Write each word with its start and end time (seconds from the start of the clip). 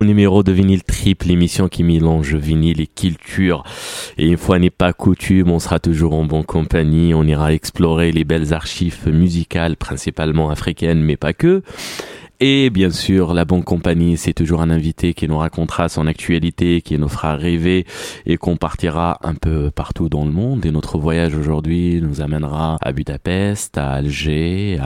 Numéro 0.00 0.42
de 0.42 0.52
vinyle 0.52 0.82
triple, 0.82 1.28
l'émission 1.28 1.68
qui 1.68 1.84
mélange 1.84 2.34
vinyle 2.34 2.80
et 2.80 2.86
culture. 2.86 3.64
Et 4.18 4.26
une 4.26 4.36
fois 4.36 4.58
n'est 4.58 4.70
pas 4.70 4.92
coutume, 4.92 5.50
on 5.50 5.58
sera 5.58 5.78
toujours 5.78 6.14
en 6.14 6.24
bonne 6.24 6.44
compagnie. 6.44 7.14
On 7.14 7.24
ira 7.24 7.52
explorer 7.52 8.12
les 8.12 8.24
belles 8.24 8.52
archives 8.52 9.08
musicales, 9.08 9.76
principalement 9.76 10.50
africaines, 10.50 11.00
mais 11.00 11.16
pas 11.16 11.32
que. 11.32 11.62
Et 12.44 12.70
bien 12.70 12.90
sûr, 12.90 13.34
la 13.34 13.44
bonne 13.44 13.62
compagnie, 13.62 14.16
c'est 14.16 14.32
toujours 14.32 14.62
un 14.62 14.70
invité 14.70 15.14
qui 15.14 15.28
nous 15.28 15.38
racontera 15.38 15.88
son 15.88 16.08
actualité, 16.08 16.80
qui 16.82 16.98
nous 16.98 17.08
fera 17.08 17.36
rêver 17.36 17.86
et 18.26 18.36
qu'on 18.36 18.56
partira 18.56 19.20
un 19.22 19.36
peu 19.36 19.70
partout 19.70 20.08
dans 20.08 20.24
le 20.24 20.32
monde. 20.32 20.66
Et 20.66 20.72
notre 20.72 20.98
voyage 20.98 21.36
aujourd'hui 21.36 22.00
nous 22.02 22.20
amènera 22.20 22.78
à 22.80 22.90
Budapest, 22.90 23.78
à 23.78 23.92
Alger, 23.92 24.76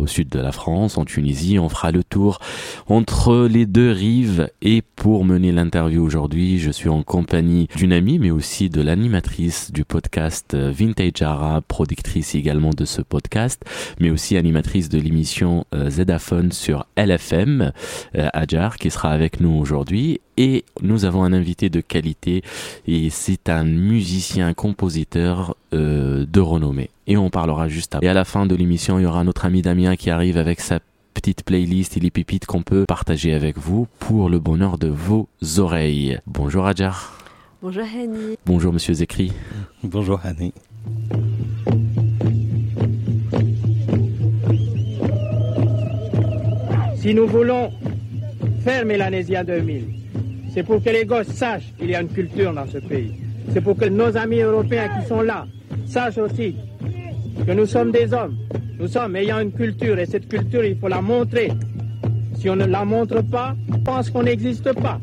au 0.00 0.06
sud 0.06 0.30
de 0.30 0.38
la 0.40 0.50
France, 0.50 0.96
en 0.96 1.04
Tunisie. 1.04 1.58
On 1.58 1.68
fera 1.68 1.90
le 1.90 2.02
tour 2.02 2.38
entre 2.86 3.48
les 3.50 3.66
deux 3.66 3.90
rives. 3.90 4.48
Et 4.62 4.80
pour 4.80 5.26
mener 5.26 5.52
l'interview 5.52 6.02
aujourd'hui, 6.02 6.58
je 6.58 6.70
suis 6.70 6.88
en 6.88 7.02
compagnie 7.02 7.68
d'une 7.76 7.92
amie, 7.92 8.18
mais 8.18 8.30
aussi 8.30 8.70
de 8.70 8.80
l'animatrice 8.80 9.72
du 9.72 9.84
podcast 9.84 10.56
Vintage 10.56 11.20
Arabe, 11.20 11.64
productrice 11.68 12.34
également 12.34 12.70
de 12.70 12.86
ce 12.86 13.02
podcast, 13.02 13.62
mais 14.00 14.08
aussi 14.08 14.38
animatrice 14.38 14.88
de 14.88 14.98
l'émission 14.98 15.66
euh, 15.74 15.90
Zedaphone 15.90 16.50
sur 16.50 16.86
LFM, 16.96 17.72
euh, 18.16 18.28
Adjar, 18.32 18.76
qui 18.76 18.90
sera 18.90 19.10
avec 19.10 19.40
nous 19.40 19.50
aujourd'hui. 19.50 20.20
Et 20.36 20.64
nous 20.82 21.04
avons 21.04 21.24
un 21.24 21.32
invité 21.32 21.70
de 21.70 21.80
qualité 21.80 22.42
et 22.86 23.10
c'est 23.10 23.48
un 23.48 23.64
musicien, 23.64 24.54
compositeur 24.54 25.56
euh, 25.72 26.26
de 26.26 26.40
renommée. 26.40 26.90
Et 27.06 27.16
on 27.16 27.30
parlera 27.30 27.68
juste 27.68 27.94
après. 27.94 28.06
Et 28.06 28.08
à 28.08 28.14
la 28.14 28.24
fin 28.24 28.46
de 28.46 28.54
l'émission, 28.54 28.98
il 28.98 29.02
y 29.02 29.06
aura 29.06 29.24
notre 29.24 29.44
ami 29.44 29.62
Damien 29.62 29.96
qui 29.96 30.10
arrive 30.10 30.36
avec 30.36 30.60
sa 30.60 30.80
petite 31.14 31.44
playlist 31.44 31.96
et 31.96 32.00
les 32.00 32.10
pépites 32.10 32.46
qu'on 32.46 32.62
peut 32.62 32.84
partager 32.86 33.32
avec 33.32 33.58
vous 33.58 33.86
pour 34.00 34.28
le 34.28 34.38
bonheur 34.38 34.78
de 34.78 34.88
vos 34.88 35.28
oreilles. 35.58 36.18
Bonjour 36.26 36.66
Adjar. 36.66 37.18
Bonjour 37.62 37.84
Hani. 37.84 38.36
Bonjour 38.44 38.72
Monsieur 38.72 38.94
Zekri. 38.94 39.32
Bonjour 39.82 40.20
Hani. 40.24 40.52
Si 47.04 47.12
nous 47.12 47.26
voulons 47.26 47.70
faire 48.62 48.86
Mélanésia 48.86 49.44
2000, 49.44 49.84
c'est 50.54 50.62
pour 50.62 50.82
que 50.82 50.88
les 50.88 51.04
gosses 51.04 51.26
sachent 51.26 51.70
qu'il 51.78 51.90
y 51.90 51.94
a 51.94 52.00
une 52.00 52.08
culture 52.08 52.54
dans 52.54 52.66
ce 52.66 52.78
pays. 52.78 53.12
C'est 53.52 53.60
pour 53.60 53.76
que 53.76 53.84
nos 53.84 54.16
amis 54.16 54.40
européens 54.40 54.88
qui 54.88 55.06
sont 55.06 55.20
là 55.20 55.46
sachent 55.84 56.16
aussi 56.16 56.56
que 57.46 57.52
nous 57.52 57.66
sommes 57.66 57.92
des 57.92 58.14
hommes. 58.14 58.38
Nous 58.80 58.88
sommes 58.88 59.16
ayant 59.16 59.40
une 59.40 59.52
culture 59.52 59.98
et 59.98 60.06
cette 60.06 60.30
culture, 60.30 60.64
il 60.64 60.78
faut 60.78 60.88
la 60.88 61.02
montrer. 61.02 61.52
Si 62.38 62.48
on 62.48 62.56
ne 62.56 62.64
la 62.64 62.86
montre 62.86 63.20
pas, 63.20 63.54
on 63.70 63.80
pense 63.80 64.08
qu'on 64.08 64.22
n'existe 64.22 64.72
pas. 64.72 64.98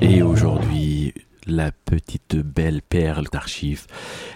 Et 0.00 0.22
aujourd'hui, 0.22 0.73
la 1.46 1.72
petite 1.72 2.36
belle 2.36 2.80
perle 2.82 3.26
d'archives. 3.32 3.86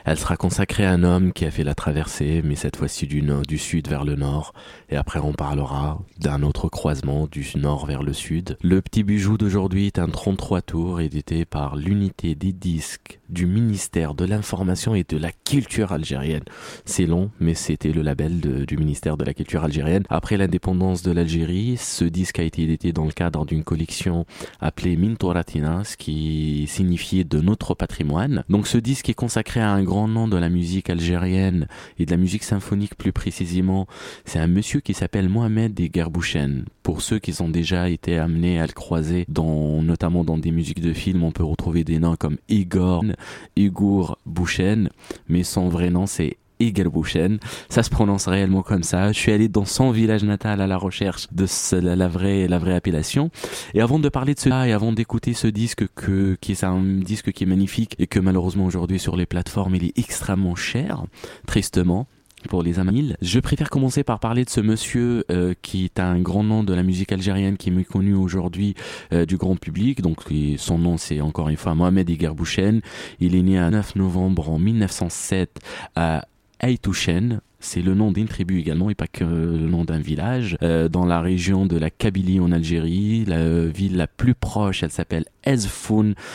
Elle 0.05 0.19
sera 0.19 0.37
consacrée 0.37 0.87
à 0.87 0.93
un 0.93 1.03
homme 1.05 1.33
qui 1.33 1.45
a 1.45 1.51
fait 1.51 1.65
la 1.65 1.75
traversée, 1.75 2.43
mais 2.45 2.57
cette 2.57 2.77
fois-ci 2.77 3.07
du, 3.07 3.59
sud 3.59 3.89
vers 3.89 4.05
le 4.05 4.17
nord. 4.17 4.53
Et 4.91 4.97
après, 4.97 5.21
on 5.21 5.33
parlera 5.33 6.01
d'un 6.19 6.43
autre 6.43 6.69
croisement 6.69 7.27
du 7.27 7.47
nord 7.57 7.87
vers 7.87 8.03
le 8.03 8.13
sud. 8.13 8.57
Le 8.63 8.81
petit 8.81 9.03
bijou 9.03 9.37
d'aujourd'hui 9.37 9.87
est 9.87 9.99
un 9.99 10.09
33 10.09 10.63
tours 10.63 11.01
édité 11.01 11.45
par 11.45 11.77
l'unité 11.77 12.35
des 12.35 12.53
disques 12.53 13.21
du 13.29 13.47
ministère 13.47 14.15
de 14.15 14.25
l'information 14.25 14.95
et 14.95 15.05
de 15.05 15.17
la 15.17 15.33
culture 15.33 15.93
algérienne. 15.93 16.45
C'est 16.85 17.07
long, 17.07 17.31
mais 17.41 17.55
c'était 17.55 17.93
le 17.93 18.03
label 18.03 18.41
du 18.41 18.77
ministère 18.77 19.17
de 19.17 19.25
la 19.25 19.35
culture 19.35 19.65
algérienne. 19.65 20.05
Après 20.09 20.37
l'indépendance 20.37 21.03
de 21.03 21.13
l'Algérie, 21.13 21.77
ce 21.77 22.05
disque 22.05 22.39
a 22.39 22.43
été 22.43 22.63
édité 22.63 22.93
dans 22.93 23.05
le 23.05 23.13
cadre 23.13 23.45
d'une 23.45 23.65
collection 23.65 24.25
appelée 24.61 24.97
Mintoratina, 24.97 25.85
ce 25.85 25.97
qui 25.97 26.67
signifie 26.69 26.98
de 26.99 27.41
notre 27.41 27.75
patrimoine. 27.75 28.45
Donc 28.49 28.67
ce 28.67 28.77
disque 28.77 29.09
est 29.09 29.15
consacré 29.15 29.61
à 29.61 29.71
un 29.71 29.85
grand 29.85 30.09
nom 30.09 30.27
de 30.27 30.37
la 30.37 30.49
musique 30.49 30.91
algérienne 30.91 31.69
et 31.99 32.07
de 32.07 32.11
la 32.11 32.17
musique 32.17 32.43
symphonique 32.43 32.97
plus 32.97 33.13
précisément. 33.13 33.87
C'est 34.25 34.41
un 34.41 34.49
monsieur 34.49 34.81
qui 34.81 34.95
s'appelle 34.95 35.29
Mohamed 35.29 35.79
Gerbouchen. 35.95 36.65
Pour 36.83 37.01
ceux 37.01 37.21
qui 37.21 37.41
ont 37.41 37.49
déjà 37.49 37.89
été 37.89 38.19
amenés 38.19 38.59
à 38.61 38.67
le 38.67 38.73
croiser, 38.73 39.27
dans, 39.29 39.81
notamment 39.81 40.25
dans 40.25 40.39
des 40.39 40.51
musiques 40.51 40.81
de 40.81 40.93
films, 40.93 41.23
on 41.23 41.31
peut 41.31 41.45
retrouver 41.45 41.85
des 41.85 42.01
noms 42.01 42.17
comme 42.17 42.39
Igor, 42.49 43.05
Igor 43.55 44.19
Bouchen, 44.27 44.89
mais 45.29 45.45
son 45.45 45.69
vrai 45.69 45.91
nom 45.91 46.07
c'est 46.07 46.37
Igor 46.61 46.91
Bouchen. 46.91 47.39
Ça 47.69 47.83
se 47.83 47.91
prononce 47.91 48.29
réellement 48.29 48.63
comme 48.63 48.83
ça. 48.83 49.13
Je 49.13 49.19
suis 49.19 49.33
allé 49.33 49.49
dans 49.49 49.65
son 49.65 49.91
village 49.91 50.25
natal 50.25 50.61
à 50.61 50.67
la 50.67 50.77
recherche 50.77 51.29
de 51.33 51.47
la, 51.81 52.09
vraie, 52.09 52.49
la 52.49 52.59
vraie 52.59 52.75
appellation. 52.75 53.31
Et 53.75 53.81
avant 53.81 53.99
de 53.99 54.09
parler 54.09 54.35
de 54.35 54.41
cela 54.41 54.69
et 54.69 54.73
avant 54.73 54.93
d'écouter 54.93 55.35
ce 55.35 55.47
disque 55.47 55.87
que, 55.95 56.37
qui 56.41 56.53
est 56.53 56.65
un 56.65 56.83
disque 56.83 57.33
qui 57.33 57.45
est 57.45 57.47
magnifique 57.47 57.95
et 57.99 58.07
que 58.07 58.21
malheureusement 58.21 58.67
aujourd'hui 58.67 58.99
sur 58.99 59.17
les 59.17 59.27
plateformes 59.27 59.75
il 59.77 59.85
est 59.85 59.99
extrêmement 59.99 60.55
cher, 60.55 61.05
tristement, 61.47 62.07
pour 62.49 62.63
les 62.63 62.79
amis. 62.79 63.15
Je 63.21 63.41
préfère 63.41 63.71
commencer 63.71 64.05
par 64.05 64.21
parler 64.21 64.45
de 64.45 64.51
ce 64.51 64.61
monsieur 64.61 65.25
euh, 65.31 65.55
qui 65.63 65.85
est 65.85 65.99
un 65.99 66.21
grand 66.21 66.45
nom 66.45 66.63
de 66.63 66.73
la 66.73 66.83
musique 66.83 67.11
algérienne 67.13 67.57
qui 67.57 67.71
est 67.71 67.73
méconnu 67.73 68.15
aujourd'hui 68.15 68.75
euh, 69.13 69.27
du 69.27 69.37
grand 69.37 69.57
public. 69.57 70.01
Donc 70.03 70.19
son 70.57 70.79
nom 70.79 70.97
c'est 70.97 71.21
encore 71.21 71.49
une 71.49 71.57
fois 71.57 71.75
Mohamed 71.75 72.09
Bouchen. 72.35 72.81
Il 73.21 73.35
est 73.35 73.43
né 73.43 73.59
à 73.59 73.71
9 73.71 73.97
novembre 73.97 74.51
en 74.51 74.59
1907 74.59 75.59
à 75.97 76.27
Aitouchen, 76.61 77.41
c'est 77.61 77.83
le 77.83 77.95
nom 77.95 78.13
d'une 78.13 78.29
tribu 78.29 78.61
également 78.61 78.91
et 78.91 78.95
pas 78.95 79.07
que 79.07 79.25
le 79.25 79.67
nom 79.67 79.85
d'un 79.85 79.99
village. 79.99 80.57
Euh, 80.63 80.89
dans 80.89 81.05
la 81.05 81.21
région 81.21 81.67
de 81.67 81.77
la 81.77 81.91
Kabylie 81.91 82.41
en 82.41 82.53
Algérie, 82.53 83.25
la 83.25 83.67
ville 83.67 83.97
la 83.97 84.07
plus 84.07 84.35
proche, 84.35 84.83
elle 84.83 84.91
s'appelle 84.91 85.25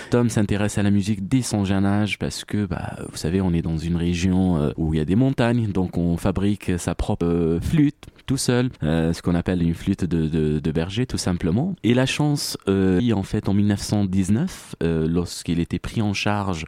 Tom 0.09 0.29
s'intéresse 0.29 0.77
à 0.77 0.83
la 0.83 0.91
musique 0.91 1.27
dès 1.27 1.41
son 1.41 1.65
jeune 1.65 1.85
âge 1.85 2.17
parce 2.17 2.45
que, 2.45 2.65
bah, 2.65 2.95
vous 3.09 3.17
savez, 3.17 3.41
on 3.41 3.53
est 3.53 3.61
dans 3.61 3.77
une 3.77 3.95
région 3.95 4.57
euh, 4.57 4.71
où 4.77 4.93
il 4.93 4.97
y 4.97 5.01
a 5.01 5.05
des 5.05 5.15
montagnes, 5.15 5.67
donc 5.67 5.97
on 5.97 6.17
fabrique 6.17 6.71
sa 6.77 6.95
propre 6.95 7.25
euh, 7.25 7.59
flûte 7.59 8.07
tout 8.25 8.37
seul, 8.37 8.69
euh, 8.83 9.11
ce 9.11 9.21
qu'on 9.21 9.35
appelle 9.35 9.61
une 9.61 9.73
flûte 9.73 10.05
de, 10.05 10.71
berger 10.71 11.05
tout 11.05 11.17
simplement. 11.17 11.75
Et 11.83 11.93
la 11.93 12.05
chance, 12.05 12.57
en 12.67 13.23
fait, 13.23 13.49
en 13.49 13.53
1919, 13.53 14.75
lorsqu'il 14.81 15.59
était 15.59 15.77
pris 15.77 16.01
en 16.01 16.13
charge 16.13 16.65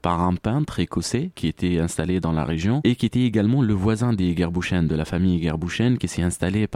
par 0.00 0.20
un 0.22 0.34
peintre 0.34 0.80
écossais 0.80 1.30
qui 1.34 1.46
était 1.46 1.78
installé 1.78 2.20
dans 2.20 2.32
la 2.32 2.44
région 2.44 2.80
et 2.84 2.94
qui 2.94 3.04
était 3.04 3.24
également 3.24 3.60
le 3.60 3.74
voisin 3.74 4.14
des 4.14 4.34
Gerbouchen, 4.34 4.86
de 4.86 4.94
la 4.94 5.04
famille 5.04 5.42
Gerbouchen, 5.42 5.98
qui 5.98 6.08
s'est 6.08 6.22
installé 6.22 6.66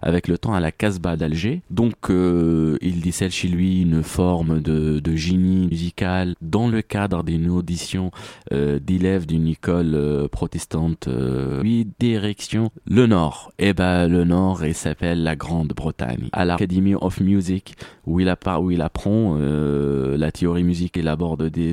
avec 0.00 0.28
le 0.28 0.38
temps 0.38 0.54
à 0.54 0.60
la 0.60 0.72
Casbah 0.72 1.16
d'Alger. 1.16 1.60
Donc, 1.68 1.96
il 2.08 3.00
décèle 3.02 3.32
chez 3.32 3.48
lui 3.48 3.82
une 3.82 3.89
forme 4.02 4.60
de, 4.60 5.00
génie 5.16 5.66
musical 5.68 6.34
dans 6.40 6.68
le 6.68 6.82
cadre 6.82 7.24
d'une 7.24 7.50
audition 7.50 8.10
euh, 8.52 8.78
d'élèves 8.78 9.26
d'une 9.26 9.48
école 9.48 9.94
euh, 9.94 10.28
protestante. 10.28 11.08
Euh, 11.08 11.60
oui, 11.62 11.86
direction 11.98 12.70
le 12.86 13.06
Nord. 13.06 13.52
Eh 13.58 13.72
ben 13.72 14.06
le 14.06 14.24
Nord, 14.24 14.64
il 14.64 14.74
s'appelle 14.74 15.22
la 15.22 15.36
Grande-Bretagne. 15.36 16.28
À 16.32 16.44
l'Academy 16.44 16.94
of 16.94 17.20
Music, 17.20 17.74
où 18.06 18.20
il, 18.20 18.28
apprend 18.28 19.36
la 19.36 20.32
théorie 20.32 20.64
musique, 20.64 20.96
il 20.96 21.08
aborde 21.08 21.48
des, 21.48 21.72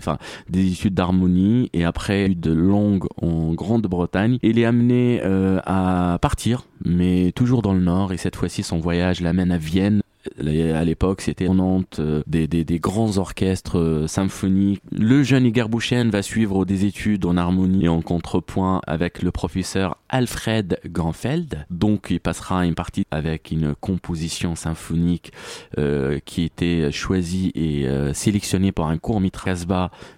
des 0.50 0.72
études 0.72 0.94
d'harmonie 0.94 1.70
et 1.74 1.86
après 1.86 2.30
de 2.30 2.52
longues 2.52 3.08
en 3.22 3.54
Grande-Bretagne, 3.54 4.40
il 4.42 4.60
est 4.60 4.66
amené 4.66 5.22
à 5.66 6.18
partir, 6.22 6.66
mais 6.84 7.32
toujours 7.34 7.62
dans 7.62 7.74
le 7.74 7.82
Nord. 7.82 8.14
Et 8.14 8.18
cette 8.18 8.36
fois-ci, 8.36 8.64
son 8.64 8.80
voyage 8.80 9.22
l'amène 9.22 9.52
à 9.52 9.58
Vienne 9.58 10.02
à 10.40 10.84
l'époque, 10.84 11.22
c'était 11.22 11.48
Nantes, 11.48 11.98
euh, 12.00 12.22
des, 12.28 12.48
des, 12.48 12.64
des, 12.64 12.80
grands 12.80 13.18
orchestres 13.18 13.78
euh, 13.78 14.08
symphoniques. 14.08 14.82
Le 14.92 15.24
jeune 15.24 15.46
Igor 15.46 15.70
Bouchen 15.70 16.10
va 16.10 16.22
suivre 16.22 16.66
des 16.66 16.86
études 16.86 17.26
en 17.26 17.38
harmonie 17.38 17.86
et 17.86 17.90
en 17.90 18.02
contrepoint 18.02 18.82
avec 18.86 19.22
le 19.22 19.32
professeur 19.32 19.98
Alfred 20.10 20.80
Ganfeld. 20.88 21.66
Donc, 21.70 22.08
il 22.10 22.20
passera 22.20 22.66
une 22.66 22.76
partie 22.76 23.06
avec 23.12 23.52
une 23.52 23.76
composition 23.76 24.56
symphonique 24.56 25.32
euh, 25.78 26.20
qui 26.26 26.44
était 26.44 26.92
choisie 26.92 27.52
et 27.56 27.88
sélectionnée 28.14 28.72
par 28.72 28.88
un 28.88 28.98
court 28.98 29.22
métrage 29.22 29.48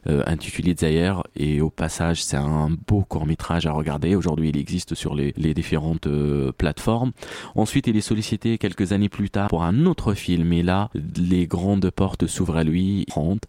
euh, 0.08 0.24
intitulé 0.26 0.76
Zaire. 0.78 1.24
Et 1.36 1.62
au 1.62 1.70
passage, 1.70 2.24
c'est 2.24 2.38
un 2.38 2.70
beau 2.88 3.04
court 3.04 3.26
métrage 3.26 3.66
à 3.66 3.72
regarder. 3.72 4.16
Aujourd'hui, 4.16 4.50
il 4.50 4.58
existe 4.58 4.96
sur 4.96 5.16
les 5.16 5.54
différentes 5.54 6.08
plateformes. 6.58 7.12
Ensuite, 7.56 7.88
il 7.88 7.98
est 7.98 8.02
sollicité 8.02 8.58
quelques 8.58 8.92
années 8.92 9.10
plus 9.10 9.30
tard 9.30 9.50
pour 9.50 9.64
un 9.64 9.86
autre 9.86 9.99
film. 10.14 10.54
Et 10.54 10.64
là, 10.64 10.90
les 11.18 11.48
grandes 11.48 11.90
portes 11.90 12.28
s'ouvrent 12.28 12.58
à 12.58 12.64
lui 12.64 13.06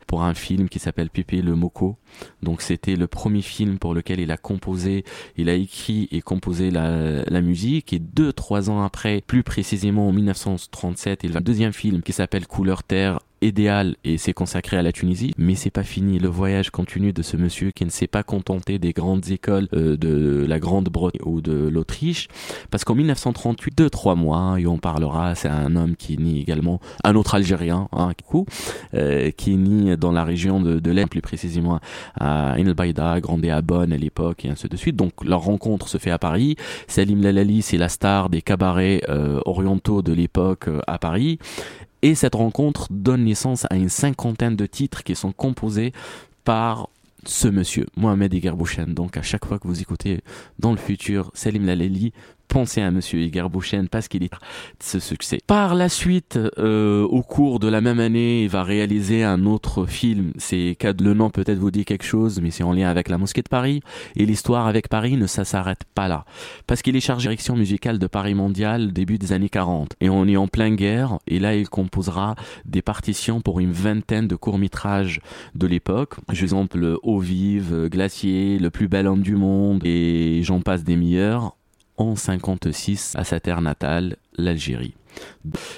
pour 0.07 0.23
un 0.23 0.35
film 0.35 0.69
qui 0.69 0.79
s'appelle 0.79 1.11
Pépé 1.11 1.43
le 1.43 1.55
Moko. 1.55 1.97
Donc 2.43 2.63
c'était 2.63 2.97
le 2.97 3.07
premier 3.07 3.43
film 3.43 3.79
pour 3.79 3.95
lequel 3.95 4.21
il 4.21 4.31
a 4.31 4.37
composé, 4.37 5.05
il 5.37 5.49
a 5.49 5.55
écrit 5.55 6.09
et 6.11 6.21
composé 6.21 6.71
la, 6.71 7.23
la 7.25 7.41
musique. 7.41 7.93
Et 7.93 7.99
deux, 7.99 8.33
trois 8.33 8.71
ans 8.71 8.83
après, 8.83 9.23
plus 9.27 9.43
précisément 9.43 10.09
en 10.09 10.13
1937, 10.13 11.21
il 11.25 11.35
a 11.35 11.39
un 11.39 11.41
deuxième 11.41 11.73
film 11.73 12.03
qui 12.03 12.13
s'appelle 12.13 12.47
Couleur 12.47 12.83
Terre 12.83 13.21
idéal 13.43 13.97
et 14.05 14.19
s'est 14.19 14.33
consacré 14.33 14.77
à 14.77 14.83
la 14.83 14.93
Tunisie, 14.93 15.33
mais 15.39 15.55
c'est 15.55 15.71
pas 15.71 15.83
fini. 15.83 16.19
Le 16.19 16.29
voyage 16.29 16.71
continue 16.71 17.13
de 17.13 17.23
ce 17.23 17.37
monsieur 17.37 17.71
qui 17.71 17.85
ne 17.85 17.91
s'est 17.91 18.07
pas 18.07 18.23
contenté 18.23 18.79
des 18.79 18.93
grandes 18.93 19.31
écoles 19.31 19.69
euh, 19.75 19.97
de 19.97 20.45
la 20.47 20.59
Grande-Bretagne 20.59 21.21
ou 21.25 21.41
de 21.41 21.69
l'Autriche, 21.69 22.29
parce 22.71 22.85
qu'en 22.85 22.95
1938, 22.95 23.77
deux 23.77 23.91
trois 23.91 24.15
mois, 24.15 24.59
et 24.59 24.67
on 24.67 24.79
parlera, 24.79 25.35
c'est 25.35 25.49
un 25.49 25.77
homme 25.77 25.97
qui 25.97 26.17
né 26.19 26.39
également, 26.39 26.81
un 27.05 27.15
autre 27.17 27.35
Algérien, 27.35 27.89
hein, 27.93 28.13
coup, 28.31 28.47
euh, 28.95 29.31
qui 29.31 29.57
né 29.57 29.97
dans 29.97 30.13
la 30.13 30.25
région 30.25 30.61
de, 30.61 30.79
de 30.79 31.05
plus 31.05 31.23
précisément 31.23 31.81
à 32.19 32.59
Inelbaïda, 32.59 33.21
grandé 33.21 33.51
à 33.51 33.63
Bonn 33.63 33.93
à 33.93 33.97
l'époque 33.97 34.45
et 34.45 34.51
ainsi 34.51 34.69
de 34.69 34.77
suite. 34.77 34.97
Donc 34.97 35.25
leur 35.25 35.41
rencontre 35.41 35.89
se 35.89 35.99
fait 35.99 36.11
à 36.11 36.19
Paris. 36.19 36.57
Salim 36.87 37.23
Lalali, 37.23 37.63
c'est 37.63 37.79
la 37.79 37.89
star 37.89 38.29
des 38.29 38.43
cabarets 38.43 39.03
euh, 39.09 39.41
orientaux 39.47 40.03
de 40.03 40.13
l'époque 40.13 40.69
à 40.87 40.99
Paris. 40.99 41.39
Et 42.03 42.15
cette 42.15 42.35
rencontre 42.35 42.87
donne 42.91 43.25
naissance 43.25 43.67
à 43.71 43.77
une 43.77 43.89
cinquantaine 43.89 44.57
de 44.57 44.67
titres 44.67 45.03
qui 45.03 45.15
sont 45.15 45.33
composés 45.33 45.93
par 46.45 46.89
ce 47.27 47.49
monsieur, 47.49 47.87
Mohamed 47.97 48.33
Egerbouchen. 48.33 48.95
Donc 48.95 49.17
à 49.17 49.23
chaque 49.23 49.45
fois 49.45 49.59
que 49.59 49.69
vous 49.69 49.83
écoutez 49.83 50.21
dans 50.59 50.71
le 50.71 50.79
futur 50.79 51.31
Salim 51.35 51.67
Laleli, 51.67 52.13
pensez 52.51 52.83
à 52.83 52.91
Monsieur 52.91 53.31
Bouchen 53.49 53.89
parce 53.89 54.09
qu'il 54.09 54.25
est 54.25 54.31
ce 54.81 54.99
succès. 54.99 55.39
Par 55.47 55.75
la 55.75 55.89
suite, 55.89 56.39
euh, 56.59 57.03
au 57.05 57.23
cours 57.23 57.61
de 57.61 57.69
la 57.69 57.81
même 57.81 58.01
année, 58.01 58.43
il 58.43 58.49
va 58.49 58.65
réaliser 58.65 59.23
un 59.25 59.47
autre 59.47 59.87
film. 59.87 60.33
C'est 60.37 60.77
le 61.01 61.15
nom 61.15 61.31
peut-être 61.31 61.59
vous 61.59 61.71
dit 61.71 61.85
quelque 61.85 62.05
chose, 62.05 62.41
mais 62.43 62.51
c'est 62.51 62.65
en 62.65 62.73
lien 62.73 62.89
avec 62.89 63.09
la 63.09 63.19
mosquée 63.19 63.43
de 63.43 63.49
Paris. 63.49 63.83
Et 64.17 64.27
l'histoire 64.27 64.67
avec 64.67 64.89
Paris 64.89 65.17
ne 65.17 65.27
s'arrête 65.27 65.85
pas 65.95 66.09
là, 66.09 66.25
parce 66.67 66.83
qu'il 66.83 66.97
est 66.97 67.01
chargé 67.01 67.31
direction 67.31 67.55
musicale 67.55 68.01
de 68.01 68.09
Paris 68.09 68.35
Mondial 68.35 68.93
début 68.93 69.17
des 69.17 69.33
années 69.33 69.49
40. 69.49 69.95
Et 70.01 70.11
on 70.11 70.27
est 70.27 70.37
en 70.37 70.49
pleine 70.49 70.75
guerre. 70.75 71.19
Et 71.29 71.39
là, 71.39 71.55
il 71.55 71.69
composera 71.69 72.35
des 72.65 72.83
partitions 72.83 73.41
pour 73.41 73.61
une 73.61 73.71
vingtaine 73.71 74.27
de 74.27 74.35
courts 74.35 74.59
métrages 74.59 75.21
de 75.55 75.69
l'époque. 75.69 76.21
Par 76.27 76.35
exemple, 76.35 76.97
Eau 77.05 77.21
vive, 77.21 77.89
Glacier, 77.89 78.59
Le 78.59 78.71
plus 78.71 78.89
bel 78.89 79.07
homme 79.07 79.23
du 79.23 79.37
monde, 79.37 79.83
et 79.85 80.41
j'en 80.43 80.61
passe 80.61 80.83
des 80.83 80.97
meilleurs 80.97 81.55
en 82.01 82.17
56 82.17 83.15
à 83.17 83.25
sa 83.25 83.41
terre 83.41 83.61
natale, 83.61 84.17
l'Algérie. 84.37 84.95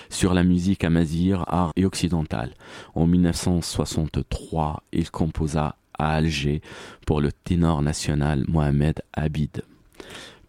Sur 0.09 0.35
la 0.35 0.45
musique 0.45 0.85
amazir, 0.85 1.45
art 1.49 1.73
et 1.75 1.85
occidentale. 1.85 2.55
En 2.95 3.07
1963, 3.07 4.85
il 4.93 5.11
composa 5.11 5.77
à 5.99 6.15
Alger 6.15 6.63
pour 7.07 7.21
le 7.21 7.33
ténor 7.33 7.83
national 7.83 8.45
Mohamed 8.47 9.03
Abid 9.13 9.63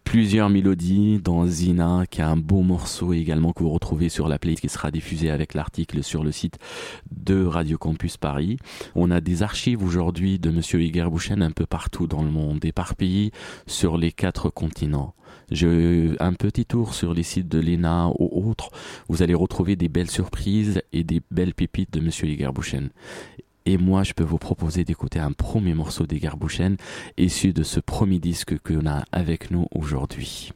plusieurs 0.04 0.48
mélodies 0.48 1.18
dans 1.18 1.44
Zina, 1.46 2.04
qui 2.08 2.22
a 2.22 2.28
un 2.28 2.36
beau 2.36 2.62
morceau 2.62 3.12
également 3.12 3.52
que 3.52 3.64
vous 3.64 3.70
retrouvez 3.70 4.08
sur 4.08 4.28
la 4.28 4.38
playlist 4.38 4.60
qui 4.60 4.68
sera 4.68 4.90
diffusée 4.92 5.30
avec 5.30 5.54
l'article 5.54 6.04
sur 6.04 6.22
le 6.22 6.30
site 6.30 6.58
de 7.10 7.44
Radio 7.44 7.78
Campus 7.78 8.16
Paris. 8.16 8.58
On 8.94 9.10
a 9.10 9.20
des 9.20 9.42
archives 9.42 9.82
aujourd'hui 9.82 10.38
de 10.38 10.50
Monsieur 10.50 10.80
Iger 10.80 11.08
Bouchen 11.10 11.42
un 11.42 11.50
peu 11.50 11.66
partout 11.66 12.06
dans 12.06 12.22
le 12.22 12.30
monde, 12.30 12.64
éparpillées 12.64 13.32
sur 13.66 13.96
les 13.96 14.12
quatre 14.12 14.50
continents. 14.50 15.14
J'ai 15.54 16.16
un 16.18 16.32
petit 16.32 16.66
tour 16.66 16.94
sur 16.94 17.14
les 17.14 17.22
sites 17.22 17.48
de 17.48 17.60
l'ENA 17.60 18.08
ou 18.18 18.50
autres. 18.50 18.70
Vous 19.08 19.22
allez 19.22 19.34
retrouver 19.34 19.76
des 19.76 19.88
belles 19.88 20.10
surprises 20.10 20.82
et 20.92 21.04
des 21.04 21.22
belles 21.30 21.54
pépites 21.54 21.92
de 21.92 22.00
Monsieur 22.00 22.26
Iger 22.26 22.50
Bouchen. 22.52 22.90
Et 23.64 23.78
moi, 23.78 24.02
je 24.02 24.12
peux 24.12 24.24
vous 24.24 24.38
proposer 24.38 24.84
d'écouter 24.84 25.20
un 25.20 25.32
premier 25.32 25.72
morceau 25.72 26.06
des 26.06 26.18
Garbouchen, 26.18 26.76
issu 27.16 27.52
de 27.52 27.62
ce 27.62 27.80
premier 27.80 28.18
disque 28.18 28.58
que 28.58 28.74
l'on 28.74 28.86
a 28.86 29.04
avec 29.12 29.50
nous 29.50 29.66
aujourd'hui. 29.70 30.52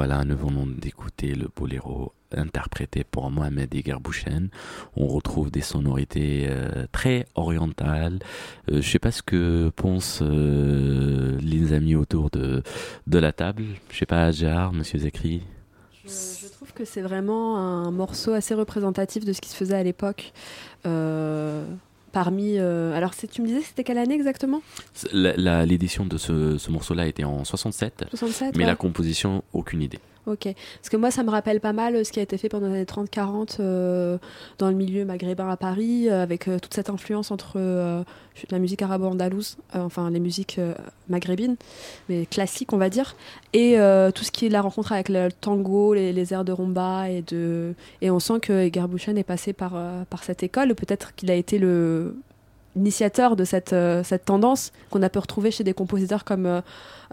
Voilà, 0.00 0.24
nous 0.24 0.34
venons 0.34 0.64
d'écouter 0.64 1.34
le 1.34 1.50
boléro 1.54 2.14
interprété 2.32 3.04
par 3.04 3.30
Mohamed 3.30 3.74
Egerbouchen. 3.74 4.48
On 4.96 5.06
retrouve 5.06 5.50
des 5.50 5.60
sonorités 5.60 6.46
euh, 6.48 6.86
très 6.90 7.26
orientales. 7.34 8.18
Euh, 8.70 8.72
je 8.72 8.76
ne 8.76 8.80
sais 8.80 8.98
pas 8.98 9.10
ce 9.10 9.22
que 9.22 9.68
pensent 9.76 10.20
euh, 10.22 11.38
les 11.42 11.74
amis 11.74 11.96
autour 11.96 12.30
de, 12.30 12.62
la 13.12 13.32
table. 13.32 13.64
Je 13.90 13.98
sais 13.98 14.06
pas, 14.06 14.24
Ajar, 14.24 14.72
Monsieur 14.72 15.00
Zekri. 15.00 15.42
Je, 16.06 16.48
trouve 16.48 16.72
que 16.72 16.86
c'est 16.86 17.02
vraiment 17.02 17.58
un 17.58 17.90
morceau 17.90 18.32
assez 18.32 18.54
représentatif 18.54 19.26
de 19.26 19.34
ce 19.34 19.42
qui 19.42 19.50
se 19.50 19.56
faisait 19.56 19.76
à 19.76 19.82
l'époque. 19.82 20.32
Parmi. 22.12 22.58
alors, 22.58 23.14
tu 23.14 23.42
me 23.42 23.46
disais, 23.46 23.62
c'était 23.62 23.84
quelle 23.84 23.98
année 23.98 24.14
exactement? 24.14 24.62
L'édition 25.12 26.04
de 26.06 26.18
ce, 26.18 26.58
ce 26.58 26.70
morceau-là 26.70 27.06
était 27.06 27.24
en 27.24 27.44
67, 27.44 28.06
67 28.14 28.56
mais 28.56 28.66
la 28.66 28.76
composition, 28.76 29.42
aucune 29.52 29.82
idée. 29.82 29.98
Ok. 30.26 30.44
Parce 30.44 30.90
que 30.90 30.96
moi, 30.96 31.10
ça 31.10 31.22
me 31.22 31.30
rappelle 31.30 31.60
pas 31.60 31.72
mal 31.72 31.96
euh, 31.96 32.04
ce 32.04 32.12
qui 32.12 32.20
a 32.20 32.22
été 32.22 32.36
fait 32.36 32.48
pendant 32.50 32.66
les 32.66 32.74
années 32.74 32.84
30-40 32.84 33.56
euh, 33.60 34.18
dans 34.58 34.68
le 34.68 34.74
milieu 34.74 35.04
maghrébin 35.04 35.48
à 35.48 35.56
Paris, 35.56 36.08
euh, 36.08 36.22
avec 36.22 36.44
toute 36.44 36.74
cette 36.74 36.90
influence 36.90 37.30
entre 37.30 37.58
la 38.50 38.58
musique 38.58 38.82
arabo-andalouse, 38.82 39.56
enfin 39.74 40.10
les 40.10 40.20
musiques 40.20 40.58
maghrébines, 41.08 41.56
mais 42.08 42.26
classiques, 42.26 42.72
on 42.72 42.78
va 42.78 42.88
dire, 42.88 43.16
et 43.52 43.76
tout 44.14 44.24
ce 44.24 44.30
qui 44.30 44.46
est 44.46 44.48
la 44.48 44.62
rencontre 44.62 44.92
avec 44.92 45.08
le 45.08 45.28
tango, 45.30 45.94
les, 45.94 46.32
airs 46.32 46.44
de 46.44 46.52
rumba, 46.52 47.10
et, 47.10 47.22
de... 47.22 47.74
et 48.00 48.10
on 48.10 48.18
sent 48.18 48.40
que 48.40 48.68
Garbouchen 48.68 49.18
est 49.18 49.24
passé 49.24 49.52
par, 49.52 49.72
par 50.08 50.24
cette 50.24 50.42
école. 50.42 50.74
Peut-être 50.74 51.14
qu'il 51.14 51.30
a 51.30 51.34
été 51.34 51.58
le 51.58 52.16
initiateur 52.76 53.36
de 53.36 53.44
cette, 53.44 53.74
cette 54.04 54.24
tendance 54.24 54.72
qu'on 54.90 55.02
a 55.02 55.08
pu 55.08 55.18
retrouver 55.18 55.50
chez 55.50 55.64
des 55.64 55.74
compositeurs 55.74 56.24
comme 56.24 56.62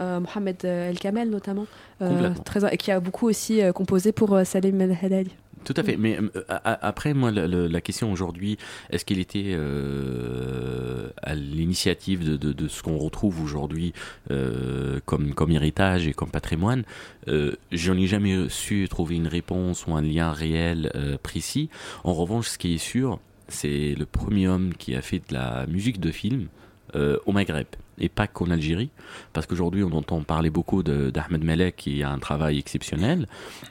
euh, 0.00 0.20
Mohamed 0.20 0.56
euh, 0.64 0.90
El 0.90 0.98
Kamel 0.98 1.28
notamment, 1.28 1.66
euh, 2.02 2.30
très, 2.44 2.76
qui 2.76 2.92
a 2.92 3.00
beaucoup 3.00 3.26
aussi 3.26 3.60
composé 3.74 4.12
pour 4.12 4.38
Salim 4.44 4.80
El 4.80 4.96
Haddad. 5.00 5.28
Tout 5.64 5.74
à 5.76 5.82
fait. 5.82 5.96
Mais 5.96 6.18
après, 6.64 7.14
moi, 7.14 7.32
la, 7.32 7.80
question 7.80 8.12
aujourd'hui, 8.12 8.56
est-ce 8.90 9.04
qu'il 9.04 9.18
était 9.18 9.58
à 11.20 11.34
l'initiative 11.34 12.38
de, 12.38 12.52
de, 12.52 12.68
ce 12.68 12.82
qu'on 12.82 12.96
retrouve 12.96 13.42
aujourd'hui 13.42 13.92
comme, 15.04 15.34
comme 15.34 15.50
héritage 15.50 16.06
et 16.06 16.14
comme 16.14 16.30
patrimoine 16.30 16.84
J'en 17.26 17.96
ai 17.98 18.06
jamais 18.06 18.48
su 18.48 18.86
trouver 18.88 19.16
une 19.16 19.26
réponse 19.26 19.86
ou 19.86 19.94
un 19.94 20.00
lien 20.00 20.30
réel 20.32 21.18
précis. 21.24 21.68
En 22.04 22.14
revanche, 22.14 22.48
ce 22.48 22.58
qui 22.58 22.74
est 22.74 22.78
sûr, 22.78 23.18
c'est 23.48 23.94
le 23.94 24.06
premier 24.06 24.48
homme 24.48 24.74
qui 24.74 24.94
a 24.94 25.02
fait 25.02 25.22
de 25.28 25.34
la 25.34 25.66
musique 25.66 26.00
de 26.00 26.10
film 26.10 26.48
au 26.94 27.32
Maghreb 27.32 27.66
et 28.00 28.08
pas 28.08 28.26
qu'en 28.26 28.50
Algérie, 28.50 28.90
parce 29.32 29.46
qu'aujourd'hui 29.46 29.82
on 29.82 29.92
entend 29.92 30.20
parler 30.22 30.50
beaucoup 30.50 30.82
d'Ahmed 30.82 31.44
Melek 31.44 31.76
qui 31.76 32.02
a 32.02 32.10
un 32.10 32.18
travail 32.18 32.58
exceptionnel. 32.58 33.26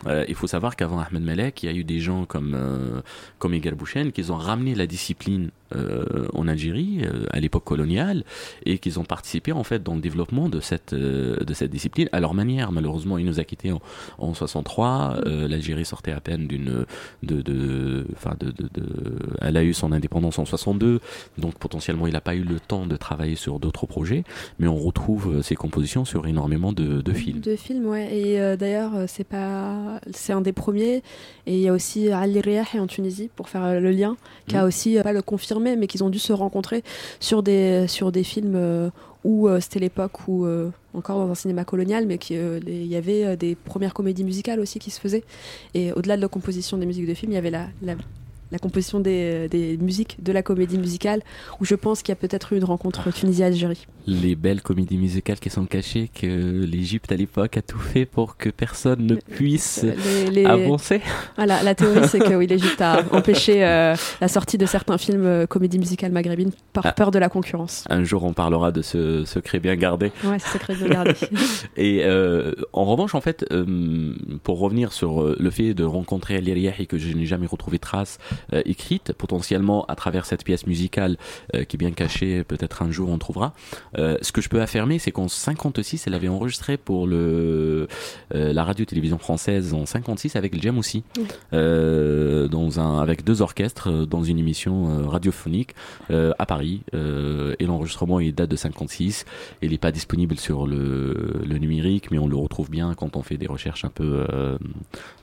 Euh, 0.05 0.25
il 0.27 0.36
faut 0.36 0.48
savoir 0.48 0.75
qu'avant 0.75 1.00
Ahmed 1.00 1.24
Melek, 1.24 1.63
il 1.63 1.65
y 1.67 1.69
a 1.69 1.75
eu 1.75 1.84
des 1.84 2.00
gens 2.00 2.25
comme, 2.25 2.53
euh, 2.55 3.01
comme 3.39 3.57
Bouchen 3.75 4.12
qui 4.12 4.29
ont 4.31 4.36
ramené 4.36 4.75
la 4.75 4.88
discipline 4.88 5.51
euh, 5.75 6.27
en 6.34 6.48
Algérie 6.48 7.01
euh, 7.03 7.25
à 7.31 7.41
l'époque 7.41 7.65
coloniale 7.65 8.24
et 8.65 8.77
qu'ils 8.77 9.00
ont 9.00 9.03
participé 9.03 9.51
en 9.51 9.63
fait 9.63 9.84
dans 9.84 9.96
le 9.96 10.01
développement 10.01 10.48
de 10.48 10.62
cette 10.62 10.93
de 10.93 11.53
cette 11.53 11.72
discipline 11.72 12.07
à 12.12 12.19
leur 12.19 12.34
manière. 12.34 12.72
Malheureusement, 12.72 13.17
il 13.17 13.25
nous 13.25 13.39
a 13.39 13.43
quittés 13.43 13.72
en, 13.72 13.81
en 14.17 14.34
63. 14.34 15.17
L'Algérie 15.25 15.86
sortait 15.86 16.13
à 16.13 16.22
peine 16.22 16.48
d'une 16.48 16.86
de 17.24 17.41
de, 17.41 17.41
de, 17.41 18.05
de, 18.51 19.19
elle 19.41 19.57
a 19.57 19.63
eu 19.63 19.74
son 19.74 19.91
indépendance 19.91 20.39
en 20.39 20.46
62, 20.46 21.01
donc 21.38 21.55
potentiellement 21.55 22.07
il 22.07 22.13
n'a 22.13 22.22
pas 22.22 22.36
eu 22.36 22.43
le 22.43 22.60
temps 22.60 22.86
de 22.86 22.96
travailler 22.96 23.36
sur 23.36 23.60
d'autres 23.60 23.86
projets, 23.88 24.16
mais 24.59 24.67
on 24.67 24.77
retrouve 24.77 25.41
ses 25.41 25.55
compositions 25.55 26.05
sur 26.05 26.27
énormément 26.27 26.74
de, 26.74 27.01
de 27.01 27.13
films. 27.13 27.39
De 27.39 27.55
films, 27.55 27.88
ouais. 27.88 28.15
Et 28.15 28.57
d'ailleurs, 28.57 28.91
c'est 29.07 29.24
pas 29.24 30.00
c'est 30.12 30.33
un 30.33 30.41
des 30.41 30.53
premiers. 30.53 31.03
Et 31.45 31.55
il 31.55 31.59
y 31.59 31.67
a 31.67 31.74
aussi 31.74 32.09
Ali 32.09 32.41
Riah 32.41 32.65
en 32.75 32.88
Tunisie 32.88 33.29
pour 33.36 33.50
faire 33.50 33.79
le 33.79 33.91
lien, 33.91 34.17
qui 34.47 34.55
a 34.55 34.63
mm. 34.63 34.67
aussi 34.67 34.97
pas 35.03 35.13
le 35.13 35.21
confirmé 35.21 35.75
mais 35.75 35.88
qu'ils 35.88 36.03
ont 36.03 36.09
dû 36.09 36.19
se 36.19 36.33
rencontrer 36.33 36.83
sur 37.19 37.43
des, 37.43 37.88
sur 37.88 38.12
des 38.12 38.24
films 38.24 38.55
euh, 38.55 38.89
où 39.24 39.47
euh, 39.47 39.59
c'était 39.59 39.79
l'époque 39.79 40.27
où, 40.27 40.45
euh, 40.45 40.71
encore 40.93 41.17
dans 41.17 41.31
un 41.31 41.36
cinéma 41.36 41.65
colonial, 41.65 42.05
mais 42.05 42.15
il 42.15 42.86
y 42.86 42.95
avait 42.95 43.36
des 43.38 43.55
premières 43.55 43.93
comédies 43.93 44.24
musicales 44.24 44.59
aussi 44.59 44.79
qui 44.79 44.91
se 44.91 45.00
faisaient. 45.00 45.24
Et 45.74 45.91
au-delà 45.91 46.17
de 46.17 46.21
la 46.21 46.27
composition 46.27 46.77
des 46.77 46.86
musiques 46.86 47.07
de 47.07 47.13
films, 47.13 47.31
il 47.33 47.36
y 47.36 47.39
avait 47.39 47.51
la, 47.51 47.67
la 47.81 47.95
la 48.51 48.60
composition 48.60 49.00
des, 49.00 49.48
des, 49.50 49.77
musiques 49.77 50.18
de 50.24 50.32
la 50.32 50.42
comédie 50.42 50.77
musicale, 50.77 51.22
où 51.60 51.66
je 51.66 51.75
pense 51.75 52.01
qu'il 52.01 52.12
y 52.12 52.13
a 52.13 52.16
peut-être 52.16 52.54
eu 52.54 52.58
une 52.58 52.63
rencontre 52.63 53.12
Tunisie-Algérie. 53.12 53.88
Les 54.06 54.36
belles 54.36 54.62
comédies 54.62 54.98
musicales 54.98 55.39
qui 55.39 55.50
sont 55.50 55.66
cachées, 55.66 56.10
que 56.13 56.63
l'Égypte 56.66 57.12
à 57.12 57.16
l'époque 57.16 57.58
a 57.58 57.62
tout 57.62 57.80
fait 57.80 58.06
pour 58.06 58.38
que 58.38 58.50
personne 58.50 59.06
ne 59.06 59.16
puisse 59.16 59.86
avancer. 60.46 61.01
Voilà, 61.36 61.62
la 61.63 61.75
théorie 61.75 62.08
c'est 62.08 62.20
que 62.20 62.34
oui, 62.34 62.48
l'Égypte 62.48 62.82
a 62.82 63.04
empêché 63.12 63.66
euh, 63.66 63.96
la 64.22 64.27
sortie 64.27 64.58
de 64.58 64.66
certains 64.66 64.98
films 64.98 65.25
euh, 65.25 65.46
comédies 65.46 65.80
musicales 65.80 66.12
maghrébines 66.12 66.51
par 66.74 66.86
ah. 66.86 66.92
peur 66.94 67.12
de 67.12 67.20
la 67.20 67.30
concurrence. 67.30 67.84
Un 67.89 68.04
jour 68.04 68.24
on 68.24 68.34
parlera 68.34 68.72
de 68.72 68.82
ce 68.82 69.25
secret 69.25 69.60
bien 69.60 69.75
gardé. 69.75 70.12
Ouais, 70.24 70.39
ce 70.39 70.50
secret 70.50 70.75
bien 70.75 70.88
gardé. 70.88 71.13
Et 71.77 72.01
euh, 72.04 72.54
en 72.74 72.86
revanche, 72.86 73.16
en 73.16 73.22
fait, 73.22 73.46
pour 74.44 74.60
revenir 74.60 74.94
sur 74.94 75.36
le 75.38 75.50
fait 75.50 75.74
de 75.74 75.84
rencontrer 75.84 76.36
Ali 76.36 76.68
et 76.80 76.86
que 76.86 76.98
je 76.98 77.13
n'ai 77.13 77.25
jamais 77.25 77.48
retrouvé 77.48 77.77
trace 77.80 78.18
euh, 78.53 78.62
écrite, 78.65 79.13
potentiellement 79.13 79.86
à 79.86 79.96
travers 79.96 80.25
cette 80.25 80.44
pièce 80.44 80.67
musicale 80.67 81.17
euh, 81.56 81.63
qui 81.63 81.75
est 81.75 81.79
bien 81.79 81.91
cachée, 81.91 82.44
peut-être 82.44 82.82
un 82.82 82.91
jour 82.91 83.10
on 83.10 83.17
trouvera. 83.17 83.53
Euh, 83.98 84.17
ce 84.22 84.32
que 84.32 84.41
je 84.41 84.50
peux 84.50 84.62
affirmer, 84.62 85.00
c'est 85.00 85.12
qu'en 85.12 85.27
56, 85.27 86.08
elle 86.08 86.13
avait 86.13 86.27
enregistré 86.27 86.77
pour 86.77 87.08
le 87.08 87.88
la 88.32 88.63
radio-télévision 88.63 89.17
française 89.17 89.74
en 89.74 89.86
56 89.86 90.36
avec 90.36 90.53
le 90.53 90.62
Jam 90.62 90.77
aussi, 90.77 91.03
dans 91.51 92.79
un 92.79 93.00
avec 93.00 93.24
deux 93.24 93.41
orchestres 93.41 94.06
dans 94.06 94.24
une 94.24 94.39
émission 94.39 95.08
radiophonique 95.08 95.75
à 96.10 96.46
Paris. 96.46 96.82
et 96.94 97.65
l'enregistrement 97.65 98.20
il 98.20 98.34
date 98.36 98.50
de 98.50 98.56
56. 98.56 99.25
Il 99.62 99.72
n'est 99.72 99.77
pas 99.77 99.91
disponible 99.91 100.38
sur 100.38 100.67
le, 100.67 101.41
le 101.46 101.58
numérique, 101.58 102.12
mais 102.12 102.17
on 102.17 102.27
le 102.27 102.36
retrouve 102.36 102.70
bien 102.70 102.94
quand 102.96 103.15
on 103.15 103.24
fait 103.24 103.38
des 103.38 103.48
recherches 103.48 103.86
un 103.86 103.89
peu 103.89 104.25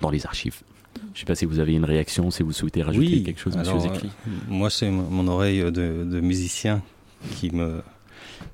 dans 0.00 0.11
les 0.11 0.26
archives. 0.26 0.62
Je 0.96 1.00
ne 1.00 1.20
sais 1.20 1.24
pas 1.26 1.34
si 1.34 1.44
vous 1.44 1.58
avez 1.58 1.74
une 1.74 1.84
réaction, 1.84 2.30
si 2.30 2.42
vous 2.42 2.52
souhaitez 2.52 2.82
rajouter 2.82 3.22
quelque 3.22 3.40
chose, 3.40 3.56
Monsieur 3.56 3.78
Zekri. 3.78 4.08
Euh, 4.08 4.30
moi, 4.48 4.70
c'est 4.70 4.90
mon 4.90 5.26
oreille 5.28 5.60
de, 5.70 6.20
musicien 6.20 6.82
qui 7.36 7.50
me, 7.50 7.82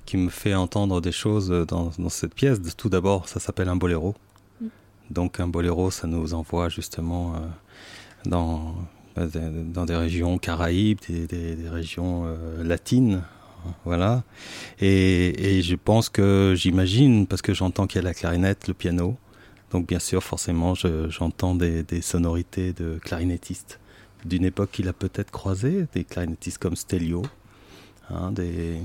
qui 0.06 0.16
me 0.16 0.28
fait 0.28 0.54
entendre 0.54 1.00
des 1.00 1.12
choses 1.12 1.48
dans, 1.48 1.90
dans 1.98 2.08
cette 2.08 2.34
pièce. 2.34 2.58
Tout 2.76 2.88
d'abord, 2.88 3.28
ça 3.28 3.40
s'appelle 3.40 3.68
un 3.68 3.76
boléro. 3.76 4.14
Mm. 4.60 4.66
Donc 5.10 5.40
un 5.40 5.48
boléro, 5.48 5.90
ça 5.90 6.06
nous 6.06 6.34
envoie 6.34 6.68
justement 6.68 7.34
euh, 7.34 7.38
dans, 8.26 8.74
euh, 9.18 9.28
dans 9.64 9.86
des 9.86 9.96
régions 9.96 10.38
caraïbes, 10.38 10.98
des, 11.08 11.26
des, 11.26 11.68
régions 11.68 12.26
latines. 12.62 13.22
Voilà. 13.84 14.22
Et, 14.80 15.58
et 15.58 15.62
je 15.62 15.76
pense 15.76 16.08
que 16.08 16.54
j'imagine, 16.56 17.26
parce 17.26 17.42
que 17.42 17.52
j'entends 17.52 17.86
qu'il 17.86 18.00
y 18.00 18.04
a 18.04 18.08
la 18.08 18.14
clarinette, 18.14 18.68
le 18.68 18.74
piano, 18.74 19.18
donc 19.70 19.86
bien 19.86 19.98
sûr, 19.98 20.22
forcément, 20.22 20.74
j'entends 20.74 21.54
des, 21.54 21.84
sonorités 22.02 22.72
de 22.72 22.98
clarinettistes 22.98 23.78
d'une 24.24 24.44
époque 24.44 24.70
qu'il 24.72 24.88
a 24.88 24.92
peut-être 24.92 25.30
croisé, 25.30 25.86
des 25.94 26.04
clarinettistes 26.04 26.58
comme 26.58 26.76
Stelio, 26.76 27.22
hein, 28.10 28.32
des 28.32 28.78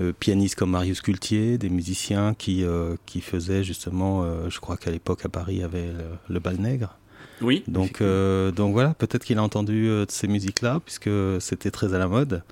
euh, 0.00 0.12
pianistes 0.18 0.56
comme 0.56 0.70
Marius 0.70 1.00
Cultier, 1.02 1.58
des 1.58 1.68
musiciens 1.68 2.34
qui, 2.34 2.64
euh, 2.64 2.96
qui 3.06 3.20
faisaient 3.20 3.62
justement, 3.62 4.24
euh, 4.24 4.48
je 4.48 4.58
crois 4.58 4.76
qu'à 4.76 4.90
l'époque 4.90 5.24
à 5.24 5.28
Paris, 5.28 5.56
il 5.56 5.60
y 5.60 5.64
avait 5.64 5.90
le, 6.28 6.40
bal 6.40 6.56
nègre. 6.56 6.96
Oui. 7.42 7.62
Donc, 7.68 8.02
donc 8.02 8.72
voilà, 8.72 8.94
peut-être 8.94 9.24
qu'il 9.24 9.38
a 9.38 9.42
entendu 9.42 9.86
de 9.86 10.06
ces 10.08 10.28
musiques-là, 10.28 10.80
puisque 10.84 11.10
c'était 11.40 11.70
très 11.70 11.92
à 11.92 11.98
la 11.98 12.06
mode, 12.08 12.42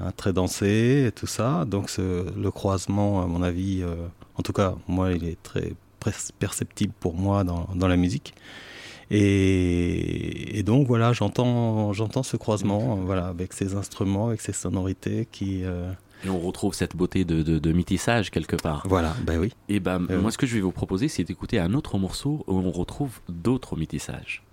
hein, 0.00 0.10
très 0.16 0.32
dansé 0.32 1.04
et 1.06 1.12
tout 1.12 1.26
ça. 1.26 1.64
Donc 1.66 1.90
le 1.98 2.50
croisement, 2.50 3.22
à 3.22 3.26
mon 3.26 3.42
avis, 3.42 3.84
en 4.36 4.42
tout 4.42 4.54
cas, 4.54 4.74
moi, 4.88 5.12
il 5.12 5.24
est 5.24 5.42
très 5.42 5.74
perceptible 6.38 6.92
pour 6.98 7.14
moi 7.14 7.44
dans, 7.44 7.68
dans 7.74 7.88
la 7.88 7.96
musique. 7.96 8.34
Et, 9.10 10.62
donc 10.64 10.86
voilà, 10.86 11.12
j'entends 11.12 11.92
ce 12.22 12.36
croisement, 12.36 12.96
voilà, 12.96 13.26
avec 13.26 13.52
ces 13.52 13.74
instruments, 13.74 14.28
avec 14.28 14.40
ces 14.40 14.52
sonorités 14.52 15.28
qui. 15.30 15.64
Euh, 15.64 15.92
et 16.24 16.30
on 16.30 16.38
retrouve 16.38 16.72
cette 16.72 16.96
beauté 16.96 17.24
de, 17.24 17.42
de, 17.42 17.58
de, 17.58 17.72
mythissage 17.72 18.30
quelque 18.30 18.56
part. 18.56 18.86
Voilà, 18.88 19.14
ben 19.26 19.38
oui. 19.38 19.52
Et 19.68 19.80
ben 19.80 19.98
moi, 19.98 20.30
ce 20.30 20.38
que 20.38 20.46
je 20.46 20.54
vais 20.54 20.60
vous 20.60 20.72
proposer, 20.72 21.08
c'est 21.08 21.24
d'écouter 21.24 21.58
un 21.58 21.74
autre 21.74 21.98
morceau 21.98 22.44
où 22.46 22.58
on 22.58 22.70
retrouve 22.70 23.20
d'autres 23.28 23.76
mythissages. 23.76 24.44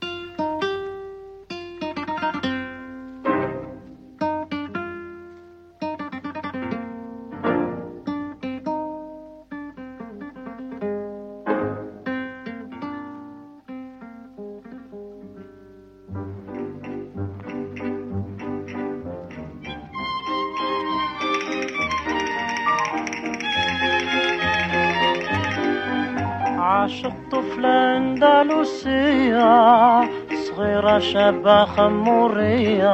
شابة 30.99 31.65
خمورية 31.65 32.93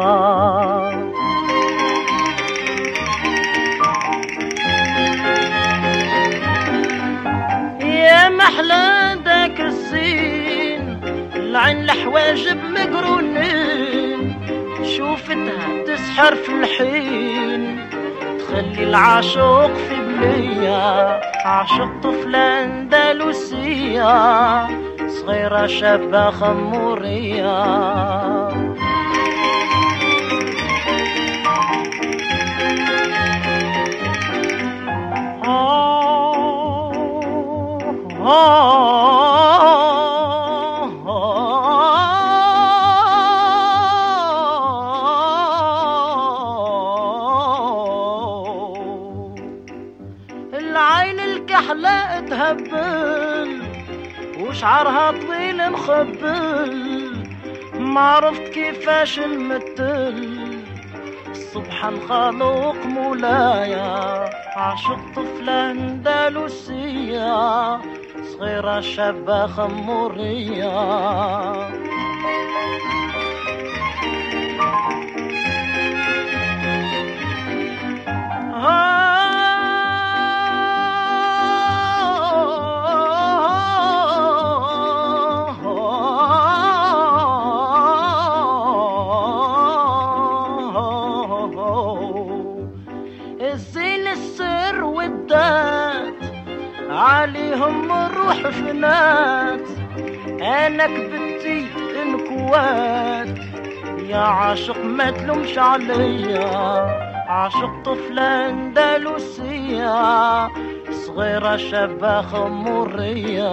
يا 7.82 8.30
محلى 8.30 9.18
داك 9.26 9.62
الزين 9.62 11.00
العين 11.36 11.78
الحواجب 11.80 12.58
مقرونين 12.64 14.36
شوفتها 14.98 15.84
تسحر 15.88 16.36
في 16.36 16.52
الحين 16.52 17.90
تخلي 18.40 18.84
العاشق 18.84 19.74
في 19.74 19.96
بلية. 19.96 21.20
عاشق 21.46 21.90
طفلة 22.04 22.64
أندلسية. 22.64 24.06
صغيرة 25.15 25.67
شابة 25.67 26.31
خمورية 26.31 27.61
العين 38.21 38.74
وشعرها 54.66 55.12
طويل 55.12 55.72
مخبل 55.72 57.26
ما 57.80 58.02
عرفت 58.02 58.42
كيفاش 58.42 59.20
نمثل. 59.20 60.50
الصبح 61.32 61.86
الخالق 61.86 62.86
مولايا 62.86 64.30
عاشق 64.58 65.00
طفلة 65.16 65.72
أندلسية. 65.72 67.78
صغيرة 68.24 68.80
شابة 68.80 69.48
خمورية. 69.48 70.72
عليهم 98.25 98.25
الروح 98.25 98.49
فنات 98.51 99.69
انا 100.41 100.87
كبتي 100.87 101.67
انكوات 102.03 103.39
يا 104.09 104.17
عاشق 104.19 104.85
ما 104.85 105.11
تلومش 105.11 105.59
عليا 105.59 106.45
عاشق 107.29 107.83
طفلة 107.85 108.49
اندلسية 108.49 110.49
صغيرة 111.07 111.57
شابة 111.57 112.23
خمورية 112.23 113.51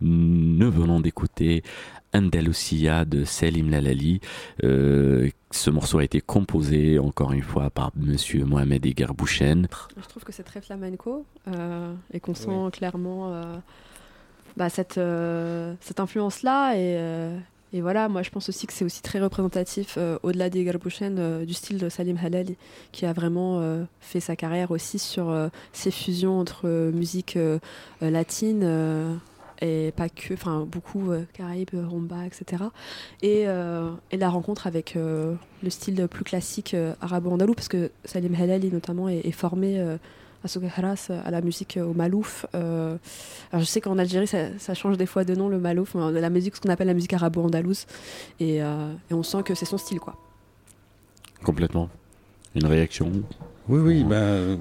Nous 0.00 0.70
venons 0.70 1.00
d'écouter 1.00 1.62
Andalusia 2.14 3.04
de 3.04 3.24
Selim 3.24 3.70
Lalali. 3.70 4.20
Euh, 4.64 5.28
ce 5.51 5.69
morceau 5.69 5.99
a 5.99 6.03
été 6.03 6.21
composé 6.21 6.99
encore 6.99 7.33
une 7.33 7.41
fois 7.41 7.69
par 7.69 7.91
Monsieur 7.95 8.45
Mohamed 8.45 8.85
Egerbouchen. 8.85 9.67
Je 9.97 10.07
trouve 10.07 10.23
que 10.23 10.31
c'est 10.31 10.43
très 10.43 10.61
flamenco 10.61 11.25
euh, 11.47 11.93
et 12.13 12.19
qu'on 12.19 12.33
sent 12.35 12.49
oui. 12.49 12.71
clairement 12.71 13.33
euh, 13.33 13.57
bah, 14.57 14.69
cette, 14.69 14.97
euh, 14.97 15.73
cette 15.81 15.99
influence-là. 15.99 16.73
Et, 16.75 16.95
euh, 16.97 17.37
et, 17.73 17.81
voilà, 17.81 18.09
moi 18.09 18.21
je 18.21 18.29
pense 18.29 18.49
aussi 18.49 18.67
que 18.67 18.73
c'est 18.73 18.85
aussi 18.85 19.01
très 19.01 19.19
représentatif, 19.19 19.95
euh, 19.97 20.17
au-delà 20.23 20.49
d'Egerbouchen, 20.49 21.45
du 21.45 21.53
style 21.53 21.77
de 21.77 21.89
Salim 21.89 22.17
Halali, 22.21 22.57
qui 22.91 23.05
a 23.05 23.13
vraiment 23.13 23.61
fait 23.99 24.19
sa 24.19 24.35
carrière 24.35 24.71
aussi 24.71 24.99
sur 24.99 25.33
ces 25.73 25.91
fusions 25.91 26.39
entre 26.39 26.91
musique 26.91 27.37
latine 28.01 29.19
et 29.61 29.93
pas 29.95 30.09
que, 30.09 30.33
enfin 30.33 30.67
beaucoup 30.69 31.11
euh, 31.11 31.23
Caraïbes, 31.33 31.69
rumba, 31.73 32.25
etc. 32.25 32.63
Et, 33.21 33.43
euh, 33.47 33.91
et, 34.11 34.17
la 34.17 34.29
rencontre 34.29 34.67
avec 34.67 34.95
euh, 34.95 35.35
le 35.63 35.69
style 35.69 36.07
plus 36.09 36.23
classique 36.23 36.75
arabo-andalou, 37.01 37.53
parce 37.53 37.67
que 37.67 37.91
Salim 38.05 38.35
Halali 38.35 38.71
notamment 38.71 39.07
est, 39.07 39.19
est 39.25 39.31
formé 39.31 39.79
à 40.43 40.47
Soukharas, 40.47 41.11
à 41.23 41.29
la 41.31 41.41
musique 41.41 41.77
au 41.81 41.93
Malouf. 41.93 42.45
alors 42.53 42.99
je 43.53 43.63
sais 43.63 43.81
qu'en 43.81 43.97
Algérie 43.97 44.27
ça, 44.27 44.57
ça, 44.57 44.73
change 44.73 44.97
des 44.97 45.05
fois 45.05 45.23
de 45.23 45.35
nom 45.35 45.49
le 45.49 45.59
Malouf, 45.59 45.95
la 45.95 46.29
musique, 46.29 46.55
ce 46.55 46.61
qu'on 46.61 46.69
appelle 46.69 46.87
la 46.87 46.93
musique 46.93 47.13
arabo-andalouse, 47.13 47.85
et, 48.39 48.57
et, 48.57 49.13
on 49.13 49.23
sent 49.23 49.43
que 49.43 49.53
c'est 49.53 49.65
son 49.65 49.77
style 49.77 49.99
quoi. 49.99 50.15
Complètement. 51.43 51.89
Une 52.55 52.65
réaction? 52.65 53.11
Oui, 53.69 53.79
oui, 53.79 54.03
ben, 54.03 54.59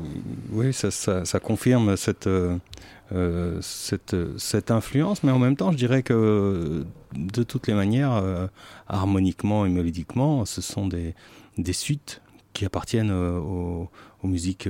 oui 0.52 0.72
ça, 0.72 0.90
ça, 0.90 1.24
ça 1.24 1.40
confirme 1.40 1.96
cette. 1.96 2.26
Euh, 2.26 2.56
cette, 3.60 4.16
cette, 4.38 4.70
influence, 4.70 5.22
mais 5.22 5.32
en 5.32 5.38
même 5.38 5.56
temps, 5.56 5.72
je 5.72 5.76
dirais 5.76 6.02
que 6.02 6.84
de 7.14 7.42
toutes 7.42 7.66
les 7.66 7.74
manières, 7.74 8.12
euh, 8.12 8.46
harmoniquement 8.88 9.66
et 9.66 9.68
mélodiquement, 9.68 10.44
ce 10.44 10.60
sont 10.60 10.86
des, 10.86 11.14
des 11.58 11.72
suites 11.72 12.22
qui 12.52 12.64
appartiennent 12.64 13.10
euh, 13.10 13.38
aux, 13.38 13.90
aux, 14.22 14.28
musiques 14.28 14.68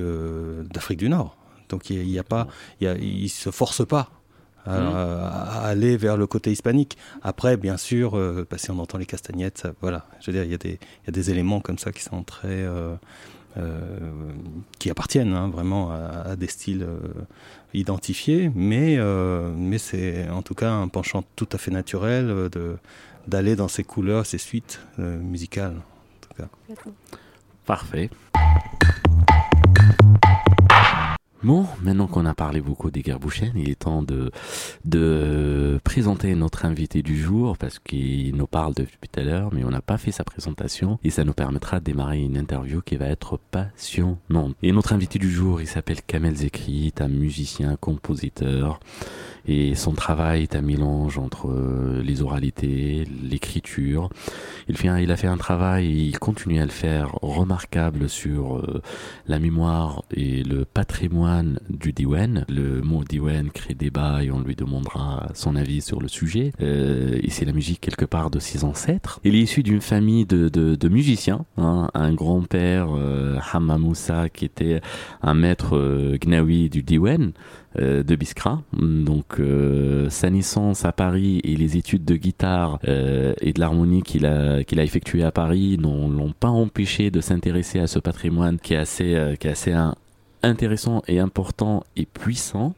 d'Afrique 0.73 0.99
du 0.99 1.09
Nord. 1.09 1.37
Donc 1.69 1.89
il 1.89 2.05
n'y 2.05 2.19
a, 2.19 2.23
pas, 2.23 2.47
il 2.81 3.23
ne 3.23 3.27
se 3.27 3.49
force 3.49 3.85
pas 3.85 4.09
à, 4.65 4.79
mmh. 4.79 4.95
à, 4.95 5.61
aller 5.63 5.97
vers 5.97 6.17
le 6.17 6.27
côté 6.27 6.51
hispanique. 6.51 6.97
Après, 7.21 7.57
bien 7.57 7.77
sûr, 7.77 8.17
euh, 8.17 8.45
bah, 8.49 8.57
si 8.57 8.71
on 8.71 8.79
entend 8.79 8.97
les 8.97 9.05
castagnettes, 9.05 9.59
ça, 9.59 9.73
voilà, 9.81 10.05
je 10.19 10.31
veux 10.31 10.37
dire, 10.37 10.43
il 10.43 10.51
y, 10.51 10.55
a 10.55 10.57
des, 10.57 10.79
il 11.03 11.07
y 11.07 11.09
a 11.09 11.11
des 11.11 11.31
éléments 11.31 11.61
comme 11.61 11.77
ça 11.77 11.91
qui 11.91 12.03
sont 12.03 12.23
très. 12.23 12.47
Euh, 12.49 12.95
euh, 13.57 13.99
qui 14.79 14.89
appartiennent 14.89 15.33
hein, 15.33 15.49
vraiment 15.49 15.91
à, 15.91 16.21
à, 16.21 16.35
des 16.37 16.47
styles 16.47 16.87
euh, 17.73 17.77
identifiés, 17.77 18.51
mais, 18.55 18.97
euh, 18.97 19.51
mais 19.55 19.77
c'est 19.77 20.29
en 20.29 20.41
tout 20.41 20.55
cas 20.55 20.71
un 20.71 20.87
penchant 20.87 21.23
tout 21.35 21.49
à 21.51 21.57
fait 21.57 21.71
naturel 21.71 22.49
de, 22.51 22.77
d'aller 23.27 23.55
dans 23.55 23.67
ces 23.67 23.83
couleurs, 23.83 24.25
ces 24.25 24.37
suites 24.37 24.79
musicales. 24.97 25.75
En 25.77 26.19
tout 26.21 26.33
cas. 26.35 26.49
Parfait. 27.65 28.09
Bon, 31.43 31.65
maintenant 31.81 32.05
qu'on 32.05 32.27
a 32.27 32.35
parlé 32.35 32.61
beaucoup 32.61 32.91
des 32.91 33.01
Gerbouchen, 33.01 33.53
il 33.55 33.69
est 33.71 33.79
temps 33.79 34.03
de, 34.03 34.29
de 34.85 35.79
présenter 35.83 36.35
notre 36.35 36.65
invité 36.65 37.01
du 37.01 37.19
jour 37.19 37.57
parce 37.57 37.79
qu'il 37.79 38.35
nous 38.35 38.45
parle 38.45 38.75
depuis 38.75 38.97
tout 38.99 39.19
à 39.19 39.23
l'heure, 39.23 39.49
mais 39.51 39.63
on 39.63 39.71
n'a 39.71 39.81
pas 39.81 39.97
fait 39.97 40.11
sa 40.11 40.23
présentation 40.23 40.99
et 41.03 41.09
ça 41.09 41.23
nous 41.23 41.33
permettra 41.33 41.79
de 41.79 41.85
démarrer 41.85 42.19
une 42.19 42.37
interview 42.37 42.83
qui 42.83 42.95
va 42.95 43.07
être 43.07 43.39
passionnante. 43.49 44.55
Et 44.61 44.71
notre 44.71 44.93
invité 44.93 45.17
du 45.17 45.31
jour, 45.31 45.61
il 45.61 45.67
s'appelle 45.67 46.03
Kamel 46.05 46.35
Zekri, 46.35 46.85
est 46.87 47.01
un 47.01 47.07
musicien, 47.07 47.75
compositeur 47.75 48.79
et 49.47 49.75
son 49.75 49.93
travail 49.93 50.43
est 50.43 50.55
un 50.55 50.61
mélange 50.61 51.17
entre 51.17 51.51
les 52.03 52.21
oralités, 52.21 53.05
l'écriture. 53.23 54.09
Il, 54.67 54.75
il 54.99 55.11
a 55.11 55.17
fait 55.17 55.27
un 55.27 55.37
travail 55.37 55.85
et 55.85 56.03
il 56.05 56.19
continue 56.19 56.59
à 56.59 56.65
le 56.65 56.71
faire 56.71 57.15
remarquable 57.21 58.09
sur 58.09 58.57
euh, 58.57 58.81
la 59.27 59.39
mémoire 59.39 60.03
et 60.13 60.43
le 60.43 60.65
patrimoine 60.65 61.59
du 61.69 61.93
Diwan. 61.93 62.45
Le 62.49 62.81
mot 62.81 63.03
Diwan 63.03 63.49
crée 63.49 63.73
débat 63.73 64.23
et 64.23 64.31
on 64.31 64.39
lui 64.39 64.55
demandera 64.55 65.29
son 65.33 65.55
avis 65.55 65.81
sur 65.81 66.01
le 66.01 66.07
sujet. 66.07 66.53
Euh, 66.61 67.19
et 67.21 67.29
c'est 67.29 67.45
la 67.45 67.53
musique 67.53 67.81
quelque 67.81 68.05
part 68.05 68.29
de 68.29 68.39
ses 68.39 68.63
ancêtres. 68.63 69.19
Il 69.23 69.35
est 69.35 69.39
issu 69.39 69.63
d'une 69.63 69.81
famille 69.81 70.25
de, 70.25 70.49
de, 70.49 70.89
musiciens. 70.89 71.45
Hein, 71.57 71.89
un 71.93 72.13
grand-père, 72.13 72.89
euh, 72.95 73.37
Hamma 73.53 73.77
Moussa, 73.77 74.29
qui 74.29 74.45
était 74.45 74.81
un 75.21 75.33
maître 75.33 75.77
euh, 75.77 76.17
gnawi 76.17 76.69
du 76.69 76.83
Diwan 76.83 77.31
euh, 77.31 77.60
de 77.79 78.15
Biskra. 78.15 78.61
Donc 78.73 79.39
euh, 79.39 80.09
sa 80.09 80.29
naissance 80.29 80.85
à 80.85 80.91
Paris 80.91 81.39
et 81.43 81.55
les 81.55 81.77
études 81.77 82.05
de 82.05 82.15
guitare 82.15 82.79
euh, 82.87 83.33
et 83.41 83.53
de 83.53 83.59
l'harmonie 83.59 84.03
qu'il 84.03 84.25
a 84.25 84.63
qu'il 84.63 84.79
a 84.79 84.83
effectué 84.83 85.23
à 85.23 85.31
Paris 85.31 85.77
n'ont 85.79 86.09
l'ont 86.09 86.33
pas 86.33 86.49
empêché 86.49 87.11
de 87.11 87.21
s'intéresser 87.21 87.79
à 87.79 87.87
ce 87.87 87.99
patrimoine 87.99 88.59
qui 88.59 88.73
est 88.73 88.77
assez 88.77 89.35
qui 89.39 89.47
est 89.47 89.51
assez 89.51 89.73
intéressant 90.43 91.01
et 91.07 91.19
important 91.19 91.83
et 91.95 92.05
puissant. 92.05 92.73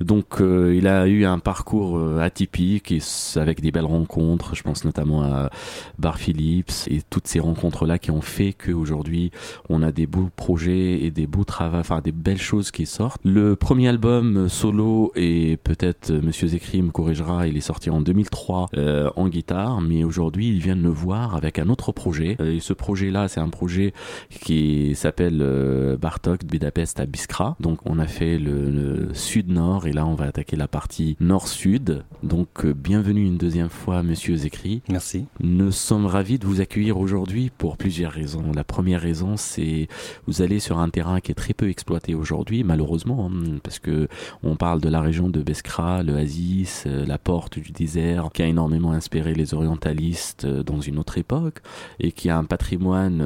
Donc 0.00 0.40
euh, 0.40 0.74
il 0.76 0.86
a 0.86 1.06
eu 1.06 1.24
un 1.24 1.38
parcours 1.38 1.98
euh, 1.98 2.20
atypique 2.20 2.92
et 2.92 3.00
avec 3.36 3.60
des 3.60 3.70
belles 3.70 3.84
rencontres. 3.84 4.54
Je 4.54 4.62
pense 4.62 4.84
notamment 4.84 5.22
à 5.22 5.50
Bar 5.98 6.18
Phillips 6.18 6.86
et 6.88 7.00
toutes 7.08 7.26
ces 7.26 7.40
rencontres 7.40 7.86
là 7.86 7.98
qui 7.98 8.10
ont 8.10 8.20
fait 8.20 8.52
qu'aujourd'hui 8.52 9.30
on 9.68 9.82
a 9.82 9.92
des 9.92 10.06
beaux 10.06 10.30
projets 10.34 11.02
et 11.02 11.10
des 11.10 11.26
beaux 11.26 11.44
travaux, 11.44 11.78
enfin 11.78 12.00
des 12.02 12.12
belles 12.12 12.40
choses 12.40 12.70
qui 12.70 12.86
sortent. 12.86 13.20
Le 13.24 13.56
premier 13.56 13.88
album 13.88 14.48
solo 14.48 15.12
et 15.16 15.56
peut-être 15.56 16.12
Monsieur 16.12 16.48
Zécry 16.48 16.82
me 16.82 16.90
corrigera, 16.90 17.46
il 17.46 17.56
est 17.56 17.60
sorti 17.60 17.90
en 17.90 18.00
2003 18.00 18.66
euh, 18.76 19.10
en 19.16 19.28
guitare, 19.28 19.80
mais 19.80 20.04
aujourd'hui 20.04 20.48
il 20.48 20.60
vient 20.60 20.76
de 20.76 20.82
me 20.82 20.90
voir 20.90 21.34
avec 21.36 21.58
un 21.58 21.68
autre 21.68 21.92
projet. 21.92 22.36
et 22.40 22.60
ce 22.60 22.72
projet 22.72 23.10
là 23.10 23.28
c'est 23.28 23.40
un 23.40 23.48
projet 23.48 23.92
qui 24.30 24.94
s'appelle 24.94 25.96
Bartok 26.00 26.44
Budapest 26.44 27.00
à 27.00 27.06
Biskra. 27.06 27.56
Donc 27.60 27.78
on 27.84 27.98
a 27.98 28.06
fait 28.06 28.38
le, 28.38 28.70
le 28.70 29.14
sud-nord 29.14 29.85
et 29.86 29.92
là 29.92 30.06
on 30.06 30.14
va 30.14 30.26
attaquer 30.26 30.56
la 30.56 30.68
partie 30.68 31.16
nord-sud. 31.20 32.04
Donc 32.22 32.64
euh, 32.64 32.74
bienvenue 32.74 33.24
une 33.24 33.36
deuxième 33.36 33.68
fois 33.68 34.02
Monsieur 34.02 34.36
Zécry. 34.36 34.82
Merci. 34.88 35.26
Nous 35.40 35.70
sommes 35.70 36.06
ravis 36.06 36.38
de 36.38 36.46
vous 36.46 36.60
accueillir 36.60 36.98
aujourd'hui 36.98 37.50
pour 37.56 37.76
plusieurs 37.76 38.12
raisons. 38.12 38.50
La 38.54 38.64
première 38.64 39.00
raison 39.00 39.36
c'est 39.36 39.88
vous 40.26 40.42
allez 40.42 40.60
sur 40.60 40.78
un 40.78 40.88
terrain 40.88 41.20
qui 41.20 41.30
est 41.32 41.36
très 41.36 41.54
peu 41.54 41.68
exploité 41.68 42.14
aujourd'hui 42.14 42.64
malheureusement 42.64 43.30
hein, 43.32 43.58
parce 43.62 43.78
que 43.78 44.08
on 44.42 44.56
parle 44.56 44.80
de 44.80 44.88
la 44.88 45.00
région 45.00 45.28
de 45.28 45.42
Beskra, 45.42 46.02
le 46.02 46.16
Asis, 46.16 46.84
euh, 46.86 47.06
la 47.06 47.18
porte 47.18 47.58
du 47.58 47.70
désert 47.72 48.30
qui 48.32 48.42
a 48.42 48.46
énormément 48.46 48.92
inspiré 48.92 49.34
les 49.34 49.54
orientalistes 49.54 50.44
euh, 50.44 50.62
dans 50.62 50.80
une 50.80 50.98
autre 50.98 51.18
époque 51.18 51.60
et 52.00 52.12
qui 52.12 52.28
a 52.28 52.36
un 52.36 52.44
patrimoine 52.44 53.22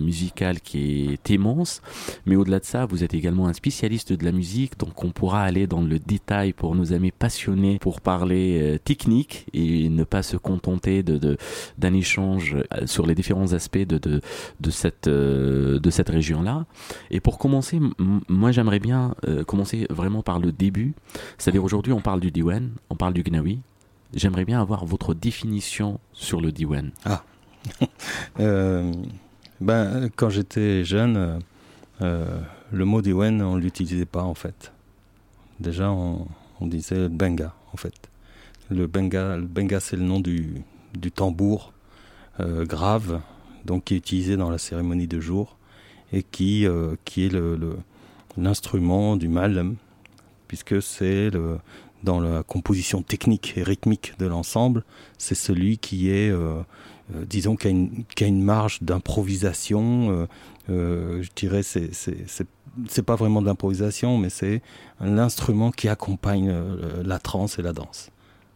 musical 0.00 0.60
qui 0.60 1.10
est 1.12 1.30
immense. 1.30 1.80
Mais 2.26 2.36
au-delà 2.36 2.58
de 2.58 2.64
ça, 2.64 2.86
vous 2.86 3.04
êtes 3.04 3.14
également 3.14 3.46
un 3.46 3.52
spécialiste 3.52 4.12
de 4.12 4.24
la 4.24 4.32
musique 4.32 4.78
donc 4.78 5.04
on 5.04 5.10
pourra 5.10 5.42
aller 5.42 5.66
dans 5.66 5.80
le 5.80 5.91
le 5.92 5.98
détail 5.98 6.52
pour 6.54 6.74
nos 6.74 6.92
amis 6.94 7.10
passionnés 7.10 7.78
pour 7.78 8.00
parler 8.00 8.60
euh, 8.60 8.78
technique 8.78 9.46
et 9.52 9.90
ne 9.90 10.04
pas 10.04 10.22
se 10.22 10.36
contenter 10.38 11.02
d'un 11.02 11.94
échange 11.94 12.56
euh, 12.56 12.86
sur 12.86 13.06
les 13.06 13.14
différents 13.14 13.52
aspects 13.52 13.76
euh, 13.76 14.20
de 15.80 15.90
cette 15.90 16.08
région-là. 16.08 16.64
Et 17.10 17.20
pour 17.20 17.38
commencer, 17.38 17.78
moi 18.28 18.52
j'aimerais 18.52 18.78
bien 18.78 19.14
commencer 19.46 19.86
vraiment 19.90 20.22
par 20.22 20.38
le 20.38 20.52
début. 20.52 20.94
C'est-à-dire 21.38 21.62
aujourd'hui 21.62 21.92
on 21.92 22.00
parle 22.00 22.20
du 22.20 22.30
Diwan, 22.30 22.70
on 22.90 22.96
parle 22.96 23.12
du 23.12 23.22
Gnawi. 23.22 23.60
J'aimerais 24.14 24.44
bien 24.44 24.60
avoir 24.60 24.84
votre 24.84 25.14
définition 25.14 26.00
sur 26.12 26.40
le 26.40 26.52
Diwan. 26.52 26.90
Ah. 27.04 27.22
ben, 29.60 30.08
quand 30.16 30.30
j'étais 30.30 30.84
jeune, 30.84 31.38
le 32.00 32.84
mot 32.84 33.02
Diwan, 33.02 33.42
on 33.42 33.56
ne 33.56 33.60
l'utilisait 33.60 34.06
pas 34.06 34.22
en 34.22 34.34
fait. 34.34 34.72
Déjà, 35.62 35.92
on, 35.92 36.26
disait 36.60 37.08
benga, 37.08 37.54
en 37.72 37.76
fait. 37.76 37.94
Le 38.68 38.88
benga, 38.88 39.36
benga 39.38 39.78
c'est 39.78 39.96
le 39.96 40.02
nom 40.02 40.18
du, 40.18 40.64
tambour 41.14 41.72
euh, 42.40 42.64
grave, 42.66 43.20
donc 43.64 43.84
qui 43.84 43.94
est 43.94 43.98
utilisé 43.98 44.36
dans 44.36 44.50
la 44.50 44.58
cérémonie 44.58 45.06
de 45.06 45.20
jour 45.20 45.56
et 46.12 46.24
qui, 46.24 46.66
euh, 46.66 46.96
qui 47.04 47.26
est 47.26 47.32
l'instrument 48.36 49.16
du 49.16 49.28
mal, 49.28 49.74
puisque 50.48 50.82
c'est 50.82 51.30
dans 52.02 52.18
la 52.18 52.42
composition 52.42 53.02
technique 53.02 53.54
et 53.56 53.62
rythmique 53.62 54.14
de 54.18 54.26
l'ensemble, 54.26 54.82
c'est 55.16 55.36
celui 55.36 55.78
qui 55.78 56.10
est, 56.10 56.30
euh, 56.30 56.60
disons, 57.28 57.54
qui 57.54 57.68
a, 57.68 57.70
une, 57.70 58.04
a, 58.20 58.24
une, 58.24 58.42
marge 58.42 58.82
d'improvisation. 58.82 60.26
je 60.68 61.28
dirais, 61.36 61.62
c'est 61.62 61.92
c'est 62.88 63.02
pas 63.02 63.16
vraiment 63.16 63.42
de 63.42 63.46
l'improvisation, 63.46 64.18
mais 64.18 64.30
c'est 64.30 64.62
l'instrument 65.00 65.70
qui 65.70 65.88
accompagne 65.88 66.50
euh, 66.50 67.02
la 67.04 67.18
trance 67.18 67.58
et 67.58 67.62
la 67.62 67.72
danse. 67.72 68.10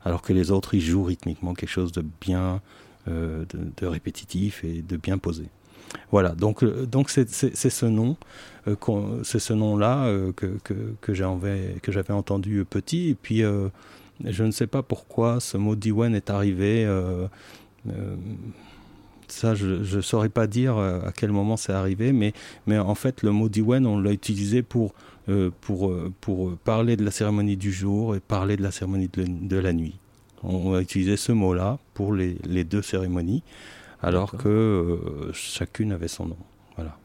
Alors 0.05 0.23
que 0.23 0.33
les 0.33 0.51
autres, 0.51 0.75
ils 0.75 0.81
jouent 0.81 1.05
rythmiquement 1.05 1.55
quelque 1.55 1.71
chose 1.71 1.93
de 1.93 2.05
bien, 2.21 2.61
euh, 3.09 3.45
de, 3.77 3.87
répétitif 3.87 4.65
et 4.65 4.83
de 4.83 4.97
bien 4.97 5.19
posé. 5.19 5.49
Voilà, 6.11 6.31
donc 6.31 6.63
euh, 6.63 6.87
donc 6.87 7.11
c'est 7.11 7.29
ce 7.29 7.87
nom, 7.87 8.17
c'est 9.23 9.39
ce 9.39 9.53
nom-là 9.53 10.13
que, 10.35 10.59
que, 10.65 10.95
que 11.01 11.13
j'avais 11.15 12.13
entendu 12.13 12.65
petit, 12.69 13.11
et 13.11 13.15
puis 13.15 13.43
je 14.25 14.45
ne 14.45 14.51
sais 14.51 14.67
pas 14.67 14.83
pourquoi 14.83 15.41
ce 15.41 15.57
mot 15.57 15.77
Diwan 15.77 16.15
est 16.15 16.31
arrivé 16.31 16.85
ça, 19.29 19.55
je 19.55 19.97
ne 19.97 20.01
saurais 20.01 20.29
pas 20.29 20.47
dire 20.47 20.77
euh, 20.77 21.01
à 21.07 21.13
quel 21.13 21.33
moment 21.33 21.57
c'est 21.57 21.73
arrivé, 21.73 22.13
mais, 22.13 22.33
mais 22.67 22.79
en 22.79 22.95
fait, 22.95 23.23
le 23.23 23.31
mot 23.33 23.49
Diwen, 23.49 23.87
on 23.87 23.99
l'a 23.99 24.13
utilisé 24.13 24.63
pour, 24.63 24.95
euh, 25.29 25.51
pour, 25.61 25.91
euh, 25.91 26.13
pour 26.21 26.57
parler 26.59 26.97
de 26.97 27.05
la 27.05 27.11
cérémonie 27.11 27.57
du 27.57 27.73
jour 27.73 28.15
et 28.15 28.21
parler 28.21 28.57
de 28.57 28.63
la 28.63 28.71
cérémonie 28.71 29.09
de, 29.09 29.57
la 29.57 29.73
nuit. 29.73 29.99
On, 30.43 30.75
a 30.75 30.81
utilisé 30.81 31.17
ce 31.17 31.33
mot-là 31.33 31.79
pour 31.95 32.15
les, 32.15 32.37
les, 32.45 32.65
deux 32.65 32.83
cérémonies, 32.83 33.43
alors 34.03 34.33
que 34.37 34.99
chacune 35.33 35.93
avait 35.93 36.09
son 36.09 36.27
nom. 36.27 36.39
Voilà. 36.77 36.97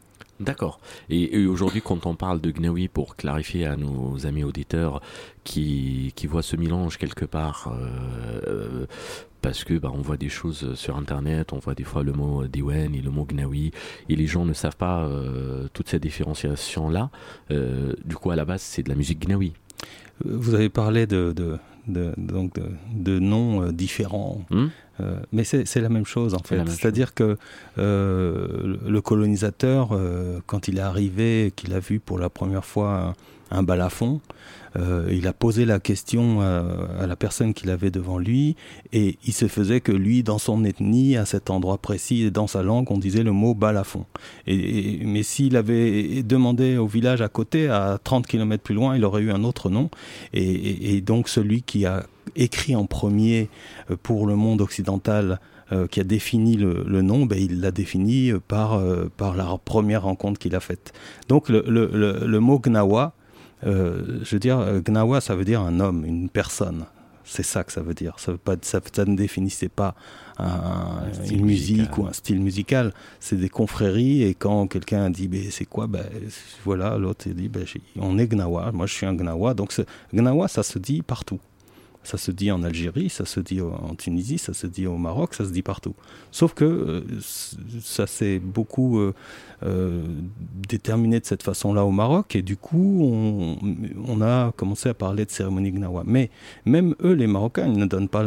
D'accord. 0.41 0.79
Et, 1.09 1.45
aujourd'hui, 1.45 1.81
quand 1.81 2.07
on 2.07 2.15
parle 2.15 2.41
de 2.41 2.49
Gnawi, 2.49 2.87
pour 2.87 3.15
clarifier 3.15 3.67
à 3.67 3.75
nos 3.75 4.25
amis 4.25 4.43
auditeurs 4.43 5.01
qui, 5.43 6.13
qui 6.15 6.25
voient 6.25 6.41
ce 6.41 6.55
mélange 6.55 6.97
quelque 6.97 7.25
part, 7.25 7.71
euh, 8.47 8.87
parce 9.41 9.63
que 9.63 9.73
bah, 9.77 9.91
on 9.93 10.01
voit 10.01 10.17
des 10.17 10.29
choses 10.29 10.75
sur 10.75 10.97
internet, 10.97 11.53
on 11.53 11.59
voit 11.59 11.75
des 11.75 11.83
fois 11.83 12.03
le 12.03 12.13
mot 12.13 12.45
Diwen 12.47 12.95
et 12.95 13.01
le 13.01 13.09
mot 13.09 13.25
Gnawi, 13.25 13.71
et 14.09 14.15
les 14.15 14.27
gens 14.27 14.45
ne 14.45 14.53
savent 14.53 14.77
pas 14.77 15.03
euh, 15.03 15.67
toute 15.73 15.89
cette 15.89 16.03
différenciation 16.03 16.89
là. 16.89 17.09
Euh, 17.49 17.93
du 18.05 18.15
coup, 18.15 18.31
à 18.31 18.35
la 18.35 18.45
base, 18.45 18.61
c'est 18.61 18.83
de 18.83 18.89
la 18.89 18.95
musique 18.95 19.25
Gnawi. 19.25 19.53
Vous 20.23 20.53
avez 20.53 20.69
parlé 20.69 21.07
de, 21.07 21.33
de, 21.35 21.57
de 21.87 22.13
donc 22.17 22.53
de, 22.93 23.19
noms 23.19 23.63
euh, 23.63 23.71
différents, 23.71 24.43
hmm? 24.51 24.67
Mais 25.31 25.43
c'est 25.43 25.81
la 25.81 25.89
même 25.89 26.05
chose 26.05 26.35
en 26.35 26.43
fait. 26.43 26.63
C'est-à-dire 26.69 27.15
que 27.15 27.35
le 27.77 28.99
colonisateur, 28.99 29.99
quand 30.45 30.67
il 30.67 30.77
est 30.77 30.81
arrivé, 30.81 31.51
qu'il 31.55 31.73
a 31.73 31.79
vu 31.79 31.99
pour 31.99 32.19
la 32.19 32.29
première 32.29 32.65
fois 32.65 33.15
un, 33.51 33.63
balafon, 33.63 34.21
euh, 34.77 35.09
il 35.11 35.27
a 35.27 35.33
posé 35.33 35.65
la 35.65 35.79
question 35.79 36.41
à, 36.41 37.05
la 37.05 37.15
personne 37.15 37.53
qu'il 37.53 37.69
avait 37.69 37.91
devant 37.91 38.17
lui 38.17 38.55
et 38.93 39.17
il 39.25 39.33
se 39.33 39.47
faisait 39.47 39.81
que 39.81 39.91
lui, 39.91 40.23
dans 40.23 40.37
son 40.37 40.63
ethnie, 40.63 41.17
à 41.17 41.25
cet 41.25 41.49
endroit 41.49 41.77
précis 41.77 42.23
et 42.23 42.31
dans 42.31 42.47
sa 42.47 42.63
langue, 42.63 42.89
on 42.91 42.97
disait 42.97 43.23
le 43.23 43.31
mot 43.31 43.53
balafon. 43.53 44.05
Et, 44.47 45.01
mais 45.05 45.23
s'il 45.23 45.57
avait 45.57 46.23
demandé 46.23 46.77
au 46.77 46.87
village 46.87 47.21
à 47.21 47.29
côté, 47.29 47.67
à 47.67 47.99
30 48.01 48.27
km 48.27 48.63
plus 48.63 48.75
loin, 48.75 48.95
il 48.95 49.03
aurait 49.03 49.21
eu 49.21 49.31
un 49.31 49.43
autre 49.43 49.69
nom. 49.69 49.89
Et, 50.33 51.01
donc 51.01 51.27
celui 51.27 51.61
qui 51.63 51.85
a 51.85 52.05
écrit 52.35 52.75
en 52.75 52.85
premier 52.85 53.49
euh, 53.89 53.97
pour 54.01 54.27
le 54.27 54.35
monde 54.35 54.61
occidental 54.61 55.39
euh, 55.71 55.87
qui 55.87 55.99
a 55.99 56.03
défini 56.03 56.55
le, 56.55 57.01
nom, 57.01 57.25
ben, 57.25 57.39
il 57.39 57.61
l'a 57.61 57.71
défini 57.71 58.31
par, 58.47 58.81
par 59.17 59.35
la 59.35 59.57
première 59.63 60.03
rencontre 60.03 60.39
qu'il 60.39 60.55
a 60.55 60.59
faite. 60.59 60.93
Donc 61.27 61.49
le, 61.49 61.63
le, 61.67 62.25
le 62.25 62.39
mot 62.39 62.59
Gnawa, 62.59 63.03
euh, 63.03 63.20
je 63.63 64.29
veux 64.31 64.39
dire, 64.39 64.59
euh, 64.59 64.81
Gnawa, 64.81 65.21
ça 65.21 65.35
veut 65.35 65.45
dire 65.45 65.61
un 65.61 65.79
homme, 65.79 66.05
une 66.05 66.29
personne. 66.29 66.85
C'est 67.23 67.43
ça 67.43 67.63
que 67.63 67.71
ça 67.71 67.81
veut 67.81 67.93
dire. 67.93 68.15
Ça, 68.17 68.31
veut 68.31 68.37
pas, 68.37 68.55
ça, 68.61 68.81
ne 69.05 69.15
définissait 69.15 69.69
pas 69.69 69.95
une 71.29 71.45
musique 71.45 71.97
ou 71.97 72.07
un 72.07 72.13
style 72.13 72.41
musical. 72.41 72.93
C'est 73.19 73.35
des 73.35 73.49
confréries 73.49 74.23
et 74.23 74.33
quand 74.33 74.67
quelqu'un 74.67 75.09
dit 75.09 75.27
ben, 75.27 75.43
c'est 75.49 75.65
quoi 75.65 75.87
ben, 75.87 76.03
Voilà, 76.65 76.97
l'autre 76.97 77.29
dit 77.29 77.47
ben, 77.47 77.63
on 77.97 78.17
est 78.17 78.27
Gnawa, 78.27 78.71
moi 78.71 78.87
je 78.87 78.93
suis 78.93 79.05
un 79.05 79.13
Gnawa. 79.13 79.53
Donc 79.53 79.73
Gnawa, 80.13 80.47
ça 80.47 80.63
se 80.63 80.79
dit 80.79 81.03
partout. 81.03 81.39
Ça 82.03 82.17
se 82.17 82.31
dit 82.31 82.51
en 82.51 82.63
Algérie, 82.63 83.09
ça 83.09 83.25
se 83.25 83.39
dit 83.39 83.61
en 83.61 83.93
Tunisie, 83.95 84.39
ça 84.39 84.53
se 84.53 84.65
dit 84.65 84.87
au 84.87 84.97
Maroc, 84.97 85.35
ça 85.35 85.45
se 85.45 85.51
dit 85.51 85.61
partout. 85.61 85.93
Sauf 86.31 86.55
que 86.55 86.65
euh, 86.65 87.01
ça 87.79 88.07
s'est 88.07 88.39
beaucoup 88.39 88.99
euh, 88.99 89.13
euh, 89.63 90.03
déterminé 90.67 91.19
de 91.19 91.25
cette 91.25 91.43
façon-là 91.43 91.85
au 91.85 91.91
Maroc, 91.91 92.35
et 92.35 92.41
du 92.41 92.57
coup, 92.57 93.57
on, 94.07 94.21
a 94.21 94.51
commencé 94.57 94.89
à 94.89 94.95
parler 94.95 95.25
de 95.25 95.31
cérémonie 95.31 95.71
gnawa. 95.71 96.03
Mais 96.05 96.31
même 96.65 96.95
eux, 97.03 97.13
les 97.13 97.27
Marocains, 97.27 97.67
ils 97.67 97.77
ne 97.77 97.85
donnent 97.85 98.09
pas. 98.09 98.25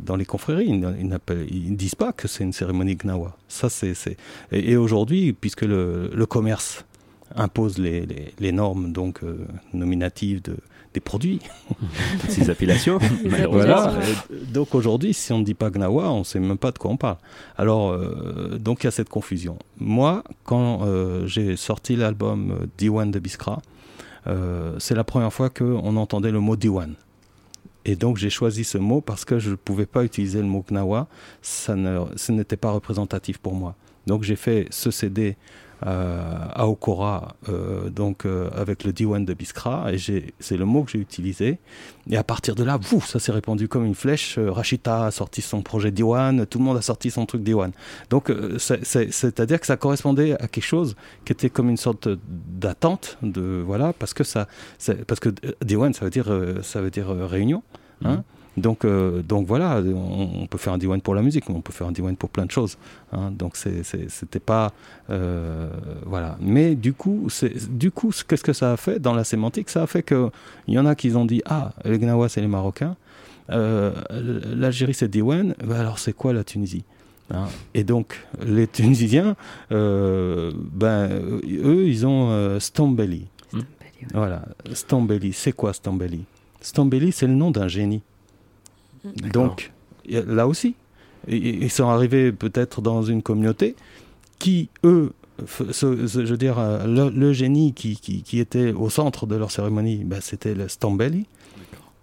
Dans 0.00 0.16
les 0.16 0.26
confréries, 0.26 0.66
ils, 0.68 0.78
ne 1.08 1.76
disent 1.76 1.94
pas 1.94 2.12
que 2.12 2.28
c'est 2.28 2.44
une 2.44 2.52
cérémonie 2.52 2.96
gnawa. 2.96 3.36
Ça, 3.48 3.68
c'est. 3.68 3.94
Et, 4.52 4.76
aujourd'hui, 4.76 5.32
puisque 5.32 5.62
le, 5.62 6.26
commerce 6.28 6.84
impose 7.34 7.78
les, 7.78 8.52
normes 8.52 8.92
donc 8.92 9.20
nominatives 9.72 10.42
de 10.42 10.56
des 10.96 11.00
produits. 11.00 11.40
Ces 12.28 12.48
appellations. 12.48 12.98
voilà. 13.50 13.92
Donc 14.52 14.74
aujourd'hui, 14.74 15.12
si 15.12 15.30
on 15.32 15.40
ne 15.40 15.44
dit 15.44 15.54
pas 15.54 15.70
Gnawa, 15.70 16.10
on 16.10 16.20
ne 16.20 16.24
sait 16.24 16.40
même 16.40 16.56
pas 16.56 16.72
de 16.72 16.78
quoi 16.78 16.90
on 16.90 16.96
parle. 16.96 17.18
Alors, 17.58 17.90
euh, 17.90 18.56
donc 18.58 18.82
il 18.82 18.86
y 18.86 18.88
a 18.88 18.90
cette 18.90 19.10
confusion. 19.10 19.58
Moi, 19.78 20.24
quand 20.44 20.80
euh, 20.82 21.26
j'ai 21.26 21.56
sorti 21.56 21.96
l'album 21.96 22.50
euh, 22.50 22.66
Diwan 22.78 23.10
de 23.10 23.18
Biskra, 23.18 23.60
c'est 24.78 24.96
la 24.96 25.04
première 25.04 25.32
fois 25.32 25.50
qu'on 25.50 25.96
entendait 25.96 26.32
le 26.32 26.40
mot 26.40 26.56
Diwan. 26.56 26.94
Et 27.84 27.94
donc 27.94 28.16
j'ai 28.16 28.30
choisi 28.30 28.64
ce 28.64 28.76
mot 28.76 29.00
parce 29.00 29.24
que 29.24 29.38
je 29.38 29.50
ne 29.50 29.54
pouvais 29.54 29.86
pas 29.86 30.02
utiliser 30.02 30.40
le 30.40 30.48
mot 30.48 30.64
Gnawa, 30.68 31.06
ça 31.42 31.76
ne, 31.76 32.00
ce 32.16 32.32
n'était 32.32 32.56
pas 32.56 32.72
représentatif 32.72 33.38
pour 33.38 33.54
moi. 33.54 33.76
Donc 34.08 34.24
j'ai 34.24 34.34
fait 34.34 34.66
ce 34.70 34.90
CD 34.90 35.36
à 35.82 36.66
Okora, 36.66 37.36
donc 37.90 38.24
avec 38.54 38.84
le 38.84 38.92
diwan 38.92 39.24
de 39.24 39.34
Biskra, 39.34 39.92
et 39.92 39.98
c'est 40.38 40.56
le 40.56 40.64
mot 40.64 40.84
que 40.84 40.92
j'ai 40.92 40.98
utilisé. 40.98 41.58
Et 42.08 42.16
à 42.16 42.24
partir 42.24 42.54
de 42.54 42.64
là, 42.64 42.78
ça 43.04 43.18
s'est 43.18 43.32
répandu 43.32 43.68
comme 43.68 43.84
une 43.84 43.94
flèche. 43.94 44.38
Rachita 44.38 45.06
a 45.06 45.10
sorti 45.10 45.42
son 45.42 45.62
projet 45.62 45.90
diwan, 45.90 46.46
tout 46.46 46.58
le 46.58 46.64
monde 46.64 46.78
a 46.78 46.82
sorti 46.82 47.10
son 47.10 47.26
truc 47.26 47.42
diwan. 47.42 47.72
Donc 48.10 48.32
c'est-à-dire 48.58 49.60
que 49.60 49.66
ça 49.66 49.76
correspondait 49.76 50.32
à 50.34 50.48
quelque 50.48 50.64
chose 50.64 50.96
qui 51.24 51.32
était 51.32 51.50
comme 51.50 51.68
une 51.68 51.76
sorte 51.76 52.08
d'attente, 52.28 53.18
de 53.22 53.62
voilà, 53.64 53.92
parce 53.92 54.14
que 54.14 54.24
ça, 54.24 54.48
parce 55.06 55.20
diwan, 55.64 55.92
ça 55.92 56.04
veut 56.04 56.10
dire 56.10 56.32
ça 56.62 56.80
veut 56.80 56.90
dire 56.90 57.08
réunion. 57.08 57.62
Hein. 58.04 58.16
Mmh. 58.16 58.22
Donc, 58.56 58.84
euh, 58.84 59.22
donc 59.22 59.46
voilà, 59.46 59.82
on, 59.84 60.46
peut 60.46 60.58
faire 60.58 60.72
un 60.72 60.78
diwan 60.78 61.00
pour 61.00 61.14
la 61.14 61.22
musique, 61.22 61.48
mais 61.48 61.54
on 61.54 61.60
peut 61.60 61.72
faire 61.72 61.86
un 61.86 61.92
diwan 61.92 62.16
pour 62.16 62.30
plein 62.30 62.46
de 62.46 62.50
choses. 62.50 62.78
Hein. 63.12 63.30
donc 63.30 63.56
c'était 63.56 64.40
pas 64.40 64.72
euh, 65.10 65.68
voilà. 66.04 66.36
Mais 66.40 66.74
du 66.74 66.92
coup, 66.94 67.28
du 67.70 67.90
coup, 67.90 68.12
qu'est-ce 68.26 68.44
que 68.44 68.54
ça 68.54 68.72
a 68.72 68.76
fait 68.76 68.98
dans 68.98 69.14
la 69.14 69.24
sémantique? 69.24 69.68
Ça 69.68 69.82
a 69.82 69.86
fait 69.86 70.02
que 70.02 70.30
il 70.68 70.74
y 70.74 70.78
en 70.78 70.86
a 70.86 70.94
qui 70.94 71.14
ont 71.14 71.26
dit 71.26 71.42
ah 71.44 71.72
les 71.84 71.98
Gnawa 71.98 72.28
c'est 72.28 72.40
les 72.40 72.46
Marocains, 72.46 72.96
euh, 73.50 73.92
l'Algérie 74.10 74.94
c'est 74.94 75.08
diwan, 75.08 75.54
bah, 75.62 75.78
alors 75.78 75.98
c'est 75.98 76.14
quoi 76.14 76.32
la 76.32 76.42
Tunisie 76.42 76.84
hein? 77.30 77.46
et 77.74 77.84
donc, 77.84 78.18
les 78.44 78.66
Tunisiens, 78.66 79.36
ben, 79.70 81.10
eux, 81.10 81.86
ils 81.86 82.06
ont 82.06 82.58
Stambeli. 82.58 83.26
Voilà, 84.12 84.42
Stambeli. 84.72 85.32
C'est 85.32 85.52
quoi 85.52 85.72
Stambeli 85.72 86.24
Stambeli, 86.60 87.12
c'est 87.12 87.26
le 87.26 87.34
nom 87.34 87.50
d'un 87.50 87.68
génie. 87.68 88.02
Donc, 89.32 89.72
là 90.08 90.46
aussi, 90.46 90.74
ils 91.28 91.70
sont 91.70 91.88
arrivés 91.88 92.32
peut-être 92.32 92.80
dans 92.80 93.02
une 93.02 93.22
communauté 93.22 93.76
qui, 94.38 94.68
eux, 94.84 95.12
je 95.38 96.20
veux 96.20 96.36
dire, 96.36 96.58
euh, 96.58 97.10
le, 97.10 97.32
génie 97.32 97.72
qui, 97.72 97.96
qui, 97.96 98.38
était 98.38 98.72
au 98.72 98.90
centre 98.90 99.26
de 99.26 99.36
leur 99.36 99.50
cérémonie, 99.50 100.04
bah, 100.04 100.20
c'était 100.20 100.54
le 100.54 100.68
Stambeli. 100.68 101.26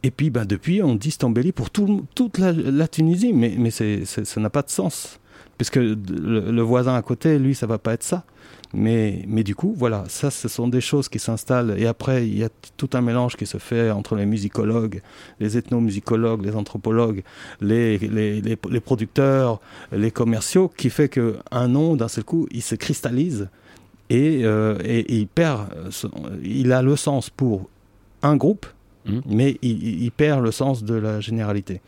Et 0.04 0.12
puis, 0.12 0.30
bah, 0.30 0.46
depuis, 0.46 0.82
on 0.84 0.96
dit 0.96 1.12
Stambeli 1.12 1.52
pour 1.52 1.70
toute 1.70 2.38
la, 2.38 2.88
Tunisie, 2.88 3.34
mais, 3.34 3.56
mais 3.58 3.72
ça 3.72 4.42
n'a 4.42 4.50
pas 4.50 4.62
de 4.62 4.70
sens. 4.70 5.20
Puisque 5.58 5.78
le, 5.78 5.96
le, 5.96 6.62
voisin 6.62 6.96
à 6.96 7.02
côté, 7.02 7.40
lui, 7.40 7.56
ça 7.56 7.68
va 7.68 7.78
pas 7.78 7.94
être 7.94 8.04
ça. 8.04 8.26
Mais, 8.74 9.24
mais 9.28 9.44
du 9.44 9.54
coup, 9.54 9.76
voilà, 9.78 10.04
ça, 10.08 10.32
ce 10.32 10.48
sont 10.48 10.68
des 10.68 10.82
choses 10.82 11.08
qui 11.08 11.20
s'installent. 11.20 11.76
Et 11.78 11.86
après, 11.86 12.28
il 12.28 12.38
y 12.38 12.44
a 12.44 12.50
tout 12.76 12.90
un 12.94 13.02
mélange 13.02 13.36
qui 13.36 13.46
se 13.46 13.60
fait 13.60 13.92
entre 13.92 14.16
les 14.16 14.26
musicologues, 14.26 15.02
les 15.40 15.58
ethnomusicologues, 15.58 16.44
les 16.44 16.56
anthropologues, 16.56 17.24
les, 17.62 18.00
les, 18.00 18.42
les, 18.42 18.80
producteurs, 18.80 19.62
les 19.92 20.10
commerciaux, 20.10 20.72
qui 20.76 20.90
fait 20.90 21.08
qu'un 21.08 21.68
nom, 21.68 21.96
d'un 21.96 22.08
seul 22.08 22.24
coup, 22.24 22.48
il 22.52 22.64
se 22.64 22.74
cristallise 22.74 23.48
et, 24.10 24.42
euh, 24.44 24.78
et, 24.84 25.14
il 25.14 25.28
perd, 25.28 25.68
il 26.44 26.72
a 26.72 26.82
le 26.82 26.96
sens 26.96 27.30
pour 27.30 27.70
un 28.24 28.36
groupe, 28.36 28.66
mmh. 29.06 29.20
mais 29.28 29.58
il, 29.62 30.04
il, 30.04 30.12
perd 30.12 30.44
le 30.44 30.52
sens 30.52 30.84
de 30.84 30.96
la 30.96 31.20
généralité. 31.20 31.82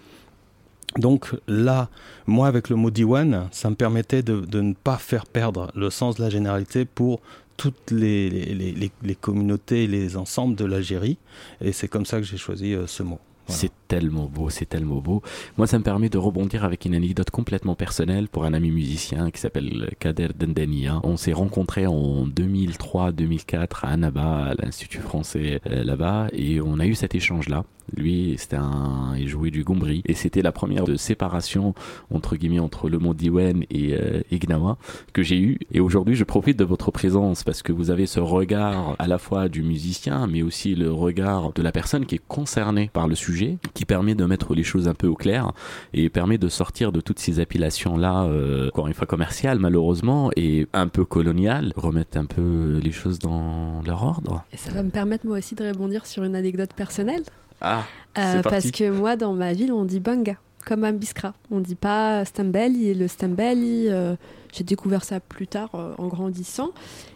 Donc 0.97 1.36
là, 1.47 1.89
moi 2.25 2.47
avec 2.47 2.69
le 2.69 2.75
mot 2.75 2.89
diwan, 2.89 3.47
ça 3.51 3.69
me 3.69 3.75
permettait 3.75 4.23
de, 4.23 4.45
ne 4.62 4.73
pas 4.73 4.97
faire 4.97 5.25
perdre 5.25 5.71
le 5.75 5.89
sens 5.89 6.15
de 6.15 6.21
la 6.21 6.29
généralité 6.29 6.86
pour 6.86 7.21
toutes 7.58 7.91
les, 7.91 8.91
communautés 9.21 9.84
et 9.84 9.88
les 9.88 10.17
ensembles 10.17 10.55
de 10.55 10.65
l'Algérie. 10.65 11.17
Et 11.62 11.71
c'est 11.71 11.88
comme 11.88 12.05
ça 12.05 12.17
que 12.19 12.25
j'ai 12.25 12.38
choisi 12.38 12.73
euh, 12.73 12.88
ce 12.88 13.03
mot. 13.03 13.19
C'est 13.47 13.71
tellement 13.88 14.25
beau, 14.25 14.49
c'est 14.49 14.65
tellement 14.65 15.01
beau. 15.01 15.21
Moi, 15.58 15.67
ça 15.67 15.77
me 15.77 15.84
permet 15.84 16.10
de 16.10 16.17
rebondir 16.17 16.65
avec 16.65 16.86
une 16.86 16.95
anecdote 16.95 17.29
complètement 17.29 17.75
personnelle 17.75 18.27
pour 18.27 18.45
un 18.45 18.53
ami 18.53 18.71
musicien 18.71 19.29
qui 19.29 19.39
s'appelle 19.39 19.91
Kader 19.99 20.29
Dendania. 20.36 20.99
On 21.03 21.15
s'est 21.15 21.34
rencontrés 21.34 21.86
en 21.86 22.27
2003-2004 22.27 23.67
à 23.84 23.89
Annaba, 23.89 24.45
à 24.45 24.53
l'Institut 24.55 24.99
français 24.99 25.62
euh, 25.67 25.84
là-bas, 25.84 26.27
et 26.34 26.60
on 26.60 26.79
a 26.79 26.88
eu 26.88 26.95
cet 26.95 27.13
échange-là. 27.13 27.65
Lui, 27.95 28.36
c'était 28.38 28.58
un, 28.58 29.13
il 29.17 29.28
jouait 29.28 29.52
du 29.52 29.63
gombri, 29.63 30.02
et 30.06 30.13
c'était 30.13 30.41
la 30.41 30.52
première 30.52 30.86
de 30.86 30.95
séparation 30.95 31.74
entre 32.13 32.36
guillemets 32.36 32.60
entre 32.60 32.89
le 32.89 33.00
mot 33.00 33.13
Diwen 33.13 33.63
et, 33.69 33.93
euh, 33.93 34.21
Gnawa 34.32 34.78
que 35.13 35.24
j'ai 35.24 35.38
eu. 35.39 35.60
Et 35.71 35.80
aujourd'hui, 35.80 36.15
je 36.15 36.24
profite 36.24 36.58
de 36.58 36.63
votre 36.63 36.91
présence 36.91 37.43
parce 37.43 37.62
que 37.62 37.71
vous 37.71 37.89
avez 37.89 38.06
ce 38.06 38.19
regard 38.19 38.95
à 39.00 39.08
la 39.08 39.17
fois 39.17 39.50
du 39.50 39.63
musicien, 39.63 40.28
mais 40.28 40.41
aussi 40.41 40.76
le 40.76 40.91
regard 40.91 41.54
de 41.54 41.62
la 41.62 41.71
personne 41.71 42.06
qui 42.06 42.15
est 42.15 42.21
concernée 42.28 42.89
par 42.93 43.08
le 43.08 43.15
sujet 43.15 43.58
qui 43.74 43.86
permet 43.86 44.15
de 44.15 44.26
mettre 44.26 44.54
les 44.56 44.63
choses 44.63 44.88
un 44.88 44.93
peu 44.93 45.08
au 45.08 45.15
clair 45.15 45.52
et 45.93 46.10
permet 46.10 46.38
de 46.38 46.50
sortir 46.50 46.91
de 46.91 47.02
toutes 47.02 47.19
ces 47.19 47.39
appellations-là, 47.39 48.26
euh, 48.26 48.67
encore 48.67 48.88
une 48.88 48.93
fois 48.93 49.08
commerciales 49.08 49.60
malheureusement, 49.60 50.32
et 50.36 50.67
un 50.74 50.88
peu 50.88 51.06
coloniales, 51.06 51.71
remettre 51.76 52.17
un 52.17 52.26
peu 52.26 52.80
les 52.84 52.91
choses 52.91 53.19
dans 53.19 53.82
leur 53.86 54.04
ordre. 54.04 54.43
Et 54.54 54.58
ça 54.58 54.71
va 54.71 54.84
me 54.84 54.89
permettre 54.89 55.26
moi 55.26 55.38
aussi 55.38 55.56
de 55.56 55.67
rebondir 55.67 56.06
sur 56.06 56.24
une 56.24 56.36
anecdote 56.36 56.74
personnelle. 56.74 57.24
Ah, 57.65 57.84
euh, 58.17 58.41
parce 58.43 58.69
que 58.69 58.89
moi, 58.89 59.15
dans 59.15 59.34
ma 59.34 59.54
ville, 59.54 59.73
on 59.73 59.86
dit 59.86 59.99
banga, 59.99 60.38
comme 60.65 60.84
un 60.84 60.93
biskra. 60.93 61.34
On 61.49 61.60
dit 61.60 61.75
pas 61.75 62.23
stambeli. 62.25 62.89
Et 62.89 62.93
le 62.93 63.08
stambeli, 63.08 63.88
euh, 63.88 64.15
j'ai 64.54 64.63
découvert 64.63 65.04
ça 65.04 65.19
plus 65.19 65.47
tard 65.47 65.69
euh, 65.73 65.95
en 65.97 66.08
grandissant. 66.08 66.69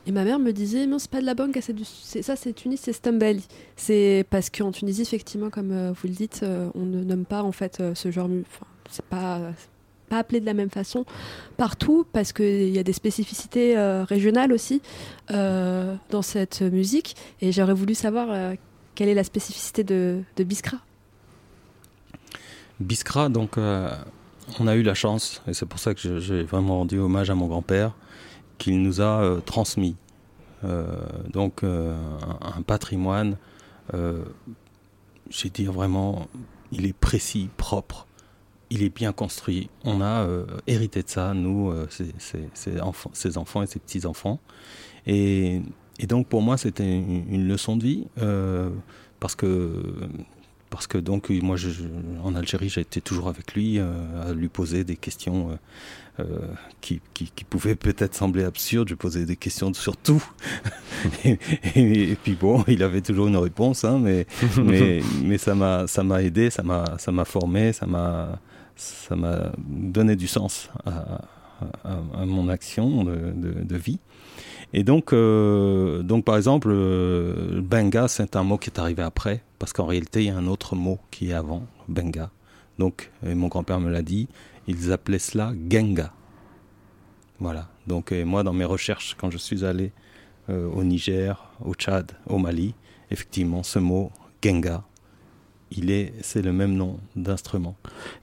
Et 0.08 0.12
ma 0.12 0.24
mère 0.24 0.40
me 0.40 0.52
disait 0.52 0.88
Non, 0.88 0.98
c'est 0.98 1.12
pas 1.12 1.22
de 1.22 1.26
la 1.26 1.36
banque, 1.36 1.60
c'est 1.62 2.22
ça, 2.24 2.36
c'est 2.36 2.54
Tunis, 2.54 2.80
c'est 2.82 2.94
Stambeli. 2.94 3.46
C'est 3.76 4.26
parce 4.32 4.50
qu'en 4.50 4.72
Tunisie, 4.72 5.04
effectivement, 5.04 5.52
comme 5.52 5.92
vous 5.92 6.08
le 6.08 6.14
dites, 6.14 6.44
on 6.74 6.86
ne 6.86 7.04
nomme 7.04 7.26
pas 7.26 7.44
en 7.44 7.52
fait 7.52 7.82
ce 7.94 8.12
genre. 8.12 8.26
Enfin, 8.26 8.66
c'est 8.90 9.06
pas 9.06 9.40
pas 10.10 10.18
appelé 10.18 10.40
de 10.40 10.46
la 10.48 10.56
même 10.56 10.72
façon 10.72 11.06
partout 11.56 12.04
parce 12.12 12.34
qu'il 12.34 12.70
y 12.70 12.80
a 12.80 12.84
des 12.84 12.94
spécificités 12.94 13.78
régionales 14.10 14.52
aussi 14.52 14.82
dans 15.30 16.22
cette 16.24 16.64
musique 16.64 17.16
et 17.42 17.52
j'aurais 17.52 17.76
voulu 17.76 17.94
savoir 17.94 18.56
quelle 19.00 19.08
est 19.08 19.14
la 19.14 19.24
spécificité 19.24 19.86
de, 19.86 20.26
Biskra? 20.40 20.76
Biskra, 22.82 23.30
donc 23.30 23.58
on 24.60 24.68
a 24.68 24.76
eu 24.76 24.84
la 24.84 24.94
chance, 24.94 25.42
et 25.48 25.54
c'est 25.54 25.66
pour 25.66 25.80
ça 25.80 25.94
que 25.94 26.20
j'ai 26.20 26.44
vraiment 26.44 26.80
rendu 26.80 27.00
hommage 27.00 27.30
à 27.30 27.36
mon 27.36 27.48
grand-père, 27.48 27.94
qu'il 28.58 28.82
nous 28.82 29.00
a 29.00 29.22
euh, 29.24 29.40
transmis. 29.40 29.96
Euh, 30.66 30.86
donc 31.32 31.64
euh, 31.64 31.98
un, 32.42 32.62
patrimoine, 32.62 33.38
j'ai 35.30 35.50
dit 35.50 35.64
vraiment, 35.64 36.28
il 36.74 36.86
est 36.86 36.92
précis, 36.92 37.50
propre, 37.56 38.06
il 38.70 38.84
est 38.84 38.94
bien 38.94 39.14
construit. 39.14 39.70
On 39.86 40.02
a 40.02 40.28
hérité 40.68 41.04
de 41.04 41.08
ça, 41.08 41.34
nous, 41.34 41.74
ses, 41.90 42.82
enfants, 42.82 43.12
ses 43.14 43.38
enfants 43.38 43.64
et 43.64 43.68
ses 43.68 43.80
petits-enfants. 43.80 44.42
Et, 45.08 45.62
donc 46.08 46.28
pour 46.28 46.42
moi, 46.42 46.58
c'était 46.58 46.86
une, 46.86 47.48
leçon 47.48 47.78
de 47.78 47.84
vie, 47.84 48.08
parce 49.20 49.36
que 49.36 49.84
parce 50.70 50.88
que 50.88 50.98
donc 50.98 51.30
moi 51.30 51.56
je, 51.56 51.70
en 52.24 52.36
Algérie 52.36 52.70
j'ai 52.70 52.82
été 52.82 53.02
toujours 53.02 53.28
avec 53.28 53.54
lui 53.54 53.80
euh, 53.80 54.30
à 54.30 54.34
lui 54.34 54.50
poser 54.50 54.84
des 54.84 54.96
questions 54.96 55.52
euh, 55.52 55.56
euh, 56.20 56.48
qui, 56.82 57.02
qui, 57.14 57.44
pouvaient 57.46 57.76
peut-être 57.76 58.14
sembler 58.14 58.44
absurdes. 58.44 58.90
Je 58.90 58.96
posais 58.96 59.26
des 59.26 59.36
questions 59.36 59.74
sur 59.74 59.96
tout 59.98 60.24
et, 61.26 62.18
puis 62.24 62.34
bon 62.34 62.64
il 62.68 62.84
avait 62.84 63.02
toujours 63.02 63.28
une 63.28 63.38
réponse 63.38 63.84
hein, 63.84 64.00
mais, 64.00 64.28
mais, 64.58 65.02
mais 65.24 65.38
ça 65.38 65.56
m'a 65.56 65.88
ça 65.88 66.04
m'a 66.04 66.22
aidé 66.22 66.50
ça 66.50 66.62
m'a 66.64 66.98
ça 66.98 67.12
m'a 67.12 67.26
formé 67.26 67.74
ça 67.74 67.86
m'a 67.86 68.40
ça 68.76 69.16
m'a 69.16 69.52
donné 69.58 70.16
du 70.16 70.28
sens 70.28 70.70
à, 70.86 71.22
à, 71.84 72.26
mon 72.26 72.48
action 72.48 73.04
de, 73.04 73.34
de, 73.36 73.64
de 73.64 73.76
vie 73.76 74.00
et 74.74 74.84
donc, 74.84 75.14
euh, 75.14 76.04
donc 76.04 76.26
par 76.26 76.38
exemple, 76.38 76.70
euh, 76.72 77.62
benga, 77.62 78.08
c'est 78.08 78.36
un 78.36 78.44
mot 78.44 78.58
qui 78.58 78.70
est 78.70 78.80
arrivé 78.80 79.04
après, 79.04 79.42
parce 79.58 79.74
qu'en 79.74 79.86
réalité, 79.86 80.24
il 80.24 80.28
y 80.28 80.30
a 80.30 80.38
un 80.38 80.48
autre 80.48 80.76
mot 80.76 81.00
qui 81.12 81.32
est 81.32 81.34
avant, 81.34 81.64
benga. 81.88 82.30
Donc, 82.78 83.12
mon 83.24 83.48
grand-père 83.48 83.82
me 83.82 83.92
l'a 83.92 84.02
dit, 84.02 84.30
ils 84.68 84.94
appelaient 84.94 85.20
cela 85.20 85.52
genga. 85.70 86.14
Voilà. 87.40 87.68
Donc, 87.88 88.14
moi, 88.14 88.44
dans 88.44 88.54
mes 88.54 88.64
recherches, 88.64 89.18
quand 89.20 89.30
je 89.32 89.38
suis 89.38 89.66
allé 89.66 89.92
euh, 90.50 90.68
au 90.68 90.84
Niger, 90.84 91.46
au 91.64 91.76
Tchad, 91.76 92.12
au 92.26 92.40
Mali, 92.40 92.74
effectivement, 93.12 93.62
ce 93.62 93.78
mot 93.78 94.12
genga 94.44 94.84
il 95.72 95.92
est, 95.92 96.14
c'est 96.22 96.42
le 96.42 96.52
même 96.52 96.74
nom 96.74 96.98
d'instrument, 97.16 97.76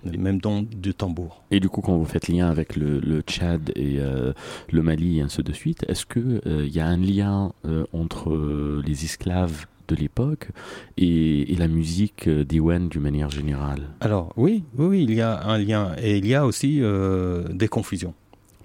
le 0.04 0.18
même 0.18 0.40
nom 0.42 0.62
du 0.62 0.94
tambour. 0.94 1.42
Et 1.50 1.60
du 1.60 1.68
coup, 1.68 1.80
quand 1.80 1.96
vous 1.96 2.04
faites 2.04 2.28
lien 2.28 2.48
avec 2.48 2.76
le, 2.76 3.20
Tchad 3.20 3.72
et 3.76 3.96
euh, 3.98 4.32
le 4.70 4.82
Mali 4.82 5.18
et 5.18 5.22
ainsi 5.22 5.42
de 5.42 5.52
suite, 5.52 5.84
est-ce 5.88 6.06
qu'il 6.06 6.40
il 6.44 6.52
euh, 6.52 6.66
y 6.66 6.80
a 6.80 6.86
un 6.86 6.96
lien 6.96 7.52
euh, 7.64 7.84
entre 7.92 8.82
les 8.84 9.04
esclaves 9.04 9.66
de 9.88 9.94
l'époque 9.94 10.48
et, 10.96 11.54
la 11.56 11.68
musique 11.68 12.28
d'Iwen 12.28 12.88
d'une 12.88 13.02
manière 13.02 13.30
générale? 13.30 13.88
Alors 14.00 14.32
oui, 14.36 14.64
oui, 14.76 15.04
il 15.04 15.14
y 15.14 15.20
a 15.20 15.44
un 15.44 15.58
lien 15.58 15.92
et 15.98 16.18
il 16.18 16.26
y 16.26 16.34
a 16.34 16.44
aussi 16.44 16.82
des 17.50 17.68
confusions. 17.68 18.14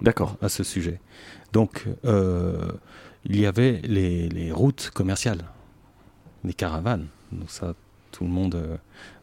D'accord. 0.02 0.36
À 0.42 0.48
ce 0.48 0.64
sujet. 0.64 1.00
Donc, 1.52 1.86
il 2.04 3.40
y 3.40 3.46
avait 3.46 3.80
les, 3.84 4.28
les 4.28 4.52
routes 4.52 4.90
commerciales, 4.92 5.44
les 6.44 6.52
caravanes. 6.52 7.06
Donc 7.30 7.50
ça, 7.50 7.74
tout 8.12 8.24
le 8.24 8.30
monde 8.30 8.78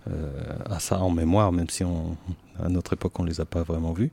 euh, 0.09 0.33
a 0.69 0.79
ça 0.79 0.99
en 0.99 1.09
mémoire, 1.09 1.51
même 1.51 1.69
si 1.69 1.83
on, 1.83 2.17
à 2.61 2.67
notre 2.67 2.93
époque 2.93 3.17
on 3.19 3.23
les 3.23 3.39
a 3.39 3.45
pas 3.45 3.63
vraiment 3.63 3.93
vus. 3.93 4.11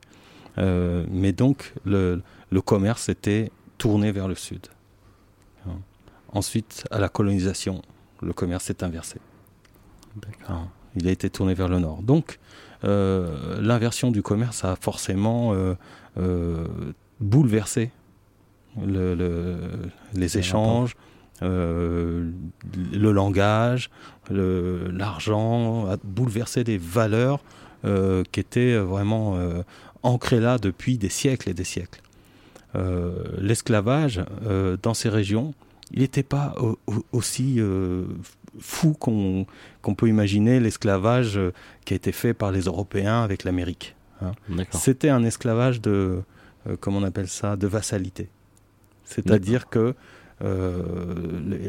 Euh, 0.59 1.05
mais 1.11 1.33
donc 1.33 1.75
le, 1.85 2.23
le 2.51 2.61
commerce 2.61 3.09
était 3.09 3.51
tourné 3.79 4.12
vers 4.12 4.29
le 4.29 4.35
sud. 4.35 4.67
Ensuite, 6.33 6.85
à 6.91 6.99
la 6.99 7.09
colonisation, 7.09 7.83
le 8.23 8.33
commerce 8.33 8.65
s'est 8.65 8.85
inversé. 8.85 9.21
Il 10.95 11.09
a 11.09 11.11
été 11.11 11.31
tourné 11.31 11.55
vers 11.55 11.69
le 11.69 11.79
nord. 11.79 12.03
Donc, 12.03 12.39
euh, 12.85 13.61
l'inversion 13.61 14.11
du 14.11 14.23
commerce 14.23 14.65
a 14.65 14.77
forcément 14.77 15.55
euh, 15.55 15.75
euh, 16.19 16.67
bouleversé 17.21 17.91
les 20.15 20.37
échanges, 20.37 20.95
le 21.41 22.33
langage, 22.85 23.91
l'argent, 24.31 25.87
a 25.87 25.97
bouleversé 26.03 26.65
des 26.65 26.79
valeurs 26.79 27.41
qui 27.85 28.41
étaient 28.41 28.77
vraiment 28.77 29.39
ancrées 30.03 30.41
là 30.41 30.59
depuis 30.59 30.99
des 30.99 31.09
siècles 31.09 31.51
et 31.51 31.55
des 31.55 31.65
siècles. 31.65 32.03
L'esclavage 33.39 34.25
dans 34.83 34.95
ces 34.95 35.09
régions, 35.09 35.55
il 35.93 36.01
n'était 36.01 36.23
pas 36.23 36.55
aussi 37.12 37.61
fou 38.61 38.95
qu'on 38.95 39.95
peut 39.97 40.09
imaginer 40.09 40.61
l'esclavage 40.61 41.37
euh, 41.37 41.53
qui 41.85 41.95
a 41.95 41.97
été 41.97 42.12
fait 42.12 42.35
par 42.35 42.53
les 42.53 42.62
Européens 42.62 43.23
avec 43.23 43.45
l'Amérique. 43.45 43.95
Hein. 44.23 44.33
C'était 44.71 45.09
un 45.09 45.25
esclavage 45.25 45.81
de, 45.81 46.23
euh, 46.67 46.77
comment 46.81 46.99
on 46.99 47.03
appelle 47.03 47.29
ça, 47.29 47.57
de 47.57 47.67
vassalité. 47.67 48.29
C'est-à-dire 49.05 49.69
que 49.69 49.95
euh, 50.43 50.83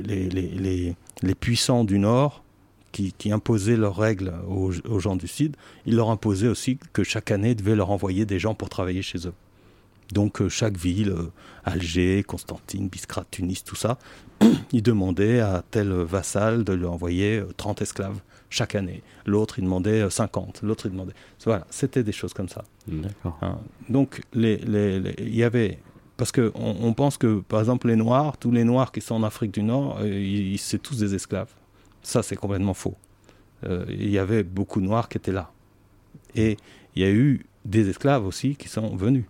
les, 0.04 0.30
les, 0.30 0.96
les, 1.22 1.36
puissants 1.36 1.84
du 1.84 2.00
Nord, 2.00 2.44
qui, 2.92 3.14
qui 3.14 3.32
imposaient 3.32 3.78
leurs 3.78 3.98
règles 3.98 4.34
aux, 4.48 4.72
aux, 4.88 5.00
gens 5.00 5.16
du 5.16 5.28
Sud, 5.28 5.56
ils 5.86 5.96
leur 5.96 6.10
imposaient 6.10 6.48
aussi 6.48 6.80
que 6.94 7.04
chaque 7.04 7.32
année, 7.32 7.52
ils 7.52 7.56
devaient 7.56 7.76
leur 7.76 7.92
envoyer 7.92 8.26
des 8.26 8.40
gens 8.40 8.56
pour 8.56 8.70
travailler 8.70 9.02
chez 9.02 9.28
eux. 9.28 9.34
Donc 10.12 10.42
euh, 10.42 10.50
chaque 10.50 10.78
ville, 10.78 11.10
euh, 11.10 11.32
Alger, 11.66 12.24
Constantine, 12.24 12.88
Biskra, 12.88 13.26
Tunis, 13.30 13.64
tout 13.64 13.76
ça, 13.76 13.98
il 14.72 14.82
demandait 14.82 15.40
à 15.40 15.64
tel 15.70 15.90
vassal 15.90 16.64
de 16.64 16.74
lui 16.74 16.86
envoyer 16.86 17.44
30 17.58 17.82
euh, 17.82 17.84
esclaves 17.84 18.20
chaque 18.50 18.76
année. 18.76 19.04
L'autre, 19.26 19.60
il 19.60 19.66
demandait 19.66 20.10
50. 20.10 20.62
L'autre, 20.64 20.86
il 20.86 20.94
demandait... 20.94 21.14
Voilà, 21.44 21.68
c'était 21.70 22.04
des 22.04 22.14
choses 22.14 22.34
comme 22.34 22.48
ça. 22.48 22.64
Hein. 23.42 23.60
Donc, 23.90 24.22
il 24.34 24.42
les, 24.42 24.58
les, 24.58 25.14
y 25.30 25.44
avait... 25.44 25.80
Parce 26.16 26.32
qu'on 26.32 26.52
on 26.56 26.94
pense 26.94 27.18
que, 27.18 27.42
par 27.42 27.60
exemple, 27.60 27.90
les 27.90 27.98
Noirs, 27.98 28.38
tous 28.38 28.52
les 28.52 28.64
Noirs 28.64 28.94
qui 28.94 29.02
sont 29.02 29.16
en 29.16 29.24
Afrique 29.24 29.54
du 29.54 29.64
Nord, 29.64 30.00
c'est 30.58 30.82
tous 30.82 30.98
des 30.98 31.14
esclaves. 31.14 31.50
Ça, 32.08 32.24
c'est 32.24 32.38
complètement 32.38 32.74
faux. 32.74 32.96
Il 33.90 34.10
y 34.10 34.18
avait 34.18 34.44
beaucoup 34.44 34.80
de 34.80 34.86
Noirs 34.86 35.10
qui 35.10 35.18
étaient 35.18 35.34
là. 35.34 35.52
Et 36.36 36.56
il 36.96 37.02
y 37.02 37.06
a 37.06 37.12
eu 37.12 37.46
des 37.66 37.90
esclaves 37.90 38.26
aussi 38.26 38.56
qui 38.56 38.70
sont 38.70 38.96
venus. 38.96 39.26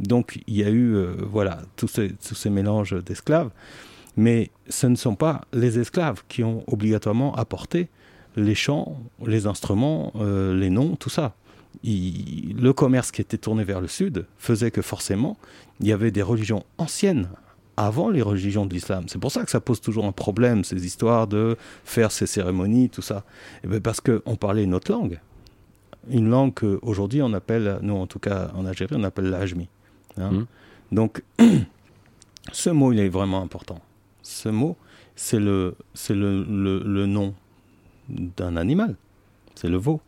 Donc 0.00 0.40
il 0.48 0.56
y 0.56 0.64
a 0.64 0.68
eu 0.68 0.96
euh, 0.96 1.14
voilà 1.30 1.60
tous 1.76 1.86
ces, 1.86 2.10
tous 2.10 2.34
ces 2.34 2.50
mélanges 2.50 2.92
d'esclaves, 3.04 3.50
mais 4.16 4.50
ce 4.68 4.88
ne 4.88 4.96
sont 4.96 5.14
pas 5.14 5.42
les 5.52 5.78
esclaves 5.78 6.24
qui 6.28 6.42
ont 6.42 6.64
obligatoirement 6.66 7.36
apporté 7.36 7.88
les 8.36 8.56
chants, 8.56 9.00
les 9.24 9.46
instruments, 9.46 10.12
euh, 10.16 10.58
les 10.58 10.70
noms, 10.70 10.96
tout 10.96 11.08
ça. 11.08 11.34
le 11.84 12.70
commerce 12.72 13.12
qui 13.12 13.20
était 13.20 13.38
tourné 13.38 13.62
vers 13.62 13.80
le 13.80 13.88
sud 13.88 14.26
faisait 14.38 14.72
que 14.72 14.82
forcément 14.82 15.36
il 15.80 15.86
y 15.86 15.92
avait 15.92 16.10
des 16.10 16.22
religions 16.22 16.64
anciennes 16.78 17.28
avant 17.78 18.10
les 18.10 18.22
religions 18.22 18.66
de 18.66 18.74
l'islam. 18.74 19.04
C'est 19.06 19.20
pour 19.20 19.30
ça 19.30 19.44
que 19.44 19.50
ça 19.52 19.60
pose 19.60 19.80
toujours 19.80 20.04
un 20.04 20.12
problème, 20.12 20.64
ces 20.64 20.84
histoires 20.84 21.28
de 21.28 21.56
faire 21.84 22.10
ces 22.10 22.26
cérémonies, 22.26 22.90
tout 22.90 23.02
ça. 23.02 23.18
Et 23.18 23.60
eh 23.64 23.68
bien 23.68 23.80
parce 23.80 24.00
qu'on 24.00 24.34
parlait 24.34 24.64
une 24.64 24.74
autre 24.74 24.90
langue. 24.90 25.20
Une 26.10 26.28
langue 26.28 26.52
qu'aujourd'hui 26.54 27.22
on 27.22 27.32
appelle, 27.32 27.78
nous 27.82 27.94
en 27.94 28.08
tout 28.08 28.18
cas 28.18 28.50
en 28.56 28.66
Algérie, 28.66 28.96
on 28.98 29.04
appelle 29.04 29.30
l'ajmi. 29.30 29.68
Hein. 30.16 30.30
Hmm. 30.32 30.44
Donc, 30.90 31.22
ce 32.52 32.70
mot, 32.70 32.92
il 32.92 32.98
est 32.98 33.08
vraiment 33.08 33.42
important. 33.42 33.80
Ce 34.22 34.48
mot, 34.48 34.76
c'est 35.14 35.38
le, 35.38 35.76
c'est 35.94 36.14
le, 36.14 36.44
le, 36.44 37.06
nom 37.06 37.34
d'un 38.08 38.56
animal. 38.56 38.96
C'est 39.54 39.68
le 39.68 39.76
veau. 39.76 40.00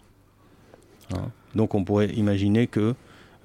Hein. 1.14 1.30
Donc, 1.54 1.74
on 1.74 1.84
pourrait 1.84 2.10
imaginer 2.14 2.66
que 2.66 2.94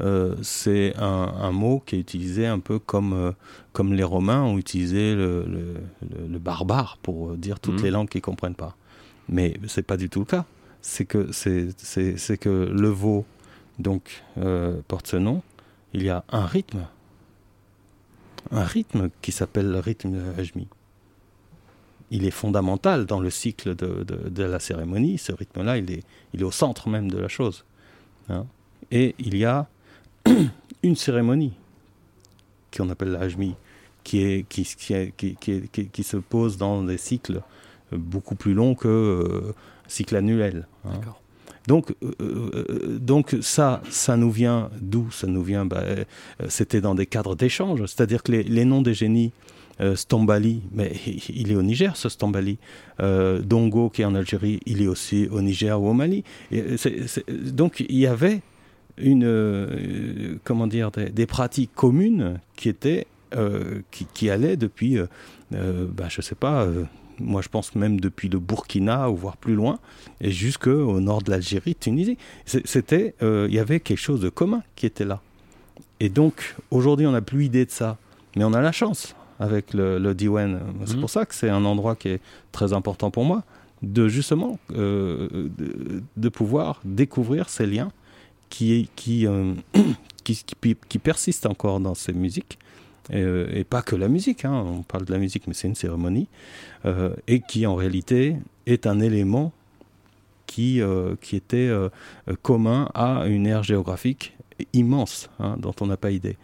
euh, 0.01 0.35
c'est 0.41 0.93
un, 0.97 1.33
un, 1.39 1.51
mot 1.51 1.81
qui 1.85 1.95
est 1.95 1.99
utilisé 1.99 2.45
un 2.45 2.59
peu 2.59 2.79
comme, 2.79 3.13
euh, 3.13 3.31
comme 3.71 3.93
les 3.93 4.03
Romains 4.03 4.43
ont 4.43 4.57
utilisé 4.57 5.15
le, 5.15 5.45
le, 6.01 6.39
barbare 6.39 6.97
pour 7.01 7.37
dire 7.37 7.59
toutes 7.61 7.79
hmm. 7.79 7.85
les 7.85 7.91
langues 7.91 8.09
qu'ils 8.09 8.19
ne 8.19 8.25
comprennent 8.25 8.55
pas. 8.55 8.75
Mais 9.29 9.57
ce 9.67 9.79
n'est 9.79 9.85
pas 9.85 9.97
du 9.97 10.09
tout 10.09 10.19
le 10.19 10.25
cas. 10.25 10.45
C'est 10.81 11.05
que, 11.05 11.31
c'est, 11.31 12.37
que 12.37 12.69
le 12.71 12.89
veau 12.89 13.25
donc, 13.79 14.23
euh, 14.37 14.81
porte 14.87 15.07
ce 15.07 15.17
nom 15.17 15.41
il 15.95 16.03
y 16.03 16.09
a 16.09 16.25
un 16.29 16.45
rythme, 16.45 16.87
un 18.51 18.65
rythme 18.65 19.09
qui 19.21 19.31
s'appelle 19.31 19.71
le 19.71 19.79
rythme 19.79 20.11
de 20.11 20.39
Hajmi. 20.39 20.67
Il 22.11 22.25
est 22.25 22.31
fondamental 22.31 23.05
dans 23.05 23.21
le 23.21 23.29
cycle 23.29 23.75
de, 23.75 24.43
la 24.43 24.59
cérémonie, 24.59 25.17
ce 25.17 25.31
rythme-là, 25.31 25.77
il 25.77 25.89
est, 25.91 26.03
il 26.33 26.41
est 26.41 26.43
au 26.43 26.51
centre 26.51 26.89
même 26.89 27.09
de 27.09 27.17
la 27.17 27.29
chose. 27.29 27.63
Hein. 28.27 28.45
Et 28.91 29.15
il 29.19 29.37
y 29.37 29.45
a 29.45 29.67
une 30.83 30.95
cérémonie 30.95 31.53
qu'on 32.75 32.89
appelle 32.89 33.11
la 33.11 33.21
Hajmi, 33.21 33.55
qui, 34.03 34.21
est, 34.21 34.47
qui, 34.47 34.63
qui, 35.15 35.87
qui, 35.91 36.03
se 36.03 36.17
pose 36.17 36.57
dans 36.57 36.83
des 36.83 36.97
cycles 36.97 37.41
beaucoup 37.91 38.35
plus 38.35 38.53
longs 38.53 38.75
que 38.75 38.87
euh, 38.87 39.53
cycle 39.87 40.15
annuel. 40.15 40.67
Hein. 40.85 40.99
Donc, 41.67 41.93
euh, 42.03 42.11
euh, 42.21 42.99
donc 42.99 43.35
ça, 43.41 43.81
ça 43.89 44.17
nous 44.17 44.31
vient 44.31 44.69
d'où? 44.81 45.09
Ça 45.11 45.27
nous 45.27 45.43
vient, 45.43 45.65
bah, 45.65 45.81
euh, 45.81 46.03
c'était 46.47 46.81
dans 46.81 46.95
des 46.95 47.05
cadres 47.05 47.35
d'échange, 47.35 47.79
c'est-à-dire 47.81 48.23
que 48.23 48.31
les, 48.31 48.65
noms 48.65 48.81
des 48.81 48.93
génies, 48.93 49.31
Stombali, 49.95 50.61
mais 50.71 50.93
il 51.29 51.51
est 51.51 51.55
au 51.55 51.61
Niger, 51.61 51.97
ce 51.97 52.07
Stombali. 52.07 52.57
Dongo, 52.99 53.89
qui 53.89 54.03
est 54.03 54.05
en 54.05 54.15
Algérie, 54.15 54.59
il 54.65 54.81
est 54.81 54.87
aussi 54.87 55.27
au 55.29 55.41
Niger 55.41 55.81
ou 55.81 55.89
au 55.89 55.93
Mali. 55.93 56.23
donc, 57.29 57.83
il 57.89 57.97
y 57.97 58.07
avait 58.07 58.41
une, 58.97 60.39
comment 60.43 60.67
dire, 60.67 60.91
des, 60.91 61.25
pratiques 61.25 61.73
communes 61.75 62.39
qui 62.55 62.69
étaient, 62.69 63.07
qui, 63.91 64.07
qui, 64.13 64.29
allaient 64.29 64.57
depuis, 64.57 64.97
bah, 65.51 66.07
je 66.09 66.21
sais 66.21 66.35
pas 66.35 66.67
moi 67.19 67.41
je 67.41 67.49
pense 67.49 67.75
même 67.75 67.99
depuis 67.99 68.29
le 68.29 68.39
Burkina 68.39 69.09
ou 69.09 69.15
voire 69.15 69.37
plus 69.37 69.55
loin, 69.55 69.79
et 70.21 70.31
jusqu'au 70.31 70.99
nord 70.99 71.21
de 71.21 71.31
l'Algérie, 71.31 71.75
Tunisie. 71.75 72.17
C'était, 72.45 73.15
euh, 73.21 73.47
il 73.49 73.55
y 73.55 73.59
avait 73.59 73.79
quelque 73.79 73.99
chose 73.99 74.21
de 74.21 74.29
commun 74.29 74.63
qui 74.75 74.85
était 74.85 75.05
là. 75.05 75.21
Et 75.99 76.09
donc 76.09 76.55
aujourd'hui 76.71 77.07
on 77.07 77.11
n'a 77.11 77.21
plus 77.21 77.45
idée 77.45 77.65
de 77.65 77.71
ça, 77.71 77.97
mais 78.35 78.43
on 78.43 78.53
a 78.53 78.61
la 78.61 78.71
chance 78.71 79.15
avec 79.39 79.73
le, 79.73 79.97
le 79.99 80.13
Diwan. 80.13 80.59
C'est 80.85 80.95
mhm. 80.95 81.01
pour 81.01 81.09
ça 81.09 81.25
que 81.25 81.35
c'est 81.35 81.49
un 81.49 81.65
endroit 81.65 81.95
qui 81.95 82.09
est 82.09 82.21
très 82.51 82.73
important 82.73 83.11
pour 83.11 83.25
moi, 83.25 83.43
de 83.81 84.07
justement 84.07 84.57
euh, 84.73 85.49
de, 86.17 86.29
pouvoir 86.29 86.81
découvrir 86.85 87.49
ces 87.49 87.65
liens 87.65 87.91
qui, 88.49 88.89
qui, 88.95 89.27
euh, 89.27 89.53
qui, 90.23 90.43
qui, 90.43 90.75
qui 90.87 90.99
persistent 90.99 91.45
encore 91.45 91.79
dans 91.79 91.95
ces 91.95 92.13
musiques 92.13 92.57
euh, 93.13 93.47
et, 93.53 93.63
pas 93.63 93.81
que 93.81 93.95
la 93.95 94.07
musique, 94.07 94.45
hein, 94.45 94.63
on 94.65 94.83
parle 94.83 95.05
de 95.05 95.11
la 95.11 95.19
musique, 95.19 95.47
mais 95.47 95.53
c'est 95.53 95.67
une 95.67 95.75
cérémonie, 95.75 96.27
euh, 96.85 97.15
et 97.27 97.41
qui 97.41 97.65
en 97.65 97.75
réalité 97.75 98.37
est 98.65 98.87
un 98.87 98.99
élément 98.99 99.51
qui, 100.47 100.81
euh, 100.81 101.15
qui 101.21 101.35
était 101.35 101.71
commun 102.41 102.89
à 102.93 103.25
une 103.27 103.47
aire 103.47 103.63
géographique 103.63 104.35
immense, 104.73 105.29
hein, 105.39 105.57
dont 105.59 105.75
on 105.81 105.87
n'a 105.87 105.97
pas 105.97 106.11
idée. 106.11 106.37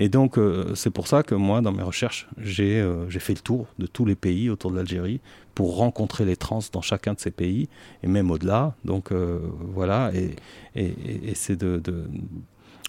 Et 0.00 0.08
donc, 0.08 0.38
c'est 0.74 0.90
pour 0.90 1.08
ça 1.08 1.24
que 1.24 1.34
moi, 1.34 1.60
dans 1.60 1.72
mes 1.72 1.82
recherches, 1.82 2.28
j'ai 2.38 2.80
fait 3.18 3.34
le 3.34 3.40
tour 3.40 3.66
de 3.80 3.86
tous 3.86 4.04
les 4.04 4.14
pays 4.14 4.48
autour 4.48 4.70
de 4.70 4.76
l'Algérie 4.76 5.20
pour 5.58 5.76
rencontrer 5.76 6.24
les 6.24 6.36
trans 6.36 6.60
dans 6.72 6.82
chacun 6.82 7.14
de 7.14 7.18
ces 7.18 7.32
pays, 7.32 7.68
et 8.04 8.06
même 8.06 8.30
au-delà. 8.30 8.76
Donc, 8.84 9.10
voilà, 9.74 10.12
et, 10.14 11.34
c'est 11.34 11.56
de, 11.56 11.82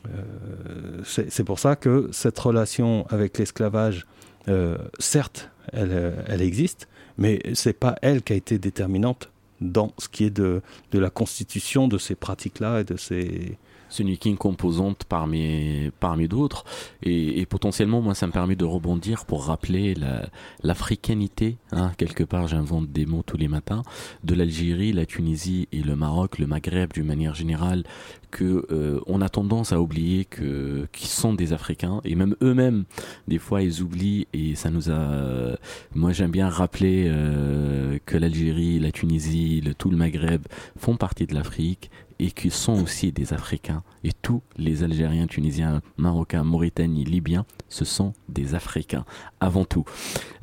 euh, 0.07 1.01
c'est 1.03 1.43
pour 1.43 1.59
ça 1.59 1.75
que 1.75 2.09
cette 2.11 2.39
relation 2.39 3.05
avec 3.09 3.37
l'esclavage, 3.37 4.05
euh, 4.47 4.77
certes, 4.99 5.49
elle, 5.73 5.89
euh, 5.91 6.23
elle, 6.27 6.41
existe, 6.41 6.87
mais 7.17 7.41
c'est 7.53 7.73
pas 7.73 7.95
elle 8.01 8.23
qui 8.23 8.33
a 8.33 8.35
été 8.35 8.57
déterminante 8.57 9.29
dans 9.61 9.91
ce 9.97 10.07
qui 10.07 10.23
est 10.23 10.29
de, 10.29 10.61
de 10.91 10.99
la 10.99 11.09
constitution 11.09 11.87
de 11.87 11.97
ces 11.97 12.15
pratiques-là 12.15 12.81
et 12.81 12.83
de 12.85 12.95
ces, 12.95 13.57
ce 13.89 14.03
n'est 14.03 14.17
qu'une 14.17 14.37
composante 14.37 15.03
parmi, 15.07 15.91
parmi 15.99 16.27
d'autres. 16.27 16.63
Et, 17.03 17.45
potentiellement, 17.45 18.01
moi, 18.01 18.15
ça 18.15 18.27
me 18.27 18.31
permet 18.31 18.55
de 18.55 18.65
rebondir 18.65 19.25
pour 19.25 19.45
rappeler 19.45 19.95
l'africanité. 20.63 21.57
hein, 21.71 21.91
quelque 21.97 22.23
part, 22.23 22.47
j'invente 22.47 22.91
des 22.91 23.05
mots 23.05 23.23
tous 23.25 23.37
les 23.37 23.47
matins. 23.47 23.83
De 24.23 24.35
l'Algérie, 24.35 24.93
la 24.93 25.05
Tunisie 25.05 25.67
et 25.71 25.81
le 25.81 25.95
Maroc, 25.95 26.39
le 26.39 26.47
Maghreb 26.47 26.93
d'une 26.93 27.05
manière 27.05 27.35
générale, 27.35 27.83
que 28.31 28.65
euh, 28.71 28.99
a 29.21 29.29
tendance 29.29 29.73
à 29.73 29.81
oublier 29.81 30.23
que 30.23 30.87
qu'ils 30.93 31.07
sont 31.09 31.33
des 31.33 31.51
Africains 31.51 31.99
et 32.05 32.15
même 32.15 32.35
eux-mêmes 32.41 32.85
des 33.27 33.37
fois 33.37 33.61
ils 33.61 33.81
oublient 33.81 34.27
et 34.33 34.55
ça 34.55 34.69
nous 34.69 34.89
a 34.91 35.57
moi 35.93 36.13
j'aime 36.13 36.31
bien 36.31 36.47
rappeler 36.47 37.07
euh, 37.07 37.97
que 38.05 38.17
l'Algérie 38.17 38.79
la 38.79 38.91
Tunisie 38.91 39.49
villes, 39.61 39.75
tout 39.77 39.89
le 39.89 39.97
Maghreb 39.97 40.43
font 40.77 40.95
partie 40.95 41.25
de 41.25 41.33
l'Afrique 41.33 41.89
et 42.19 42.31
qui 42.31 42.49
sont 42.49 42.83
aussi 42.83 43.11
des 43.11 43.33
Africains. 43.33 43.83
Et 44.03 44.11
tous 44.11 44.41
les 44.57 44.83
Algériens, 44.83 45.25
Tunisiens, 45.27 45.81
Marocains, 45.97 46.43
Mauritaniens, 46.43 47.03
Libyens, 47.05 47.45
ce 47.69 47.85
sont 47.85 48.13
des 48.27 48.55
Africains, 48.55 49.05
avant 49.39 49.63
tout. 49.63 49.85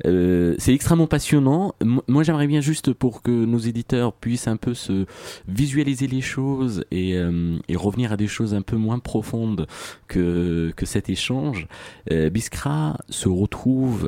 Euh, 0.05 0.55
c'est 0.57 0.73
extrêmement 0.73 1.07
passionnant. 1.07 1.75
moi, 2.07 2.23
j'aimerais 2.23 2.47
bien 2.47 2.61
juste 2.61 2.93
pour 2.93 3.21
que 3.21 3.31
nos 3.31 3.59
éditeurs 3.59 4.13
puissent 4.13 4.47
un 4.47 4.57
peu 4.57 4.73
se 4.73 5.05
visualiser 5.47 6.07
les 6.07 6.21
choses 6.21 6.83
et, 6.91 7.15
euh, 7.15 7.57
revenir 7.75 8.11
à 8.11 8.17
des 8.17 8.27
choses 8.27 8.55
un 8.55 8.63
peu 8.63 8.75
moins 8.75 8.99
profondes 8.99 9.67
que, 10.07 10.73
que 10.75 10.85
cet 10.85 11.09
échange. 11.09 11.67
Euh, 12.11 12.29
Biskra 12.29 12.97
se 13.09 13.29
retrouve, 13.29 14.07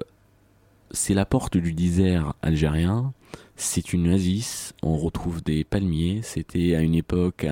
c'est 0.92 1.14
la 1.14 1.26
porte 1.26 1.58
du 1.58 1.74
désert 1.74 2.34
algérien, 2.42 3.14
c'est 3.60 3.92
une 3.92 4.10
oasis, 4.10 4.74
on 4.82 4.98
retrouve 4.98 5.44
des 5.44 5.66
palmiers, 5.66 6.22
c'était 6.24 6.76
à 6.76 6.82
une 6.82 6.96
époque 6.96 7.46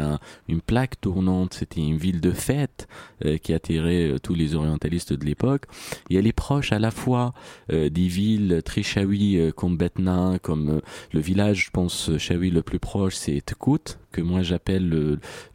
une 0.47 0.61
plaque 0.61 0.99
tournante, 1.01 1.53
c'était 1.53 1.81
une 1.81 1.97
ville 1.97 2.21
de 2.21 2.31
fête 2.31 2.87
euh, 3.25 3.37
qui 3.37 3.53
attirait 3.53 4.07
euh, 4.07 4.17
tous 4.17 4.33
les 4.33 4.55
orientalistes 4.55 5.11
de 5.11 5.25
l'époque, 5.25 5.65
et 6.09 6.15
elle 6.15 6.25
est 6.25 6.33
proche 6.33 6.71
à 6.71 6.79
la 6.79 6.91
fois 6.91 7.33
euh, 7.71 7.89
des 7.89 8.07
villes 8.07 8.61
très 8.63 8.83
chaouis 8.83 9.37
comme 9.55 9.75
Betna, 9.75 10.39
comme 10.41 10.81
le 11.11 11.19
village, 11.19 11.65
je 11.65 11.71
pense, 11.71 12.09
chaoui 12.17 12.51
le 12.51 12.61
plus 12.61 12.79
proche, 12.79 13.15
c'est 13.15 13.41
Tkout, 13.41 13.99
que 14.11 14.21
moi 14.21 14.41
j'appelle 14.41 14.89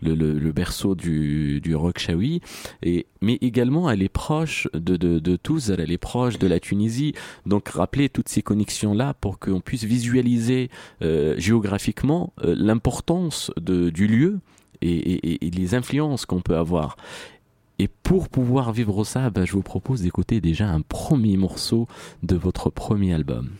le, 0.02 0.52
berceau 0.52 0.94
du, 0.94 1.60
du 1.60 1.74
rock 1.74 2.06
et, 2.82 3.06
mais 3.20 3.38
également 3.40 3.90
elle 3.90 4.02
est 4.02 4.08
proche 4.08 4.68
de, 4.74 4.96
de, 4.96 5.18
de 5.18 5.38
elle 5.78 5.90
est 5.90 5.98
proche 5.98 6.38
de 6.38 6.46
la 6.46 6.60
Tunisie, 6.60 7.14
donc 7.46 7.68
rappeler 7.68 8.08
toutes 8.08 8.28
ces 8.28 8.42
connexions-là 8.42 9.14
pour 9.14 9.38
qu'on 9.38 9.60
puisse 9.60 9.84
visualiser 9.84 10.70
euh, 11.02 11.34
géographiquement 11.38 12.32
euh, 12.44 12.54
l'importance 12.56 13.50
du 13.58 14.06
lieu 14.06 14.40
et, 14.80 15.46
et, 15.46 15.50
les 15.50 15.74
influences 15.74 16.26
qu'on 16.26 16.40
peut 16.40 16.56
avoir. 16.56 16.96
Et 17.78 17.88
pour 17.88 18.28
pouvoir 18.28 18.72
vivre 18.72 19.04
ça, 19.04 19.30
ben, 19.30 19.44
je 19.44 19.52
vous 19.52 19.62
propose 19.62 20.02
d'écouter 20.02 20.40
déjà 20.40 20.68
un 20.68 20.80
premier 20.80 21.36
morceau 21.36 21.88
de 22.22 22.36
votre 22.36 22.70
premier 22.70 23.12
album. 23.14 23.50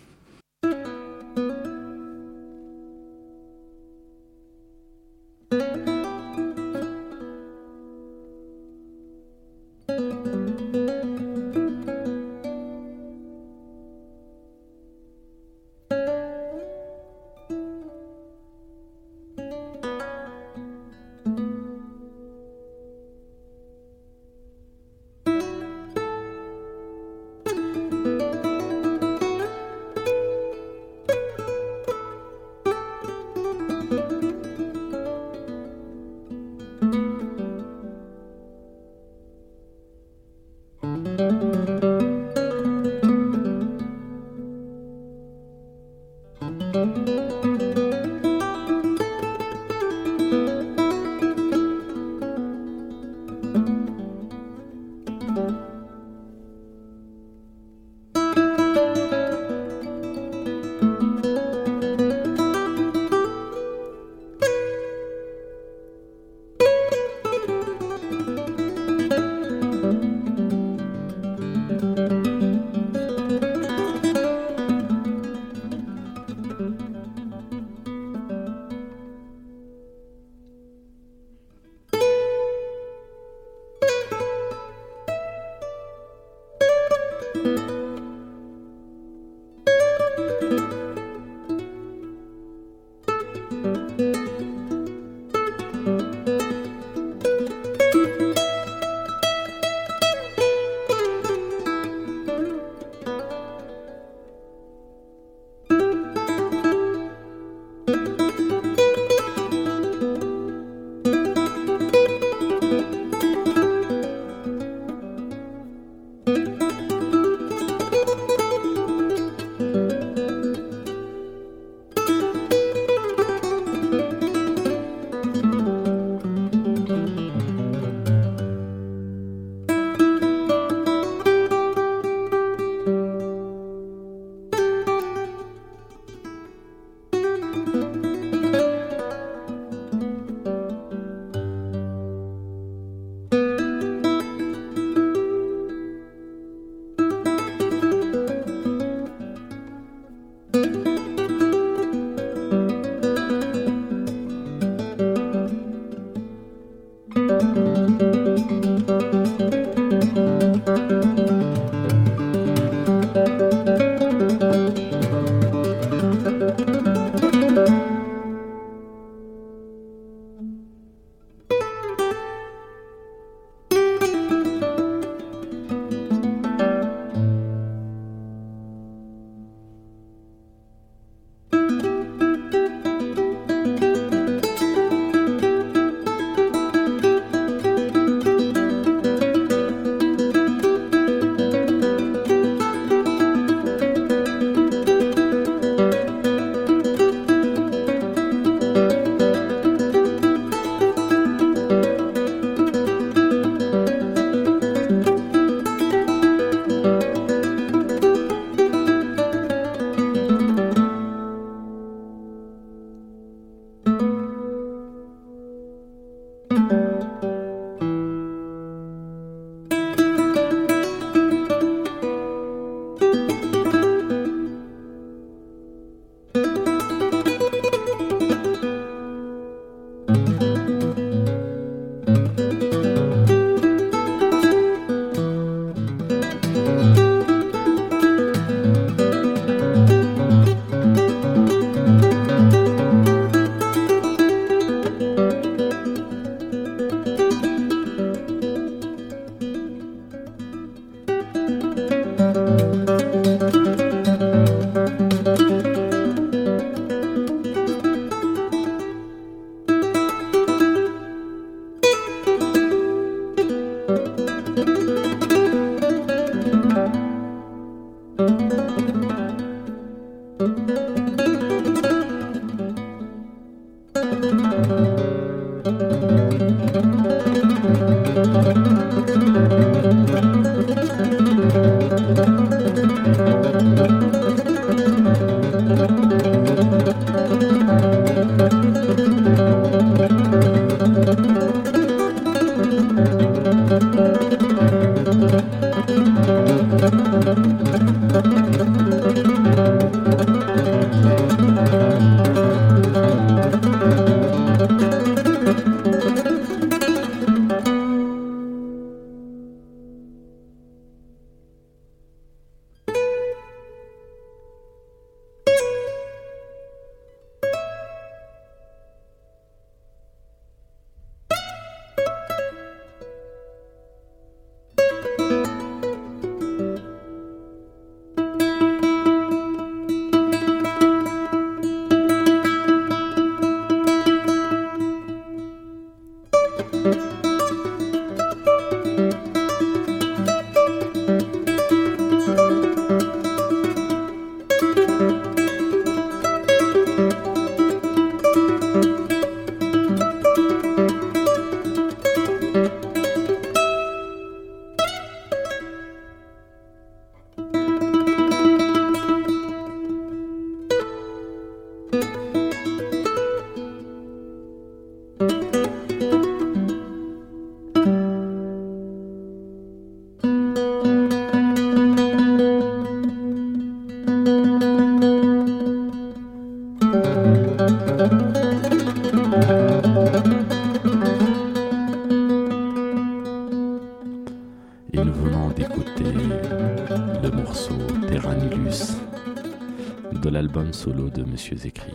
L'album 390.73 390.95
solo 390.97 391.11
de 391.11 391.23
Monsieur 391.31 391.57
Zécry. 391.57 391.93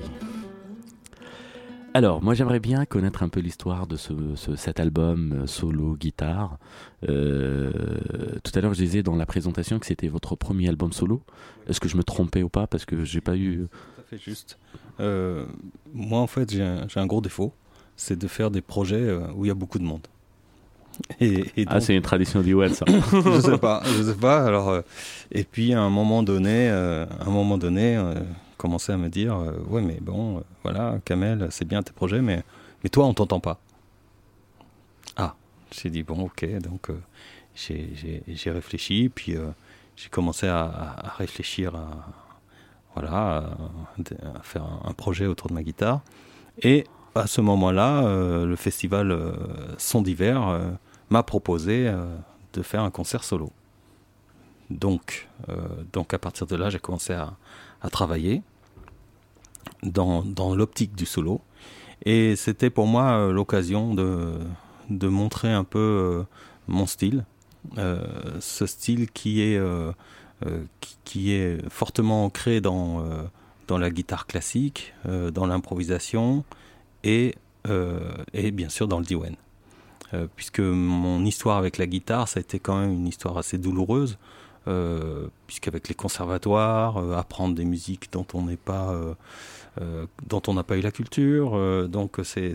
Alors, 1.93 2.21
moi 2.21 2.35
j'aimerais 2.35 2.59
bien 2.59 2.85
connaître 2.85 3.23
un 3.23 3.29
peu 3.29 3.39
l'histoire 3.39 3.87
de 3.87 3.95
ce, 3.97 4.13
ce- 4.35 4.55
cet 4.55 4.79
album 4.79 5.33
euh, 5.33 5.47
solo 5.47 5.95
guitare. 5.95 6.59
Euh, 7.09 7.71
tout 8.43 8.51
à 8.53 8.61
l'heure, 8.61 8.73
je 8.75 8.79
disais 8.83 9.01
dans 9.01 9.15
la 9.15 9.25
présentation 9.25 9.79
que 9.79 9.85
c'était 9.87 10.07
votre 10.09 10.35
premier 10.35 10.67
album 10.69 10.91
solo. 10.91 11.23
Est-ce 11.67 11.79
que 11.79 11.89
je 11.89 11.97
me 11.97 12.03
trompais 12.03 12.43
ou 12.43 12.49
pas? 12.49 12.67
Parce 12.67 12.85
que 12.85 13.03
j'ai 13.03 13.21
pas 13.21 13.35
eu. 13.35 13.65
Tout 13.95 14.01
à 14.01 14.03
fait 14.03 14.17
juste. 14.23 14.59
Euh, 14.99 15.45
moi, 15.93 16.19
en 16.19 16.27
fait, 16.27 16.51
j'ai 16.51 16.61
un, 16.63 17.05
gros 17.07 17.21
défaut, 17.21 17.53
c'est 17.95 18.17
de 18.17 18.27
faire 18.27 18.51
des 18.51 18.61
projets 18.61 18.95
euh, 19.01 19.21
où 19.35 19.45
il 19.45 19.47
y 19.47 19.51
a 19.51 19.55
beaucoup 19.55 19.79
de 19.79 19.83
monde. 19.85 20.05
Et, 21.19 21.45
et 21.55 21.65
Ah, 21.67 21.79
c'est 21.79 21.95
une 21.95 22.01
tradition 22.01 22.41
d'Iwell, 22.41 22.73
ça. 22.73 22.85
je 23.11 23.39
sais 23.41 23.57
pas, 23.59 23.81
je 23.85 24.03
sais 24.03 24.15
pas. 24.15 24.43
Alors, 24.43 24.69
euh, 24.69 24.81
et 25.31 25.43
puis 25.43 25.73
à 25.73 25.81
un 25.81 25.91
moment 25.91 26.23
donné, 26.23 26.69
euh, 26.71 27.05
à 27.19 27.27
un 27.27 27.29
moment 27.31 27.57
donné, 27.59 27.95
commençait 28.67 28.91
à 28.91 28.97
me 28.97 29.07
dire, 29.07 29.33
euh, 29.33 29.53
ouais, 29.69 29.81
mais 29.81 29.97
bon, 30.01 30.39
euh, 30.39 30.41
voilà, 30.61 30.99
Kamel, 31.05 31.47
c'est 31.51 31.63
bien 31.65 31.81
tes 31.81 31.93
projets, 31.93 32.21
mais 32.21 32.43
mais 32.83 32.89
toi, 32.89 33.05
on 33.05 33.13
t'entend 33.13 33.39
pas. 33.39 33.59
Ah, 35.15 35.35
j'ai 35.71 35.89
dit 35.89 36.03
bon, 36.03 36.25
ok, 36.25 36.59
donc 36.59 36.89
euh, 36.89 36.99
j'ai- 37.55 38.51
réfléchi, 38.51 39.09
puis 39.13 39.37
euh, 39.37 39.47
j'ai 39.95 40.09
commencé 40.09 40.47
à, 40.47 41.13
réfléchir 41.17 41.75
à 41.75 41.87
voilà, 42.93 43.53
à, 44.35 44.41
faire 44.43 44.65
un, 44.83 44.93
projet 44.93 45.27
autour 45.27 45.47
de 45.47 45.53
ma 45.53 45.63
guitare, 45.63 46.01
et 46.61 46.83
à 47.15 47.25
ce 47.25 47.39
moment-là, 47.39 48.03
euh, 48.03 48.45
le 48.45 48.55
festival 48.57 49.17
Son 49.77 50.01
d'hiver 50.01 50.59
m'a 51.09 51.23
proposé 51.23 51.89
de 52.51 52.61
faire 52.61 52.81
un 52.81 52.91
concert 52.91 53.23
solo. 53.23 53.49
Donc, 54.69 55.29
donc 55.93 56.13
à 56.13 56.19
partir 56.19 56.47
de 56.47 56.55
là, 56.57 56.69
j'ai 56.69 56.79
commencé 56.79 57.13
à, 57.13 57.33
à 57.81 57.89
travailler 57.89 58.41
dans, 59.83 60.23
dans 60.23 60.55
l'optique 60.55 60.95
du 60.95 61.05
solo. 61.05 61.41
Et 62.05 62.35
c'était 62.35 62.69
pour 62.69 62.87
moi 62.87 63.11
euh, 63.11 63.31
l'occasion 63.31 63.93
de, 63.93 64.33
de 64.89 65.07
montrer 65.07 65.51
un 65.51 65.63
peu 65.63 65.79
euh, 65.79 66.23
mon 66.67 66.85
style. 66.85 67.25
Euh, 67.77 68.05
ce 68.39 68.65
style 68.65 69.11
qui 69.11 69.41
est, 69.41 69.59
qui, 71.03 71.33
est 71.33 71.57
fortement 71.69 72.25
ancré 72.25 72.61
dans, 72.61 73.03
dans 73.67 73.77
la 73.77 73.89
guitare 73.89 74.25
classique, 74.25 74.93
dans 75.05 75.45
l'improvisation 75.45 76.45
et, 77.03 77.35
et 78.33 78.51
bien 78.51 78.69
sûr 78.69 78.87
dans 78.87 78.99
le 78.99 79.05
diwan. 79.05 79.35
Euh, 80.13 80.27
puisque 80.35 80.59
mon 80.59 81.25
histoire 81.25 81.57
avec 81.57 81.77
la 81.77 81.85
guitare, 81.85 82.27
ça 82.27 82.39
a 82.39 82.41
été 82.41 82.59
quand 82.59 82.79
même 82.79 82.91
une 82.91 83.07
histoire 83.07 83.37
assez 83.37 83.57
douloureuse, 83.57 84.17
euh, 84.67 85.27
puisqu'avec 85.47 85.89
les 85.89 85.95
conservatoires, 85.95 86.97
apprendre 87.17 87.55
des 87.55 87.65
musiques 87.65 88.11
dont 88.13 88.25
on 88.33 88.43
n'est 88.43 88.57
pas, 88.57 88.95
dont 90.25 90.41
on 90.47 90.53
n'a 90.53 90.63
pas 90.63 90.77
eu 90.77 90.81
la 90.81 90.91
culture, 90.91 91.51
euh, 91.55 91.87
donc 91.87 92.19
c'est, 92.23 92.53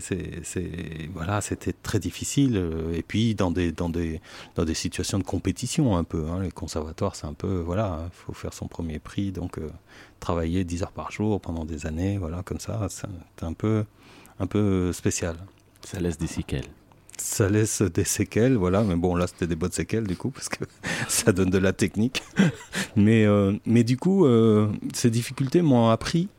voilà, 1.13 1.41
c'était 1.41 1.73
très 1.73 1.99
difficile. 1.99 2.57
euh, 2.57 2.93
et 2.93 3.01
puis 3.03 3.35
dans 3.35 3.51
des, 3.51 3.71
dans 3.71 3.89
des, 3.89 4.21
dans 4.55 4.65
des 4.65 4.73
situations 4.73 5.19
de 5.19 5.23
compétition 5.23 5.95
un 5.97 6.03
peu, 6.03 6.25
hein, 6.27 6.41
les 6.41 6.51
conservatoires, 6.51 7.15
c'est 7.15 7.27
un 7.27 7.33
peu, 7.33 7.59
voilà, 7.59 8.01
il 8.05 8.15
faut 8.15 8.33
faire 8.33 8.53
son 8.53 8.67
premier 8.67 8.99
prix, 8.99 9.31
donc 9.31 9.57
euh, 9.57 9.69
travailler 10.19 10.63
10 10.63 10.83
heures 10.83 10.91
par 10.91 11.11
jour 11.11 11.39
pendant 11.41 11.65
des 11.65 11.85
années, 11.85 12.17
voilà, 12.17 12.43
comme 12.43 12.59
ça, 12.59 12.87
c'est 12.89 13.07
c'est 13.39 13.45
un 13.45 13.53
peu, 13.53 13.85
un 14.39 14.47
peu 14.47 14.91
spécial 14.93 15.35
Ça 15.83 15.99
laisse 15.99 16.17
des 16.17 16.27
séquelles. 16.27 16.67
ça 17.17 17.49
laisse 17.49 17.81
des 17.81 18.03
séquelles, 18.03 18.55
voilà. 18.55 18.83
Mais 18.83 18.95
bon, 18.95 19.15
là, 19.15 19.27
c'était 19.27 19.47
des 19.47 19.55
bonnes 19.55 19.71
séquelles, 19.71 20.07
du 20.07 20.15
coup, 20.15 20.29
parce 20.31 20.49
que 20.49 20.63
ça 21.07 21.31
donne 21.31 21.49
de 21.49 21.57
la 21.57 21.73
technique. 21.73 22.23
mais, 22.95 23.25
euh, 23.25 23.53
mais 23.65 23.83
du 23.83 23.97
coup, 23.97 24.25
euh, 24.25 24.69
ces 24.93 25.09
difficultés 25.09 25.61
m'ont 25.61 25.89
appris 25.89 26.29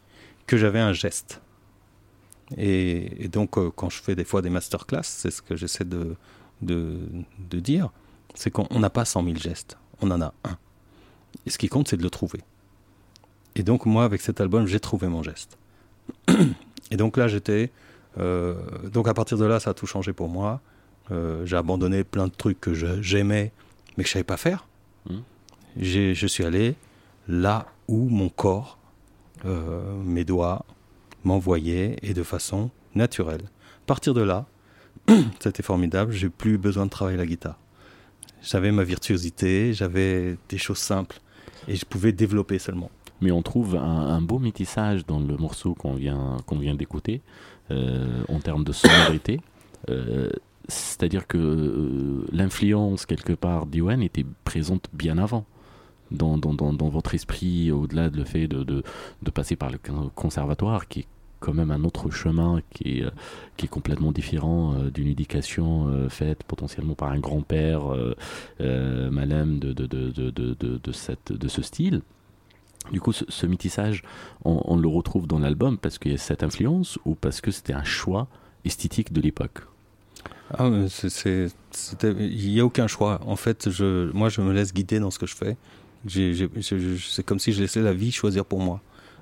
que 0.47 0.57
j'avais 0.57 0.81
un 0.81 0.93
geste. 0.93 1.41
Et, 2.57 3.25
et 3.25 3.29
donc, 3.29 3.57
euh, 3.59 3.71
quand 3.75 3.91
je 3.91 4.03
fais 4.03 4.15
des 4.15 4.25
fois 4.25 4.43
des 4.43 4.51
masterclass, 4.51 5.03
c'est 5.03 5.31
ce 5.31 5.41
que 5.43 5.57
j'essaie 5.57 5.85
de, 5.85 6.15
de, 6.63 6.99
de 7.39 7.61
dire, 7.61 7.91
c'est 8.35 8.51
qu'on 8.51 8.67
on 8.71 8.81
n'a 8.81 8.91
pas 8.91 9.05
100 9.05 9.25
000 9.25 9.37
gestes, 9.37 9.79
on 10.03 10.11
en 10.11 10.21
a 10.21 10.35
un. 10.45 10.59
Et 11.47 11.51
ce 11.51 11.59
qui 11.59 11.69
compte, 11.69 11.89
c'est 11.89 11.97
de 11.97 12.03
le 12.03 12.11
trouver. 12.11 12.41
Et 13.57 13.63
donc, 13.63 13.87
moi, 13.87 14.05
avec 14.05 14.21
cet 14.21 14.41
album, 14.41 14.67
j'ai 14.67 14.81
trouvé 14.81 15.09
mon 15.09 15.23
geste. 15.23 15.57
Et 16.91 16.97
donc 16.97 17.17
là, 17.17 17.29
j'étais... 17.29 17.71
euh, 18.19 18.55
donc 18.91 19.09
à 19.09 19.15
partir 19.15 19.39
de 19.39 19.45
là, 19.47 19.59
ça 19.59 19.71
a 19.71 19.75
tout 19.75 19.87
changé 19.87 20.13
pour 20.13 20.29
moi. 20.29 20.61
Euh, 21.11 21.45
j'ai 21.47 21.57
abandonné 21.57 22.05
plein 22.05 22.27
de 22.29 22.33
trucs 22.33 22.61
que 22.61 22.75
j'aimais, 23.01 23.53
mais 23.97 24.05
que 24.05 24.09
je 24.09 24.13
savais 24.13 24.25
pas 24.25 24.37
faire. 24.37 24.67
J'ai- 25.77 26.15
Je 26.15 26.27
suis 26.27 26.45
allé 26.45 26.75
là 27.27 27.67
où 27.89 28.09
mon 28.09 28.29
corps, 28.29 28.79
mes 29.45 30.25
doigts, 30.25 30.65
m'envoyaient 31.25 31.97
et 32.03 32.15
de 32.15 32.23
façon 32.23 32.71
naturelle. 32.95 33.43
À 33.43 33.87
partir 33.87 34.15
de 34.15 34.23
là, 34.23 34.47
c'était 35.41 35.63
formidable. 35.63 36.13
J'ai 36.13 36.29
plus 36.29 36.59
besoin 36.59 36.87
de 36.87 36.91
travailler 36.91 37.19
la 37.19 37.27
guitare. 37.27 37.59
J'avais 38.43 38.73
ma 38.73 38.85
virtuosité, 38.85 39.73
j'avais 39.73 40.37
des 40.49 40.59
choses 40.59 40.79
simples 40.79 41.19
et 41.67 41.77
je 41.77 41.85
pouvais 41.85 42.13
développer 42.13 42.59
seulement. 42.59 42.91
Mais 43.21 43.31
on 43.31 43.43
trouve 43.43 43.77
un, 43.77 44.21
beau 44.21 44.39
métissage 44.39 45.07
dans 45.07 45.21
le 45.21 45.37
morceau 45.37 45.75
qu'on 45.75 45.95
vient, 45.95 46.37
qu'on 46.47 46.59
vient 46.59 46.75
d'écouter, 46.75 47.23
euh, 47.71 48.23
en 48.29 48.41
termes 48.41 48.65
de 48.65 48.73
sonorité. 48.73 49.41
Euh, 49.89 50.29
C'est-à-dire 50.69 51.27
que 51.27 51.39
euh, 51.39 52.27
l'influence, 52.33 53.07
quelque 53.07 53.33
part, 53.33 53.67
d'Iwan 53.67 54.03
était 54.03 54.27
présente 54.45 54.89
bien 54.93 55.17
avant. 55.17 55.47
Dans, 56.11 56.39
votre 56.91 57.15
esprit, 57.15 57.73
au-delà 57.73 58.11
de 58.11 58.17
le 58.17 58.25
fait 58.25 58.47
de, 58.47 58.63
de, 58.63 59.31
passer 59.31 59.57
par 59.57 59.71
le 59.71 59.79
con- 59.79 60.11
conservatoire, 60.15 60.87
qui 60.87 61.01
est 61.01 61.07
quand 61.41 61.53
même 61.53 61.71
un 61.71 61.85
autre 61.85 62.11
chemin 62.11 62.63
qui 62.71 62.99
est, 62.99 63.05
euh, 63.05 63.11
qui 63.57 63.67
est 63.67 63.69
complètement 63.69 64.13
différent 64.13 64.75
euh, 64.75 64.91
d'une 64.91 65.09
éducation 65.09 65.89
euh, 65.89 66.09
faite 66.09 66.43
potentiellement 66.45 66.95
par 66.95 67.11
un 67.11 67.19
grand-père 67.19 67.93
euh, 67.93 69.11
malem 69.11 69.59
de, 69.59 69.73
de, 69.73 70.93
cette, 70.93 71.33
de 71.33 71.49
ce 71.49 71.63
style. 71.63 72.01
Du 72.93 73.01
coup, 73.01 73.13
ce, 73.13 73.25
ce 73.29 73.47
métissage, 73.47 74.03
on, 74.45 74.77
le 74.77 74.89
retrouve 74.89 75.27
dans 75.27 75.39
l'album 75.39 75.79
parce 75.79 75.99
qu'il 75.99 76.13
y 76.13 76.15
a 76.15 76.19
cette 76.19 76.43
influence 76.43 76.99
ou 77.05 77.15
parce 77.15 77.41
que 77.41 77.51
c'était 77.51 77.73
un 77.73 77.85
choix 77.85 78.29
esthétique 78.65 79.13
de 79.13 79.21
l'époque? 79.21 79.67
Ah, 80.51 80.69
il 80.71 82.51
n'y 82.51 82.61
a 82.61 82.65
aucun 82.65 82.87
choix. 82.87 83.21
En 83.27 83.37
fait, 83.37 83.71
je, 83.71 84.13
moi, 84.13 84.29
je 84.29 84.43
me 84.43 84.53
laisse 84.53 84.75
guider 84.75 85.01
dans 85.01 85.11
ce 85.11 85.19
que 85.19 85.27
je 85.27 85.35
fais. 85.35 85.57
C'est 86.07 87.23
comme 87.25 87.39
si 87.39 87.53
je 87.53 87.61
laissais 87.61 87.81
la 87.81 87.93
vie 87.93 88.13
choisir 88.13 88.45
pour 88.45 88.61
moi. 88.61 88.81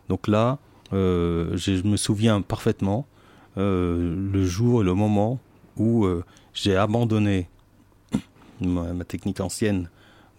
Donc 0.09 0.29
là, 0.29 0.59
euh, 0.93 1.57
je 1.57 1.83
me 1.87 1.97
souviens 1.97 2.43
parfaitement 2.43 3.07
euh, 3.57 4.15
le 4.33 4.45
jour 4.45 4.83
et 4.83 4.85
le 4.85 4.95
moment 4.95 5.39
où 5.77 6.05
euh, 6.05 6.25
j'ai 6.55 6.77
abandonné 6.77 7.49
ma, 8.61 9.05
technique 9.05 9.41
ancienne 9.41 9.89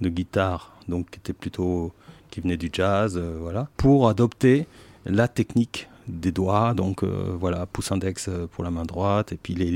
de 0.02 0.10
guitare, 0.10 0.78
donc 0.88 1.12
qui 1.12 1.20
était 1.20 1.34
plutôt 1.34 1.94
qui 2.30 2.42
venait 2.42 2.58
du 2.58 2.70
jazz, 2.74 3.18
voilà, 3.18 3.70
pour 3.78 4.10
adopter 4.10 4.68
la 5.06 5.28
technique 5.28 5.88
des 6.08 6.32
doigts, 6.32 6.74
donc 6.74 7.04
voilà, 7.04 7.68
pouce 7.68 7.92
index 7.92 8.28
pour 8.52 8.64
la 8.64 8.72
main 8.72 8.86
droite 8.86 9.32
et 9.32 9.38
puis 9.38 9.54
les 9.54 9.70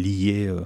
euh, 0.48 0.62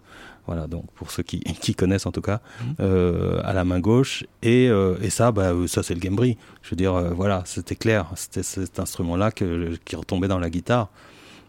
voilà, 0.47 0.67
donc 0.67 0.85
pour 0.95 1.11
ceux 1.11 1.23
qui, 1.23 1.75
connaissent 1.75 2.05
en 2.05 2.11
tout 2.11 2.21
cas, 2.21 2.41
euh, 2.79 3.41
à 3.43 3.53
la 3.53 3.63
main 3.63 3.79
gauche. 3.79 4.23
Et, 4.41 4.67
euh, 4.69 4.95
et 5.01 5.09
ça, 5.09 5.31
bah, 5.31 5.51
euh, 5.51 5.67
ça 5.67 5.83
c'est 5.83 5.93
le 5.93 5.99
gambri. 5.99 6.37
Je 6.61 6.71
veux 6.71 6.75
dire, 6.75 6.93
voilà, 7.13 7.43
c'était 7.45 7.75
clair, 7.75 8.07
c'était 8.15 8.43
cet 8.43 8.79
instrument-là 8.79 9.31
qui 9.31 9.95
retombait 9.95 10.27
dans 10.27 10.39
la 10.39 10.49
guitare. 10.49 10.89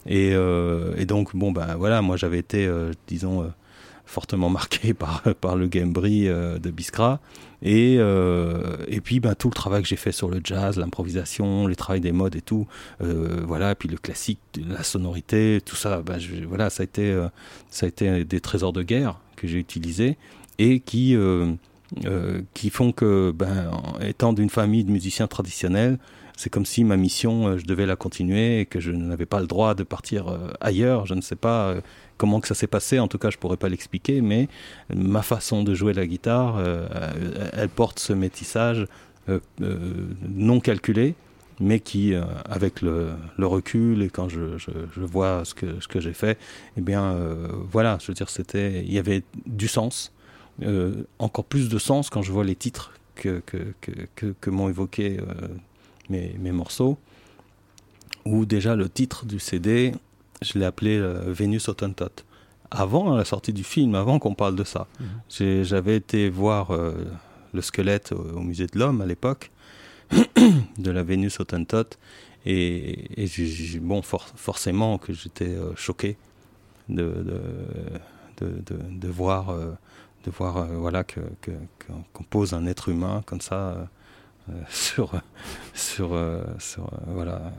Et, 0.07 0.32
et 0.32 1.07
donc, 1.07 1.36
bon, 1.36 1.53
ben 1.53 1.76
voilà, 1.76 2.03
moi 2.03 2.16
j'avais 2.16 2.38
été, 2.38 2.68
disons, 3.07 3.53
fortement 4.12 4.50
marqué 4.50 4.94
par, 5.04 5.22
par 5.40 5.56
le 5.56 5.66
gambri 5.66 6.28
euh, 6.28 6.58
de 6.58 6.70
Biskra. 6.70 7.20
Et, 7.62 7.96
euh, 7.98 8.76
et 8.88 9.00
puis 9.00 9.20
ben, 9.20 9.34
tout 9.34 9.48
le 9.48 9.54
travail 9.54 9.82
que 9.82 9.88
j'ai 9.88 9.96
fait 9.96 10.12
sur 10.12 10.28
le 10.28 10.40
jazz, 10.42 10.78
l'improvisation, 10.78 11.68
les 11.68 11.76
travails 11.76 12.00
des 12.00 12.12
modes 12.12 12.34
et 12.34 12.40
tout, 12.40 12.66
euh, 13.00 13.40
voilà, 13.46 13.74
puis 13.76 13.88
le 13.88 13.96
classique, 13.96 14.40
la 14.68 14.82
sonorité, 14.82 15.60
tout 15.64 15.76
ça, 15.76 16.02
ben, 16.02 16.18
voilà, 16.48 16.70
ça 16.70 16.82
a, 16.82 16.84
été, 16.84 17.10
euh, 17.10 17.28
ça 17.70 17.86
a 17.86 17.88
été 17.88 18.24
des 18.24 18.40
trésors 18.40 18.72
de 18.72 18.82
guerre 18.82 19.20
que 19.36 19.46
j'ai 19.46 19.58
utilisés 19.58 20.18
et 20.58 20.80
qui, 20.80 21.14
euh, 21.14 21.54
qui 22.52 22.70
font 22.70 22.90
que, 22.90 23.30
ben, 23.30 23.70
en 23.70 24.00
étant 24.00 24.32
d'une 24.32 24.50
famille 24.50 24.82
de 24.82 24.90
musiciens 24.90 25.28
traditionnels, 25.28 25.98
c'est 26.36 26.50
comme 26.50 26.66
si 26.66 26.82
ma 26.82 26.96
mission, 26.96 27.56
je 27.58 27.64
devais 27.64 27.86
la 27.86 27.94
continuer 27.94 28.60
et 28.60 28.66
que 28.66 28.80
je 28.80 28.90
n'avais 28.90 29.26
pas 29.26 29.38
le 29.38 29.46
droit 29.46 29.74
de 29.74 29.84
partir 29.84 30.36
ailleurs. 30.60 31.06
Je 31.06 31.14
ne 31.14 31.20
sais 31.20 31.36
pas 31.36 31.76
comment 32.22 32.40
que 32.40 32.46
ça 32.46 32.54
s'est 32.54 32.68
passé, 32.68 33.00
en 33.00 33.08
tout 33.08 33.18
cas 33.18 33.30
je 33.30 33.36
pourrais 33.36 33.56
pas 33.56 33.68
l'expliquer, 33.68 34.20
mais 34.20 34.46
ma 34.94 35.22
façon 35.22 35.64
de 35.64 35.74
jouer 35.74 35.92
la 35.92 36.06
guitare, 36.06 36.54
euh, 36.56 36.86
elle 37.52 37.68
porte 37.68 37.98
ce 37.98 38.12
métissage 38.12 38.86
euh, 39.28 39.40
euh, 39.60 40.06
non 40.28 40.60
calculé, 40.60 41.16
mais 41.58 41.80
qui, 41.80 42.14
avec 42.48 42.80
le, 42.80 43.14
recul 43.40 44.02
et 44.04 44.08
quand 44.08 44.28
je, 44.28 44.40
vois 45.00 45.42
ce 45.44 45.54
que, 45.54 46.00
j'ai 46.00 46.12
fait, 46.12 46.38
eh 46.76 46.80
bien, 46.80 47.18
voilà, 47.72 47.98
je 48.00 48.06
veux 48.06 48.14
dire, 48.14 48.30
c'était, 48.30 48.84
il 48.84 48.92
y 48.92 49.00
avait 49.00 49.24
du 49.44 49.66
sens, 49.66 50.12
encore 51.18 51.44
plus 51.44 51.68
de 51.68 51.78
sens 51.78 52.08
quand 52.08 52.22
je 52.22 52.30
vois 52.30 52.44
les 52.44 52.54
titres 52.54 52.92
que, 53.16 53.42
m'ont 54.46 54.68
évoqué 54.68 55.18
mes, 56.08 56.36
mes, 56.38 56.52
morceaux, 56.52 56.98
ou 58.24 58.44
déjà 58.44 58.76
le 58.76 58.88
titre 58.88 59.26
du 59.26 59.40
CD, 59.40 59.92
je 60.43 60.59
l'ai 60.59 60.64
appelé 60.64 61.01
Vénus 61.26 61.68
Autantot. 61.68 62.24
Avant 62.70 63.14
la 63.14 63.24
sortie 63.24 63.53
du 63.53 63.64
film, 63.64 63.95
avant 63.95 64.18
qu'on 64.18 64.34
parle 64.34 64.57
de 64.57 64.64
ça, 64.64 64.86
mmh. 64.99 65.62
j'avais 65.62 65.97
été 65.97 66.30
voir 66.30 66.70
le 67.53 67.61
squelette 67.61 68.12
au, 68.12 68.38
au 68.38 68.40
musée 68.40 68.66
de 68.66 68.78
l'homme 68.78 69.01
à 69.01 69.07
l'époque, 69.07 69.51
de 70.78 70.90
la 70.90 71.03
Vénus 71.03 71.40
Autantot. 71.40 71.97
Et, 72.45 73.24
et 73.24 73.28
bon, 73.80 74.03
for, 74.03 74.26
forcément 74.34 74.99
que 74.99 75.12
j'étais 75.12 75.55
euh, 75.55 75.74
choqué 75.76 76.16
de, 76.88 77.40
de, 78.38 78.47
de, 78.47 78.76
de, 78.90 79.09
voir, 79.09 79.51
euh, 79.51 79.72
de 80.24 80.30
voir 80.30 80.57
euh, 80.57 80.66
voilà, 80.76 81.05
que, 81.05 81.20
qu'on 82.12 82.24
pose 82.24 82.53
un 82.53 82.66
être 82.66 82.88
humain 82.88 83.22
comme 83.26 83.40
ça. 83.40 83.88
sur, 84.68 85.12
sur, 85.72 86.18
sur 86.59 86.90
voilà, 87.07 87.53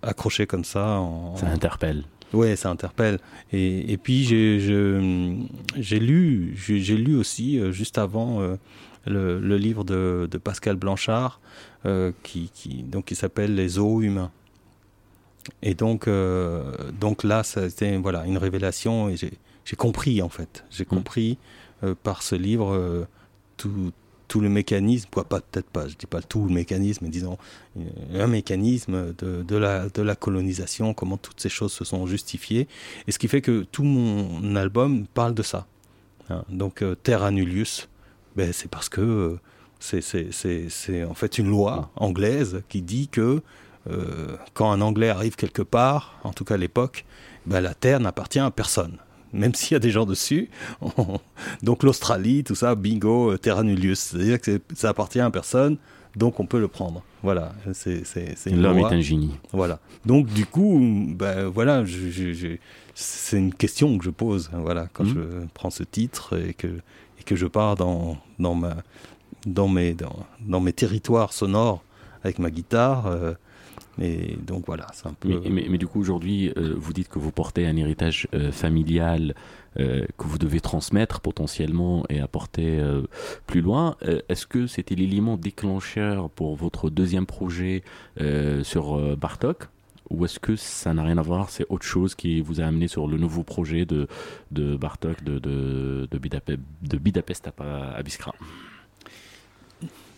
accroché 0.00 0.46
comme 0.46 0.64
ça. 0.64 0.98
En, 0.98 1.36
ça 1.36 1.48
interpelle. 1.48 2.04
Ouais, 2.32 2.56
ça 2.56 2.70
interpelle. 2.70 3.18
Et, 3.52 3.92
et 3.92 3.96
puis 3.96 4.24
j'ai 4.24 4.58
lu, 5.98 6.54
j'ai 6.56 6.96
lu 6.96 7.16
aussi 7.16 7.60
juste 7.72 7.98
avant 7.98 8.40
le, 9.06 9.40
le, 9.40 9.56
livre 9.56 9.84
de, 9.84 10.28
de 10.30 10.38
Pascal 10.38 10.76
Blanchard 10.76 11.40
euh, 11.86 12.12
qui, 12.22 12.50
qui, 12.52 12.82
donc, 12.82 13.06
qui 13.06 13.14
s'appelle 13.14 13.54
Les 13.54 13.78
os 13.78 14.02
humains. 14.04 14.30
Et 15.62 15.74
donc, 15.74 16.06
euh, 16.06 16.90
donc 16.92 17.24
là, 17.24 17.42
c'était 17.42 17.96
voilà, 17.96 18.26
une 18.26 18.38
révélation 18.38 19.08
et 19.08 19.16
j'ai 19.16 19.76
compris 19.76 20.20
en 20.20 20.28
fait. 20.28 20.64
J'ai 20.70 20.84
mmh. 20.84 20.86
compris 20.86 21.38
euh, 21.82 21.94
par 22.02 22.22
ce 22.22 22.34
livre 22.34 22.74
euh, 22.74 23.06
tout, 23.56 23.92
tout 24.30 24.40
le 24.40 24.48
mécanisme, 24.48 25.08
quoi, 25.12 25.24
pas 25.24 25.40
peut-être 25.40 25.68
pas, 25.68 25.88
je 25.88 25.96
dis 25.96 26.06
pas 26.06 26.22
tout 26.22 26.44
le 26.46 26.54
mécanisme, 26.54 27.04
mais 27.04 27.10
disons 27.10 27.36
un 28.14 28.28
mécanisme 28.28 29.12
de, 29.18 29.56
la, 29.56 30.14
colonisation, 30.14 30.94
comment 30.94 31.16
toutes 31.16 31.40
ces 31.40 31.48
choses 31.48 31.72
se 31.72 31.84
sont 31.84 32.06
justifiées. 32.06 32.68
Et 33.08 33.12
ce 33.12 33.18
qui 33.18 33.26
fait 33.26 33.40
que 33.40 33.64
tout 33.64 33.82
mon 33.82 34.54
album 34.54 35.06
parle 35.14 35.34
de 35.34 35.42
ça. 35.42 35.66
Hein. 36.28 36.44
Donc 36.48 36.84
Terra 37.02 37.32
Nullius, 37.32 37.88
ben, 38.36 38.52
c'est 38.52 38.70
parce 38.70 38.88
que 38.88 39.36
c'est 39.80 41.04
en 41.04 41.14
fait 41.14 41.38
une 41.38 41.50
loi 41.50 41.90
anglaise 41.96 42.62
qui 42.68 42.82
dit 42.82 43.08
que 43.08 43.42
euh, 43.90 44.36
quand 44.54 44.70
un 44.70 44.80
Anglais 44.80 45.08
arrive 45.08 45.34
quelque 45.34 45.62
part, 45.62 46.20
en 46.22 46.32
tout 46.32 46.44
cas 46.44 46.54
à 46.54 46.58
l'époque, 46.58 47.04
ben 47.46 47.60
la 47.60 47.74
terre 47.74 47.98
n'appartient 47.98 48.38
à 48.38 48.52
personne. 48.52 48.98
Même 49.32 49.54
s'il 49.54 49.74
y 49.74 49.76
a 49.76 49.80
des 49.80 49.90
gens 49.90 50.06
dessus. 50.06 50.48
On... 50.80 51.18
Donc 51.62 51.82
l'Australie, 51.82 52.44
tout 52.44 52.54
ça, 52.54 52.74
bingo, 52.74 53.36
terra 53.36 53.62
nullius. 53.62 53.98
C'est-à-dire 53.98 54.40
que 54.40 54.60
ça 54.74 54.90
appartient 54.90 55.20
à 55.20 55.30
personne, 55.30 55.76
donc 56.16 56.40
on 56.40 56.46
peut 56.46 56.60
le 56.60 56.68
prendre. 56.68 57.02
Voilà, 57.22 57.52
c'est 57.72 58.02
L'homme 58.46 58.78
est 58.78 58.84
un 58.84 59.00
génie. 59.00 59.34
Voilà. 59.52 59.78
Donc 60.06 60.26
du 60.26 60.46
coup, 60.46 60.80
ben 61.14 61.46
voilà, 61.46 61.84
c'est 62.94 63.38
une 63.38 63.54
question 63.54 63.96
que 63.98 64.04
je 64.04 64.10
pose. 64.10 64.50
Voilà, 64.52 64.88
quand 64.92 65.04
mmh. 65.04 65.14
je 65.14 65.46
prends 65.54 65.70
ce 65.70 65.82
titre 65.82 66.38
et 66.38 66.54
que 66.54 66.66
et 66.66 67.22
que 67.24 67.36
je 67.36 67.46
pars 67.46 67.76
dans 67.76 68.16
dans 68.38 68.54
ma 68.54 68.76
dans 69.46 69.68
mes, 69.68 69.94
dans, 69.94 70.26
dans, 70.40 70.60
mes 70.60 70.72
territoires 70.72 71.32
sonores 71.32 71.82
avec 72.22 72.38
ma 72.38 72.50
guitare. 72.50 73.06
Euh, 73.06 73.34
et 73.98 74.36
donc 74.36 74.64
voilà, 74.66 74.86
c'est 74.92 75.06
un 75.06 75.12
peu. 75.12 75.28
Mais, 75.28 75.50
mais, 75.50 75.66
mais 75.68 75.78
du 75.78 75.86
coup, 75.86 76.00
aujourd'hui, 76.00 76.52
euh, 76.56 76.74
vous 76.76 76.92
dites 76.92 77.08
que 77.08 77.18
vous 77.18 77.32
portez 77.32 77.66
un 77.66 77.76
héritage 77.76 78.28
euh, 78.34 78.52
familial 78.52 79.34
euh, 79.78 80.06
que 80.18 80.26
vous 80.26 80.38
devez 80.38 80.60
transmettre 80.60 81.20
potentiellement 81.20 82.04
et 82.08 82.20
apporter 82.20 82.78
euh, 82.78 83.02
plus 83.46 83.60
loin. 83.60 83.96
Est-ce 84.28 84.46
que 84.46 84.66
c'était 84.66 84.94
l'élément 84.94 85.36
déclencheur 85.36 86.30
pour 86.30 86.56
votre 86.56 86.90
deuxième 86.90 87.26
projet 87.26 87.82
sur 88.62 89.16
Bartok? 89.16 89.68
Ou 90.10 90.24
est-ce 90.24 90.40
que 90.40 90.56
ça 90.56 90.92
n'a 90.92 91.04
rien 91.04 91.18
à 91.18 91.22
voir, 91.22 91.50
c'est 91.50 91.64
autre 91.68 91.86
chose 91.86 92.16
qui 92.16 92.40
vous 92.40 92.60
a 92.60 92.64
amené 92.64 92.88
sur 92.88 93.06
le 93.06 93.16
nouveau 93.16 93.44
projet 93.44 93.86
de, 93.86 94.08
de 94.50 94.74
Bartok 94.74 95.22
de, 95.22 95.38
de, 95.38 96.08
de, 96.10 96.18
Budapest, 96.18 96.58
de 96.82 96.96
Budapest 96.98 97.46
à, 97.46 97.92
à 97.94 98.02
Biskra? 98.02 98.34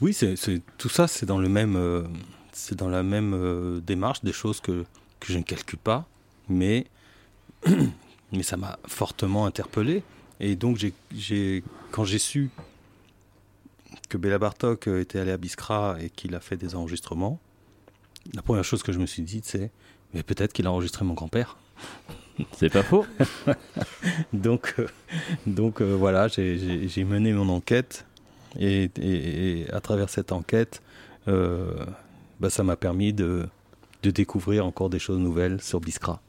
Oui, 0.01 0.15
c'est 0.15 0.63
tout 0.79 0.89
ça, 0.89 1.07
c'est 1.07 1.27
dans 1.27 1.39
le 1.39 1.51
même, 1.51 1.77
euh, 1.77 2.05
c'est 2.53 2.77
dans 2.77 2.89
la 2.89 3.03
même 3.03 3.35
euh, 3.35 3.81
démarche, 3.81 4.23
des 4.23 4.33
choses 4.33 4.61
que, 4.61 4.85
que 5.21 5.33
je 5.33 5.39
ne 5.39 5.43
calcule 5.43 5.79
pas, 5.79 6.07
mais 6.49 6.87
mais 8.33 8.43
ça 8.43 8.57
m'a 8.57 8.79
fortement 8.87 9.47
interpellé. 9.47 10.03
Et 10.41 10.57
donc, 10.57 10.77
j'ai 11.15 11.65
quand 11.91 12.05
j'ai 12.05 12.19
su 12.19 12.51
que 14.09 14.17
Béla 14.17 14.39
Bartok 14.39 14.89
était 14.89 15.19
allé 15.19 15.31
à 15.31 15.37
Biskra 15.37 15.97
et 16.01 16.11
qu'il 16.11 16.35
a 16.35 16.41
fait 16.41 16.57
des 16.57 16.75
enregistrements, 16.75 17.39
la 18.35 18.43
première 18.43 18.65
chose 18.65 18.83
que 18.83 18.93
je 18.93 18.99
me 18.99 19.07
suis 19.07 19.23
dit, 19.23 19.41
c'est 19.45 19.71
mais 20.15 20.23
peut-être 20.23 20.53
qu'il 20.53 20.67
a 20.67 20.73
enregistré 20.73 21.05
mon 21.05 21.15
grand-père. 21.15 21.57
C'est 22.57 22.71
pas 22.71 22.83
faux. 22.83 23.07
donc, 24.33 24.75
euh, 24.79 24.89
donc 25.47 25.81
euh, 25.81 25.95
voilà, 25.95 26.29
j'ai 26.29 27.05
mené 27.05 27.33
mon 27.33 27.49
enquête 27.49 28.07
et, 28.59 28.91
et, 29.01 29.61
et, 29.61 29.71
à 29.71 29.81
travers 29.81 30.09
cette 30.09 30.33
enquête, 30.33 30.83
euh, 31.29 31.85
bah, 32.43 32.51
ça 32.51 32.65
m'a 32.65 32.75
permis 32.75 33.13
de, 33.13 33.47
de, 34.03 34.11
découvrir 34.11 34.67
encore 34.67 34.91
des 34.91 34.99
choses 34.99 35.21
nouvelles 35.21 35.63
sur 35.63 35.81
Biskra. 35.81 36.21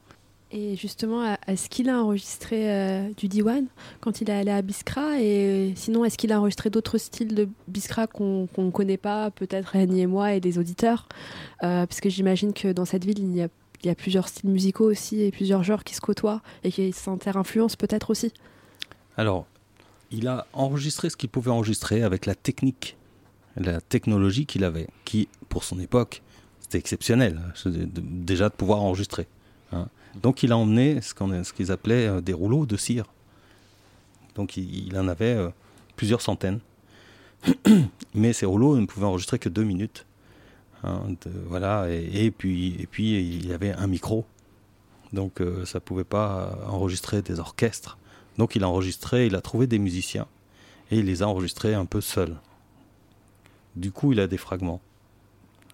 Et 0.52 0.76
justement, 0.76 1.36
est-ce 1.48 1.68
qu'il 1.68 1.90
a 1.90 2.00
enregistré 2.00 2.70
euh, 2.70 3.10
du 3.16 3.26
Diwan 3.26 3.66
quand 4.00 4.20
il 4.20 4.30
est 4.30 4.32
allé 4.32 4.52
à 4.52 4.62
Biskra 4.62 5.20
Et 5.20 5.72
sinon, 5.74 6.04
est-ce 6.04 6.16
qu'il 6.16 6.30
a 6.32 6.38
enregistré 6.38 6.70
d'autres 6.70 6.98
styles 6.98 7.34
de 7.34 7.48
Biskra 7.66 8.06
qu'on 8.06 8.48
ne 8.56 8.70
connaît 8.70 8.96
pas, 8.96 9.32
peut-être 9.32 9.66
Rémi 9.66 10.02
et 10.02 10.06
moi 10.06 10.34
et 10.34 10.40
des 10.40 10.56
auditeurs? 10.56 11.08
Euh, 11.64 11.84
Parce 11.84 12.00
que 12.00 12.08
j'imagine 12.08 12.52
que 12.52 12.70
dans 12.70 12.84
cette 12.84 13.04
ville, 13.04 13.18
il 13.18 13.34
y, 13.34 13.42
a, 13.42 13.48
il 13.82 13.88
y 13.88 13.90
a 13.90 13.96
plusieurs 13.96 14.28
styles 14.28 14.50
musicaux 14.50 14.88
aussi 14.88 15.20
et 15.20 15.32
plusieurs 15.32 15.64
genres 15.64 15.82
qui 15.82 15.96
se 15.96 16.00
côtoient 16.00 16.42
et 16.62 16.70
qui 16.70 16.92
s'inter-influencent 16.92 17.76
peut-être 17.76 18.10
aussi. 18.10 18.32
Alors, 19.16 19.46
il 20.12 20.28
a 20.28 20.46
enregistré 20.52 21.10
ce 21.10 21.16
qu'il 21.16 21.30
pouvait 21.30 21.50
enregistrer 21.50 22.04
avec 22.04 22.26
la 22.26 22.36
technique, 22.36 22.96
la 23.56 23.80
technologie 23.80 24.46
qu'il 24.46 24.64
avait, 24.64 24.88
qui, 25.04 25.28
pour 25.48 25.64
son 25.64 25.78
époque, 25.78 26.22
c'était 26.60 26.78
exceptionnel, 26.78 27.40
déjà 27.66 28.48
de 28.48 28.54
pouvoir 28.54 28.80
enregistrer. 28.80 29.28
Hein. 29.72 29.88
Donc 30.22 30.42
il 30.42 30.52
a 30.52 30.56
emmené 30.56 31.00
ce 31.00 31.14
qu'ils 31.14 31.66
qu 31.66 31.72
appelaient 31.72 32.06
euh, 32.06 32.20
des 32.20 32.32
rouleaux 32.32 32.66
de 32.66 32.76
cire. 32.76 33.06
Donc 34.34 34.56
il, 34.56 34.96
en 34.98 35.08
avait 35.08 35.34
euh, 35.34 35.50
plusieurs 35.96 36.20
centaines. 36.20 36.60
Mais 38.14 38.32
ces 38.32 38.46
rouleaux 38.46 38.76
ne 38.78 38.86
pouvaient 38.86 39.06
enregistrer 39.06 39.38
que 39.38 39.48
deux 39.48 39.64
minutes. 39.64 40.06
Hein, 40.82 41.14
voilà, 41.46 41.86
et, 41.90 42.30
puis, 42.30 42.76
et 42.78 42.86
puis 42.86 43.18
il 43.18 43.46
y 43.46 43.52
avait 43.52 43.72
un 43.72 43.86
micro. 43.86 44.24
Donc 45.12 45.40
euh, 45.40 45.64
ça 45.64 45.78
ne 45.78 45.80
pouvait 45.80 46.04
pas 46.04 46.58
enregistrer 46.68 47.22
des 47.22 47.38
orchestres. 47.40 47.98
Donc 48.38 48.56
il 48.56 48.64
a 48.64 48.68
enregistré, 48.68 49.26
il 49.26 49.34
a 49.36 49.40
trouvé 49.40 49.66
des 49.66 49.78
musiciens 49.78 50.26
et 50.90 50.98
il 50.98 51.06
les 51.06 51.22
a 51.22 51.28
enregistrés 51.28 51.74
un 51.74 51.86
peu 51.86 52.00
seul. 52.00 52.36
Du 53.76 53.90
coup, 53.90 54.12
il 54.12 54.20
a 54.20 54.26
des 54.26 54.36
fragments, 54.36 54.80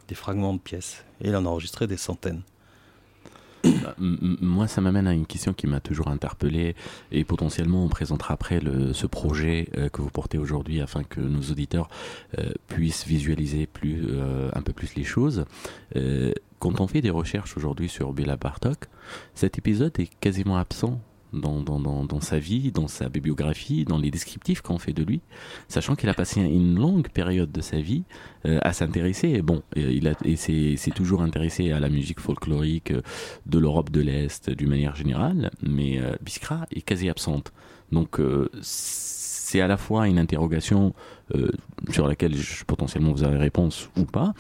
des 0.09 0.14
fragments 0.14 0.55
de 0.55 0.59
pièces 0.59 1.05
et 1.20 1.28
il 1.28 1.36
en 1.36 1.44
a 1.44 1.48
enregistré 1.48 1.86
des 1.86 1.96
centaines. 1.96 2.42
Bah, 3.62 3.94
moi, 3.98 4.66
ça 4.66 4.80
m'amène 4.80 5.07
à 5.07 5.12
une 5.12 5.26
question 5.26 5.53
qui 5.53 5.66
m'a 5.66 5.80
toujours 5.80 6.09
interpellé 6.09 6.74
et 7.12 7.24
potentiellement 7.24 7.84
on 7.84 7.88
présentera 7.88 8.34
après 8.34 8.61
le, 8.61 8.92
ce 8.92 9.07
projet 9.07 9.68
euh, 9.76 9.88
que 9.88 10.01
vous 10.01 10.11
portez 10.11 10.38
aujourd'hui 10.38 10.80
afin 10.80 11.03
que 11.03 11.20
nos 11.20 11.42
auditeurs 11.51 11.88
euh, 12.38 12.53
puissent 12.68 13.07
visualiser 13.07 13.66
plus, 13.66 14.07
euh, 14.09 14.51
un 14.55 14.62
peu 14.62 14.72
plus 14.72 14.94
les 14.94 15.05
choses. 15.05 15.44
Quand 16.59 16.80
on 16.80 16.86
fait 16.86 17.01
des 17.01 17.11
recherches 17.11 17.57
aujourd'hui 17.57 17.88
sur 17.88 18.12
Béla 18.12 18.36
Bartok, 18.36 18.86
cet 19.34 19.59
épisode 19.59 19.98
est 19.98 20.11
quasiment 20.20 20.59
absent 20.59 21.01
dans, 21.33 21.61
dans, 21.61 21.81
dans, 21.81 22.05
dans, 22.05 22.20
sa 22.20 22.39
vie, 22.39 22.72
dans 22.72 22.89
sa 22.89 23.09
bibliographie, 23.09 23.85
dans 23.85 23.99
les 23.99 24.11
descriptifs 24.11 24.61
qu'on 24.61 24.78
fait 24.78 24.93
de 24.93 25.03
lui, 25.03 25.20
sachant 25.68 25.97
qu'il 25.97 26.09
a 26.09 26.14
passé 26.14 26.41
une 26.41 26.78
longue 26.78 27.09
période 27.09 27.53
de 27.53 27.61
sa 27.61 27.81
vie 27.81 28.05
euh, 28.47 28.59
à 28.62 28.72
s'intéresser. 28.72 29.28
Et 29.28 29.43
bon, 29.43 29.62
et 29.76 29.83
il 29.83 30.16
c'est 30.37 30.95
toujours 30.95 31.22
intéressé 31.22 31.72
à 31.72 31.81
la 31.81 31.89
musique 31.89 32.20
folklorique 32.20 32.91
euh, 32.91 33.03
de 33.47 33.59
l'Europe 33.59 33.91
de 33.91 34.01
l'Est 34.01 34.51
d'une 34.51 34.68
manière 34.68 34.97
générale, 34.97 35.51
mais 35.62 35.99
euh, 35.99 36.14
Biskra 36.22 36.66
est 36.74 36.83
quasi 36.83 37.09
absente. 37.09 37.53
Donc 37.93 38.20
euh, 38.20 38.49
c'est 38.62 39.61
à 39.61 39.66
la 39.66 39.76
fois 39.76 40.09
une 40.09 40.18
interrogation 40.18 40.95
euh, 41.35 41.51
sur 41.91 42.07
laquelle 42.07 42.37
je, 42.37 42.64
potentiellement 42.64 43.12
vous 43.12 43.24
avez 43.24 43.37
réponse 43.37 43.89
ou 43.97 44.05
pas, 44.05 44.33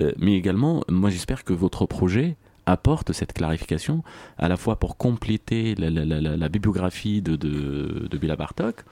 euh, 0.00 0.12
mais 0.18 0.34
également, 0.34 0.84
moi 0.88 1.10
j'espère 1.10 1.44
que 1.44 1.52
votre 1.52 1.86
projet 1.86 2.36
apporte 2.68 3.12
cette 3.12 3.32
clarification 3.32 4.02
à 4.36 4.48
la 4.48 4.56
fois 4.56 4.76
pour 4.76 4.96
compléter 4.96 5.74
la, 5.74 6.48
bibliographie 6.48 7.22
de, 7.22 7.36
de, 7.36 8.06
de 8.10 8.18
Béla 8.18 8.36
Bartok, 8.36 8.84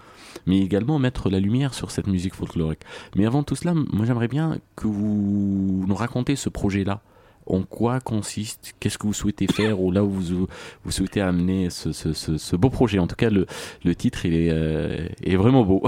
mais 0.46 0.60
également 0.60 0.98
mettre 0.98 1.28
la 1.30 1.40
lumière 1.40 1.74
sur 1.74 1.90
cette 1.90 2.06
musique 2.06 2.34
folklorique. 2.34 2.80
Mais 3.14 3.26
avant 3.26 3.42
tout 3.42 3.54
cela, 3.54 3.74
moi 3.74 4.06
j'aimerais 4.06 4.28
bien 4.28 4.58
que 4.76 4.86
vous 4.86 5.84
nous 5.86 5.94
racontiez 5.94 6.36
ce 6.36 6.48
projet-là. 6.48 7.00
en 7.46 7.62
quoi 7.62 8.00
consiste, 8.00 8.74
qu'est-ce 8.80 8.98
que 8.98 9.06
vous 9.06 9.12
souhaitez 9.12 9.46
faire 9.46 9.80
ou 9.80 9.92
là 9.92 10.02
où 10.02 10.10
vous, 10.10 10.46
vous 10.84 10.90
souhaitez 10.90 11.20
amener 11.20 11.70
ce, 11.70 11.92
ce, 11.92 12.56
beau 12.56 12.70
projet. 12.70 12.98
En 12.98 13.06
tout 13.06 13.14
cas, 13.14 13.30
le, 13.30 13.46
le 13.84 13.94
titre, 13.94 14.26
est, 14.26 14.50
euh, 14.50 15.06
est 15.22 15.36
vraiment 15.36 15.64
beau. 15.64 15.82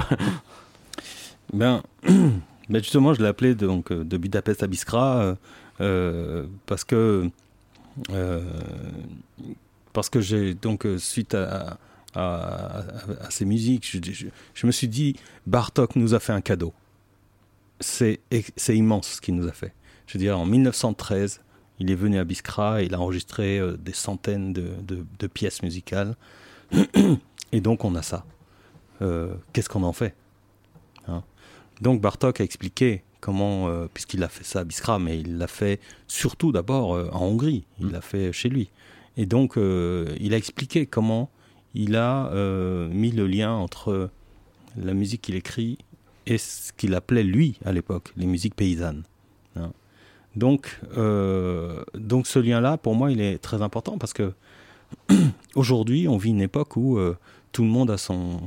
ben, 1.52 1.82
ben, 2.04 2.82
justement, 2.82 3.14
je 3.14 3.22
l'ai 3.22 3.28
appelé 3.28 3.54
donc, 3.54 3.92
de 3.92 4.16
Budapest 4.18 4.62
à 4.62 4.66
Biskra 4.66 5.36
euh, 5.80 6.46
parce 6.66 6.84
que 6.84 7.30
parce 9.92 10.10
que 10.10 10.20
j'ai 10.20 10.54
donc 10.54 10.86
suite 10.98 11.34
à, 11.34 11.78
ces 13.30 13.44
musiques, 13.44 13.86
je, 14.54 14.66
me 14.66 14.72
suis 14.72 14.88
dit 14.88 15.16
Bartok 15.46 15.96
nous 15.96 16.14
a 16.14 16.20
fait 16.20 16.32
un 16.32 16.40
cadeau. 16.40 16.72
C'est 17.80 18.20
immense 18.68 19.14
ce 19.14 19.20
qu'il 19.20 19.34
nous 19.36 19.46
a 19.46 19.52
fait. 19.52 19.72
Je 20.06 20.14
veux 20.14 20.18
dire, 20.18 20.38
en 20.38 20.46
1913, 20.46 21.40
il 21.80 21.90
est 21.90 21.94
venu 21.94 22.18
à 22.18 22.24
Biskra 22.24 22.82
il 22.82 22.94
a 22.94 23.00
enregistré 23.00 23.58
euh, 23.58 23.76
des 23.76 23.92
centaines 23.92 24.52
de, 24.52 25.26
pièces 25.26 25.62
musicales. 25.62 26.16
Et 27.52 27.60
donc 27.60 27.84
on 27.84 27.94
a 27.94 28.02
ça. 28.02 28.24
Euh, 29.00 29.34
qu'est-ce 29.52 29.68
qu'on 29.68 29.84
en 29.84 29.92
fait 29.92 30.14
hein? 31.06 31.22
Donc 31.80 32.00
Bartok 32.00 32.40
a 32.40 32.44
expliqué 32.44 33.04
comment, 33.20 33.68
euh, 33.68 33.86
puisqu'il 33.92 34.22
a 34.22 34.28
fait 34.28 34.44
ça 34.44 34.60
à 34.60 34.64
Biskra, 34.64 34.98
mais 34.98 35.18
il 35.18 35.38
l'a 35.38 35.46
fait 35.46 35.80
surtout 36.06 36.52
d'abord 36.52 36.90
en 37.14 37.26
Hongrie, 37.26 37.64
il 37.80 37.86
mm. 37.86 37.92
l'a 37.92 38.00
fait 38.00 38.32
chez 38.32 38.48
lui. 38.48 38.70
Et 39.16 39.26
donc 39.26 39.56
il 39.56 40.34
a 40.34 40.36
expliqué 40.36 40.86
comment 40.86 41.28
il 41.74 41.96
a 41.96 42.30
mis 42.90 43.10
le 43.10 43.26
lien 43.26 43.52
entre 43.52 44.10
la 44.76 44.94
musique 44.94 45.22
qu'il 45.22 45.34
écrit 45.34 45.78
et 46.26 46.38
ce 46.38 46.72
qu'il 46.72 46.94
appelait 46.94 47.24
lui 47.24 47.58
à 47.64 47.72
l'époque 47.72 48.12
les 48.16 48.26
musiques 48.26 48.54
paysannes. 48.54 49.02
Hein 49.56 49.72
donc, 50.38 50.80
euh, 50.96 51.82
donc 51.94 52.26
ce 52.26 52.38
lien-là, 52.38 52.76
pour 52.78 52.94
moi, 52.94 53.10
il 53.10 53.20
est 53.20 53.38
très 53.38 53.60
important 53.60 53.98
parce 53.98 54.12
que 54.12 54.32
aujourd'hui, 55.54 56.08
on 56.08 56.16
vit 56.16 56.30
une 56.30 56.40
époque 56.40 56.76
où 56.76 56.96
euh, 56.96 57.16
tout 57.52 57.62
le 57.62 57.68
monde 57.68 57.90
a 57.90 57.98
son, 57.98 58.40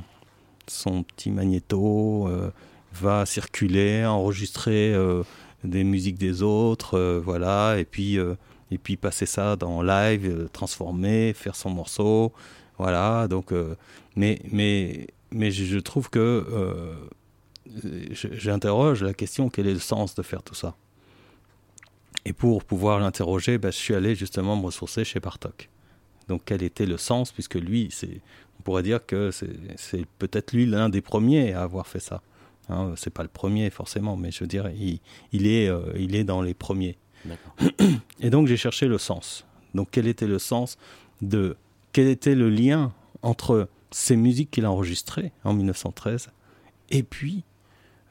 son 0.67 1.03
petit 1.03 1.31
magnéto, 1.31 2.27
euh, 2.27 2.51
va 2.93 3.25
circuler, 3.25 4.05
enregistrer 4.05 4.95
des 5.63 5.83
musiques 5.83 6.17
des 6.17 6.41
autres, 6.41 7.19
voilà, 7.23 7.77
et 7.79 7.85
puis, 7.85 8.17
et 8.71 8.77
puis 8.77 8.97
passer 8.97 9.25
ça 9.25 9.55
dans 9.55 9.81
live, 9.81 10.49
transformer, 10.51 11.33
faire 11.33 11.55
son 11.55 11.69
morceau, 11.69 12.33
voilà. 12.77 13.27
Donc, 13.27 13.53
mais, 14.15 14.39
mais, 14.51 15.07
mais 15.31 15.51
je 15.51 15.79
trouve 15.79 16.09
que 16.09 16.45
j'interroge 18.11 19.03
la 19.03 19.13
question 19.13 19.49
quel 19.49 19.67
est 19.67 19.73
le 19.73 19.79
sens 19.79 20.15
de 20.15 20.21
faire 20.21 20.43
tout 20.43 20.55
ça? 20.55 20.75
Et 22.25 22.33
pour 22.33 22.63
pouvoir 22.63 22.99
l'interroger, 22.99 23.57
bah, 23.57 23.71
je 23.71 23.77
suis 23.77 23.95
allé 23.95 24.15
justement 24.15 24.55
me 24.55 24.65
ressourcer 24.65 25.03
chez 25.03 25.19
Bartok. 25.19 25.69
Donc 26.27 26.43
quel 26.45 26.61
était 26.63 26.85
le 26.85 26.97
sens, 26.97 27.31
puisque 27.31 27.55
lui, 27.55 27.89
c'est, 27.91 28.21
on 28.59 28.63
pourrait 28.63 28.83
dire 28.83 29.05
que 29.05 29.31
c'est, 29.31 30.05
peut-être 30.19 30.53
lui 30.53 30.65
l'un 30.65 30.89
des 30.89 31.01
premiers 31.01 31.53
à 31.53 31.63
avoir 31.63 31.87
fait 31.87 31.99
ça. 31.99 32.21
Hein, 32.69 32.93
c'est 32.95 33.09
pas 33.09 33.23
le 33.23 33.29
premier 33.29 33.69
forcément, 33.69 34.15
mais 34.17 34.31
je 34.31 34.41
veux 34.41 34.47
dire, 34.47 34.69
il, 34.69 35.47
est, 35.47 35.67
euh, 35.67 35.81
il 35.97 36.15
est 36.15 36.23
dans 36.23 36.41
les 36.41 36.53
premiers. 36.53 36.97
Et 38.19 38.29
donc 38.29 38.47
j'ai 38.47 38.57
cherché 38.57 38.87
le 38.87 38.97
sens. 38.97 39.45
Donc 39.73 39.89
quel 39.91 40.07
était 40.07 40.27
le 40.27 40.39
sens 40.39 40.77
de... 41.21 41.57
Quel 41.93 42.07
était 42.07 42.35
le 42.35 42.49
lien 42.49 42.93
entre 43.21 43.67
ces 43.91 44.15
musiques 44.15 44.51
qu'il 44.51 44.65
a 44.65 44.71
enregistrées 44.71 45.31
en 45.43 45.53
1913 45.53 46.29
et 46.89 47.03
puis 47.03 47.43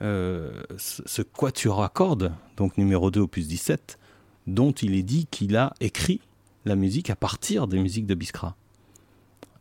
euh, 0.03 0.63
ce 0.79 1.23
quatuor 1.23 1.83
à 1.83 1.89
cordes, 1.91 2.33
donc 2.57 2.79
numéro 2.79 3.11
2 3.11 3.21
opus 3.21 3.47
17, 3.47 3.99
dont 4.47 4.73
il 4.73 4.95
est 4.95 5.03
dit 5.03 5.27
qu'il 5.31 5.57
a 5.57 5.75
écrit 5.81 6.21
la 6.65 6.77
musique 6.77 7.11
à 7.11 7.17
partir 7.17 7.67
des 7.67 7.79
musiques 7.79 8.07
de 8.07 8.15
Biskra. 8.15 8.57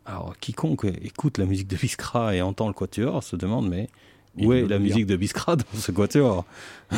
Alors, 0.06 0.38
quiconque 0.40 0.86
écoute 0.86 1.38
la 1.38 1.46
musique 1.46 1.68
de 1.68 1.76
Biskra 1.76 2.36
et 2.36 2.42
entend 2.42 2.68
le 2.68 2.74
quatuor 2.74 3.24
se 3.24 3.36
demande 3.36 3.70
mais 3.70 3.90
où 4.40 4.54
est 4.54 4.68
la 4.68 4.80
musique 4.80 5.06
de 5.06 5.16
Biskra 5.16 5.56
dans 5.56 5.64
ce 5.74 5.92
quatuor 5.92 6.46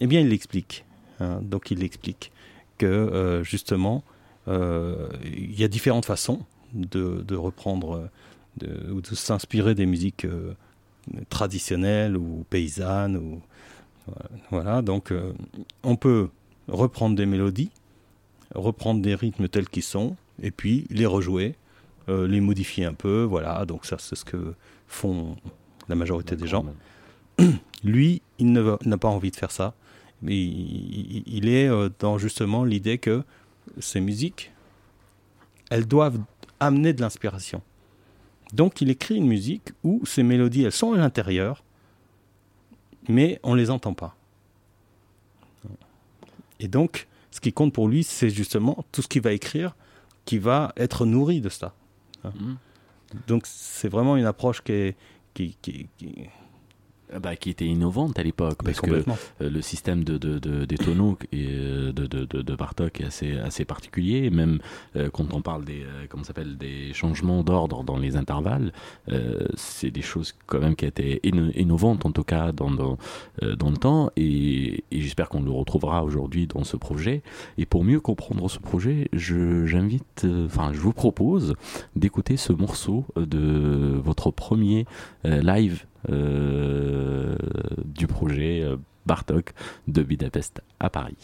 Eh 0.00 0.06
bien, 0.06 0.20
il 0.20 0.28
l'explique. 0.28 0.84
Hein. 1.20 1.40
donc, 1.42 1.70
il 1.70 1.82
explique 1.82 2.32
que 2.78 2.86
euh, 2.86 3.42
justement, 3.42 4.04
euh, 4.48 5.08
il 5.24 5.58
y 5.58 5.64
a 5.64 5.68
différentes 5.68 6.04
façons 6.04 6.40
de, 6.74 7.34
reprendre 7.34 8.08
ou 8.90 9.00
de 9.00 9.14
s'inspirer 9.14 9.74
des 9.74 9.86
musiques 9.86 10.24
euh, 10.24 10.54
traditionnelles 11.28 12.16
ou 12.16 12.44
paysannes. 12.50 13.16
Ou, 13.16 13.40
voilà, 14.50 14.82
donc 14.82 15.12
on 15.82 15.96
peut 15.96 16.28
reprendre 16.68 17.16
des 17.16 17.26
mélodies, 17.26 17.70
reprendre 18.54 19.02
des 19.02 19.14
rythmes 19.14 19.48
tels 19.48 19.68
qu'ils 19.68 19.82
sont, 19.82 20.16
et 20.42 20.50
puis 20.50 20.86
les 20.90 21.06
rejouer, 21.06 21.56
euh, 22.08 22.26
les 22.26 22.40
modifier 22.40 22.84
un 22.84 22.94
peu, 22.94 23.22
voilà. 23.22 23.64
Donc 23.66 23.84
ça, 23.84 23.96
c'est 23.98 24.16
ce 24.16 24.24
que 24.24 24.54
font 24.86 25.36
la 25.88 25.94
majorité 25.94 26.36
des 26.36 26.46
gens. 26.46 26.64
Lui, 27.84 28.22
il 28.38 28.52
n'a 28.52 28.98
pas 28.98 29.08
envie 29.08 29.30
de 29.30 29.36
faire 29.36 29.50
ça. 29.50 29.74
Mais 30.22 30.34
il, 30.34 31.48
est 31.48 31.68
euh, 31.68 31.90
dans 31.98 32.16
justement 32.16 32.64
l'idée 32.64 32.98
que 32.98 33.22
ces 33.78 34.00
musiques, 34.00 34.52
elles 35.70 35.86
doivent 35.86 36.18
amener 36.58 36.92
de 36.92 37.02
l'inspiration. 37.02 37.60
Donc 38.52 38.80
il 38.80 38.90
écrit 38.90 39.16
une 39.16 39.26
musique 39.26 39.72
où 39.84 40.00
ces 40.06 40.22
mélodies, 40.22 40.62
elles 40.64 40.72
sont 40.72 40.92
à 40.92 40.96
l'intérieur, 40.96 41.64
mais 43.08 43.40
on 43.42 43.54
ne 43.54 43.60
les 43.60 43.70
entend 43.70 43.92
pas. 43.92 44.16
Et 46.60 46.68
donc, 46.68 47.06
ce 47.30 47.40
qui 47.40 47.52
compte 47.52 47.74
pour 47.74 47.88
lui, 47.88 48.02
c'est 48.02 48.30
justement 48.30 48.84
tout 48.92 49.02
ce 49.02 49.08
qu'il 49.08 49.20
va 49.20 49.32
écrire 49.32 49.76
qui 50.24 50.38
va 50.38 50.72
être 50.76 51.04
nourri 51.04 51.40
de 51.40 51.50
ça. 51.50 51.74
Mmh. 52.24 52.54
Donc, 53.26 53.42
c'est 53.46 53.88
vraiment 53.88 54.16
une 54.16 54.24
approche 54.24 54.62
qui 54.62 54.72
est, 54.72 54.96
qui, 55.36 55.54
qui, 55.60 55.90
ah 56.26 56.45
bah, 57.20 57.36
qui 57.36 57.50
était 57.50 57.66
innovante 57.66 58.18
à 58.18 58.22
l'époque 58.22 58.62
parce 58.64 58.80
que 58.80 58.90
euh, 58.90 59.02
le 59.40 59.62
système 59.62 60.02
de, 60.02 60.18
de, 60.18 60.38
de 60.38 60.64
des 60.64 60.76
tonneaux 60.76 61.16
et 61.32 61.46
euh, 61.48 61.92
de, 61.92 62.06
de, 62.06 62.24
de, 62.24 62.56
Bartok 62.56 63.00
est 63.00 63.04
assez 63.04 63.38
assez 63.38 63.64
particulier. 63.64 64.28
Même 64.30 64.58
euh, 64.96 65.08
quand 65.10 65.32
on 65.32 65.40
parle 65.40 65.64
des 65.64 65.84
comment 66.08 66.24
s'appelle 66.24 66.56
des 66.58 66.92
changements 66.94 67.42
d'ordre 67.44 67.84
dans 67.84 67.96
les 67.96 68.16
intervalles 68.16 68.72
c'est 69.54 69.90
des 69.90 70.02
choses 70.02 70.34
quand 70.46 70.58
même 70.58 70.74
qui 70.74 70.84
étaient 70.84 71.20
innovantes 71.22 72.04
en 72.06 72.10
tout 72.10 72.24
cas 72.24 72.52
dans 72.52 72.70
dans, 72.70 72.98
dans 73.56 73.70
le 73.70 73.76
temps. 73.76 74.10
Et, 74.16 74.84
et 74.90 75.00
j'espère 75.00 75.28
qu'on 75.28 75.42
le 75.42 75.50
retrouvera 75.50 76.04
aujourd'hui 76.04 76.46
dans 76.46 76.64
ce 76.64 76.76
projet. 76.76 77.22
Et 77.58 77.66
pour 77.66 77.84
mieux 77.84 78.00
comprendre 78.00 78.48
ce 78.50 78.58
projet 78.58 79.08
je 79.12 79.64
j'invite 79.66 80.26
enfin 80.46 80.72
je 80.72 80.80
vous 80.80 80.92
propose 80.92 81.54
d'écouter 81.94 82.36
ce 82.36 82.52
morceau 82.52 83.04
de 83.16 84.00
votre 84.02 84.30
premier 84.30 84.86
live 85.24 85.84
euh, 85.84 85.95
du 87.96 88.06
projet 88.06 88.62
euh, 88.62 88.76
Bartok 89.06 89.52
de 89.86 90.02
Budapest 90.02 90.62
à 90.80 90.90
Paris. 90.90 91.16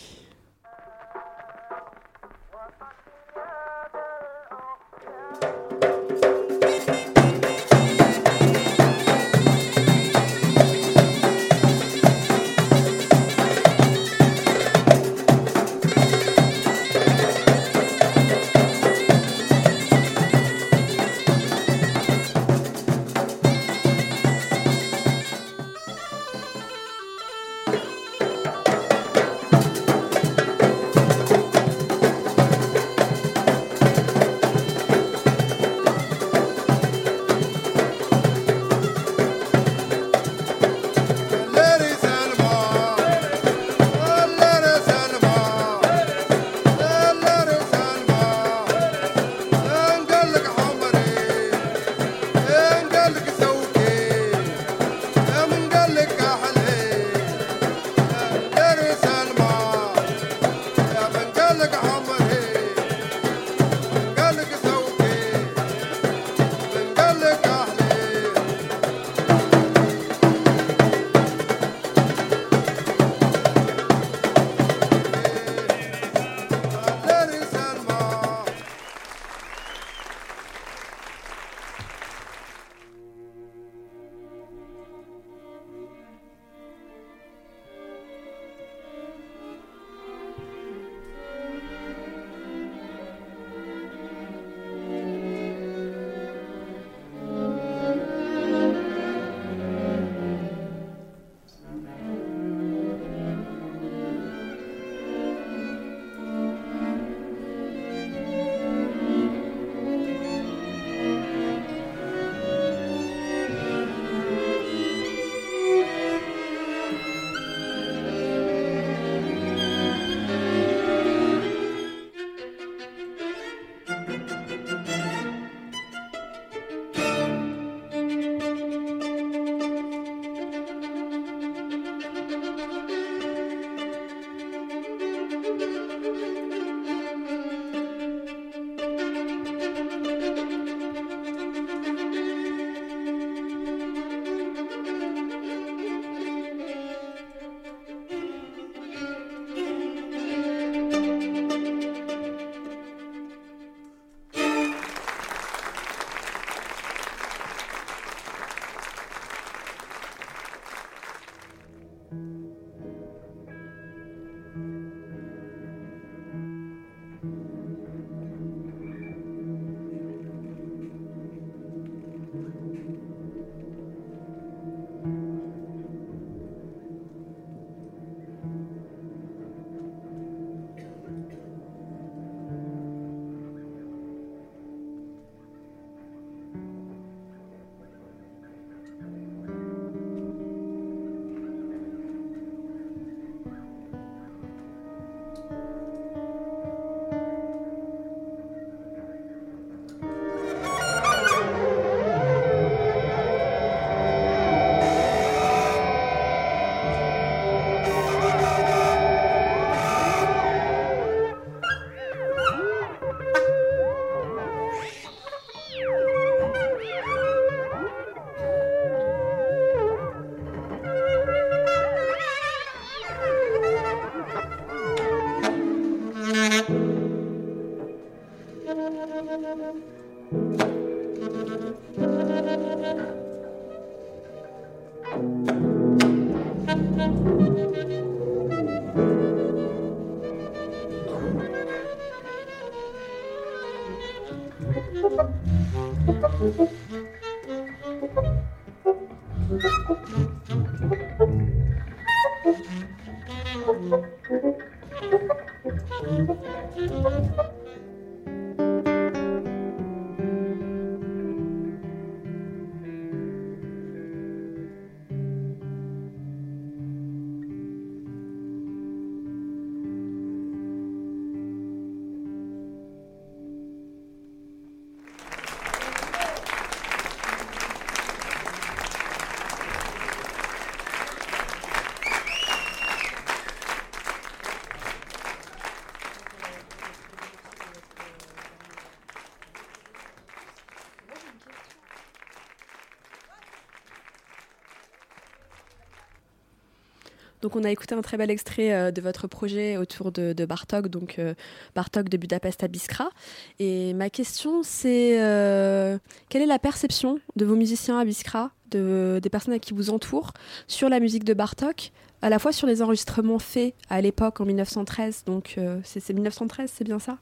Donc 297.42 297.56
on 297.56 297.64
a 297.64 297.70
écouté 297.70 297.94
un 297.94 298.00
très 298.02 298.16
bel 298.16 298.30
extrait 298.30 298.72
euh, 298.72 298.90
de 298.92 299.00
votre 299.00 299.26
projet 299.26 299.76
autour 299.76 300.12
de, 300.12 300.32
Bartok, 300.46 300.88
donc 300.88 301.18
euh, 301.18 301.34
Bartok 301.74 302.08
de 302.08 302.16
Budapest 302.16 302.62
à 302.62 302.68
Biskra. 302.68 303.10
Et 303.58 303.92
ma 303.94 304.10
question 304.10 304.62
c'est 304.62 305.20
euh, 305.20 305.98
quelle 306.28 306.42
est 306.42 306.46
la 306.46 306.60
perception 306.60 307.18
de 307.34 307.44
vos 307.44 307.56
musiciens 307.56 307.98
à 307.98 308.04
Biskra, 308.04 308.52
de, 308.70 309.18
des 309.20 309.28
personnes 309.28 309.58
qui 309.58 309.74
vous 309.74 309.90
entourent, 309.90 310.32
sur 310.68 310.88
la 310.88 311.00
musique 311.00 311.24
de 311.24 311.34
Bartok 311.34 311.90
à 312.24 312.30
la 312.30 312.38
fois 312.38 312.52
sur 312.52 312.68
les 312.68 312.80
enregistrements 312.82 313.40
faits 313.40 313.74
à 313.90 314.00
l'époque 314.00 314.40
en 314.40 314.44
1913, 314.44 315.24
donc 315.26 315.58
c'est 315.82 316.08
1913, 316.08 316.70
c'est 316.72 316.84
bien 316.84 317.00
ça, 317.00 317.18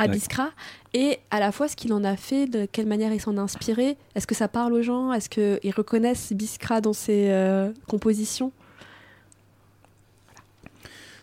à 0.00 0.08
Biskra, 0.08 0.50
et 0.92 1.20
à 1.30 1.38
la 1.38 1.52
fois 1.52 1.68
ce 1.68 1.76
qu'il 1.76 1.92
en 1.92 2.02
a 2.02 2.16
fait, 2.16 2.48
de 2.48 2.66
quelle 2.66 2.88
manière 2.88 3.12
il 3.12 3.20
s'en 3.20 3.36
a 3.36 3.40
inspiré? 3.40 3.96
Est-ce 4.16 4.26
que 4.26 4.34
ça 4.34 4.48
parle 4.48 4.72
aux 4.72 4.82
gens? 4.82 5.12
Est-ce 5.12 5.28
qu'ils 5.28 5.72
reconnaissent 5.72 6.32
Biskra 6.32 6.80
dans 6.80 6.92
ses 6.92 7.32
compositions? 7.86 8.50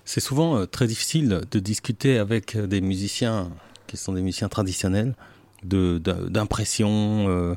C'est 0.07 0.21
souvent 0.21 0.57
euh, 0.57 0.65
très 0.65 0.87
difficile 0.87 1.41
de 1.51 1.59
discuter 1.59 2.17
avec 2.17 2.55
euh, 2.55 2.65
des 2.65 2.79
musiciens 2.79 3.51
qui 3.87 3.97
sont 3.97 4.13
des 4.13 4.21
musiciens 4.21 4.47
traditionnels, 4.47 5.15
d'impressions, 5.63 7.55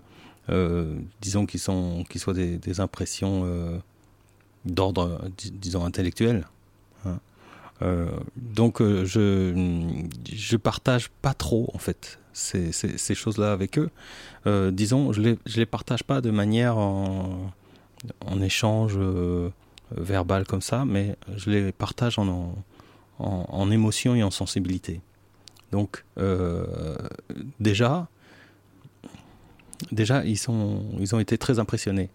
euh, 0.48 0.96
disons 1.20 1.46
qui 1.46 1.58
sont 1.58 2.04
qui 2.08 2.18
soient 2.18 2.34
des, 2.34 2.80
impressions 2.80 3.44
d'ordre, 4.64 5.20
disons 5.36 5.84
intellectuel. 5.84 6.46
Hein. 7.04 7.18
donc 8.36 8.80
je 8.80 9.98
je 10.32 10.56
partage 10.56 11.08
pas 11.20 11.34
trop 11.34 11.68
en 11.74 11.78
fait 11.78 12.20
ces, 12.32 12.70
ces, 12.72 13.14
choses-là 13.14 13.52
avec 13.52 13.76
eux. 13.78 13.90
disons, 14.70 15.12
je 15.12 15.20
les 15.20 15.38
je 15.46 15.56
les 15.56 15.66
partage 15.66 16.04
pas 16.04 16.20
de 16.20 16.30
manière 16.30 16.78
en, 16.78 17.52
en 18.24 18.40
échange 18.40 18.96
verbal 19.96 20.46
comme 20.46 20.62
ça, 20.62 20.84
mais 20.84 21.16
je 21.36 21.50
les 21.50 21.72
partage 21.72 22.18
en, 22.18 22.54
en, 23.20 23.70
émotion 23.70 24.14
et 24.14 24.22
en 24.22 24.30
sensibilité. 24.30 25.00
Donc 25.72 26.04
euh, 26.18 26.96
déjà, 27.60 28.08
déjà 29.92 30.24
ils, 30.24 30.38
sont, 30.38 30.84
ils 30.98 31.14
ont 31.14 31.20
été 31.20 31.38
très 31.38 31.58
impressionnés 31.58 32.10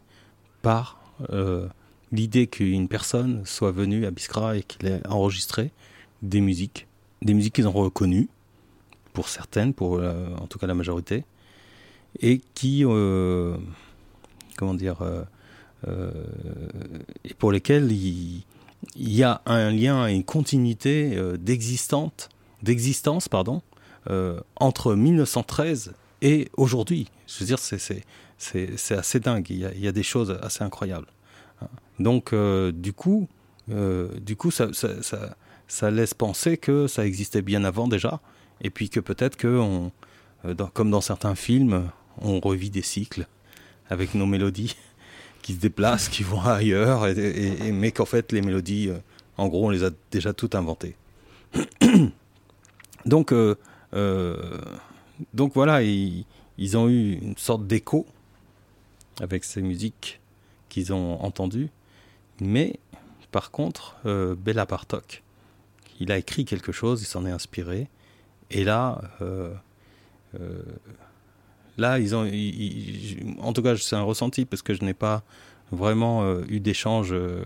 par 0.61 0.99
euh, 1.29 1.67
l'idée 2.11 2.47
qu'une 2.47 2.87
personne 2.87 3.45
soit 3.45 3.71
venue 3.71 4.05
à 4.05 4.11
Biskra 4.11 4.57
et 4.57 4.63
qu'il 4.63 4.87
ait 4.87 5.05
enregistré 5.07 5.71
des 6.21 6.41
musiques, 6.41 6.87
des 7.21 7.33
musiques 7.33 7.55
qu'ils 7.55 7.67
ont 7.67 7.71
reconnues, 7.71 8.29
pour 9.13 9.29
certaines, 9.29 9.73
pour 9.73 9.95
euh, 9.95 10.35
en 10.41 10.47
tout 10.47 10.59
cas 10.59 10.67
la 10.67 10.73
majorité, 10.73 11.23
et 12.19 12.41
qui, 12.53 12.83
comment 14.57 14.73
dire, 14.73 14.97
et 17.23 17.33
pour 17.35 17.51
lesquels 17.51 17.91
il, 17.91 18.43
y 18.95 19.23
a 19.23 19.41
un 19.45 19.71
lien, 19.71 20.07
une 20.07 20.23
continuité 20.23 21.15
euh, 21.15 21.37
d'existence, 21.37 23.29
pardon, 23.29 23.61
euh, 24.09 24.39
entre 24.55 24.95
1913 24.95 25.93
et 26.21 26.49
aujourd'hui. 26.57 27.07
Je 27.27 27.39
veux 27.39 27.45
dire, 27.45 27.59
c'est 27.59 28.91
assez 28.91 29.19
dingue. 29.19 29.47
Il 29.49 29.59
y, 29.59 29.87
a, 29.87 29.91
des 29.91 30.03
choses 30.03 30.37
assez 30.41 30.63
incroyables. 30.63 31.07
Donc, 31.99 32.33
du 32.35 32.93
coup, 32.93 33.27
du 33.67 34.35
coup, 34.35 34.51
ça, 34.51 34.69
ça, 35.67 35.91
laisse 35.91 36.13
penser 36.13 36.57
que 36.57 36.87
ça 36.87 37.05
existait 37.05 37.41
bien 37.41 37.63
avant 37.63 37.87
déjà, 37.87 38.19
et 38.61 38.69
puis 38.69 38.89
que 38.89 38.99
peut-être 38.99 39.37
que, 39.37 39.47
on, 39.47 39.91
comme 40.73 40.91
dans 40.91 41.01
certains 41.01 41.35
films, 41.35 41.89
on 42.21 42.39
revit 42.39 42.69
des 42.69 42.81
cycles 42.81 43.27
avec 43.89 44.13
nos 44.15 44.25
mélodies 44.25 44.75
qui 45.45 45.53
se 45.53 45.59
déplacent, 45.59 46.09
qui 46.09 46.23
vont 46.31 46.41
ailleurs, 46.41 47.05
mais 47.71 47.91
qu'en 47.91 48.05
fait 48.05 48.31
les 48.31 48.41
mélodies, 48.41 48.89
euh, 48.89 48.97
en 49.37 49.47
gros, 49.47 49.67
on 49.67 49.69
les 49.69 49.83
a 49.83 49.91
déjà 50.09 50.33
toutes 50.33 50.55
inventées. 50.55 50.95
donc, 53.05 53.31
euh, 53.31 53.55
euh, 53.93 54.59
donc 55.35 55.53
voilà, 55.53 55.83
ils, 55.83 56.25
ont 56.75 56.89
eu 56.89 57.19
une 57.21 57.37
sorte 57.37 57.67
d'écho 57.67 58.07
avec 59.21 59.43
ces 59.43 59.61
musiques 59.61 60.19
qu'ils 60.67 60.91
ont 60.93 61.21
entendues, 61.21 61.69
mais 62.41 62.79
par 63.31 63.51
contre, 63.51 63.97
Bella 64.03 64.65
Bartok, 64.65 65.21
il 65.99 66.11
a 66.11 66.17
écrit 66.17 66.45
quelque 66.45 66.71
chose, 66.71 67.03
il 67.03 67.05
s'en 67.05 67.23
est 67.25 67.31
inspiré, 67.31 67.87
et 68.49 68.63
là, 68.63 68.99
Là, 71.77 71.99
ils 71.99 72.15
ont, 72.15 72.29
en 73.41 73.53
tout 73.53 73.61
cas, 73.61 73.75
c'est 73.75 73.95
un 73.95 74.03
ressenti 74.03 74.45
parce 74.45 74.61
que 74.61 74.73
je 74.73 74.83
n'ai 74.83 74.93
pas 74.93 75.23
vraiment 75.71 76.23
euh, 76.23 76.43
eu 76.47 76.59
d'échange 76.59 77.09
euh, 77.11 77.43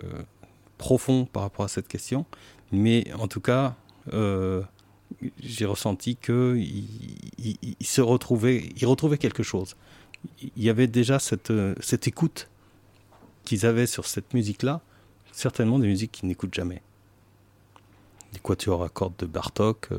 profond 0.78 1.26
par 1.26 1.44
rapport 1.44 1.66
à 1.66 1.68
cette 1.68 1.88
question. 1.88 2.26
Mais 2.72 3.12
en 3.14 3.28
tout 3.28 3.42
cas, 3.42 3.76
euh, 4.14 4.62
j'ai 5.40 5.66
ressenti 5.66 6.16
que 6.16 6.56
il, 6.58 7.76
se 7.82 8.02
retrouvait, 8.02 8.70
il 8.76 8.86
retrouvait 8.86 9.18
quelque 9.18 9.44
chose. 9.44 9.76
Il 10.42 10.64
y 10.64 10.70
avait 10.70 10.88
déjà 10.88 11.18
cette, 11.18 11.52
cette 11.80 12.08
écoute 12.08 12.48
qu'ils 13.46 13.66
avaient 13.66 13.88
sur 13.88 14.06
cette 14.06 14.34
musique-là, 14.34 14.82
certainement 15.32 15.80
des 15.80 15.88
musiques 15.88 16.12
qu'ils 16.12 16.28
n'écoutent 16.28 16.54
jamais. 16.54 16.84
Les 18.34 18.40
quatuors 18.40 18.84
à 18.84 18.90
cordes 18.90 19.16
de 19.18 19.26
Bartok, 19.26 19.90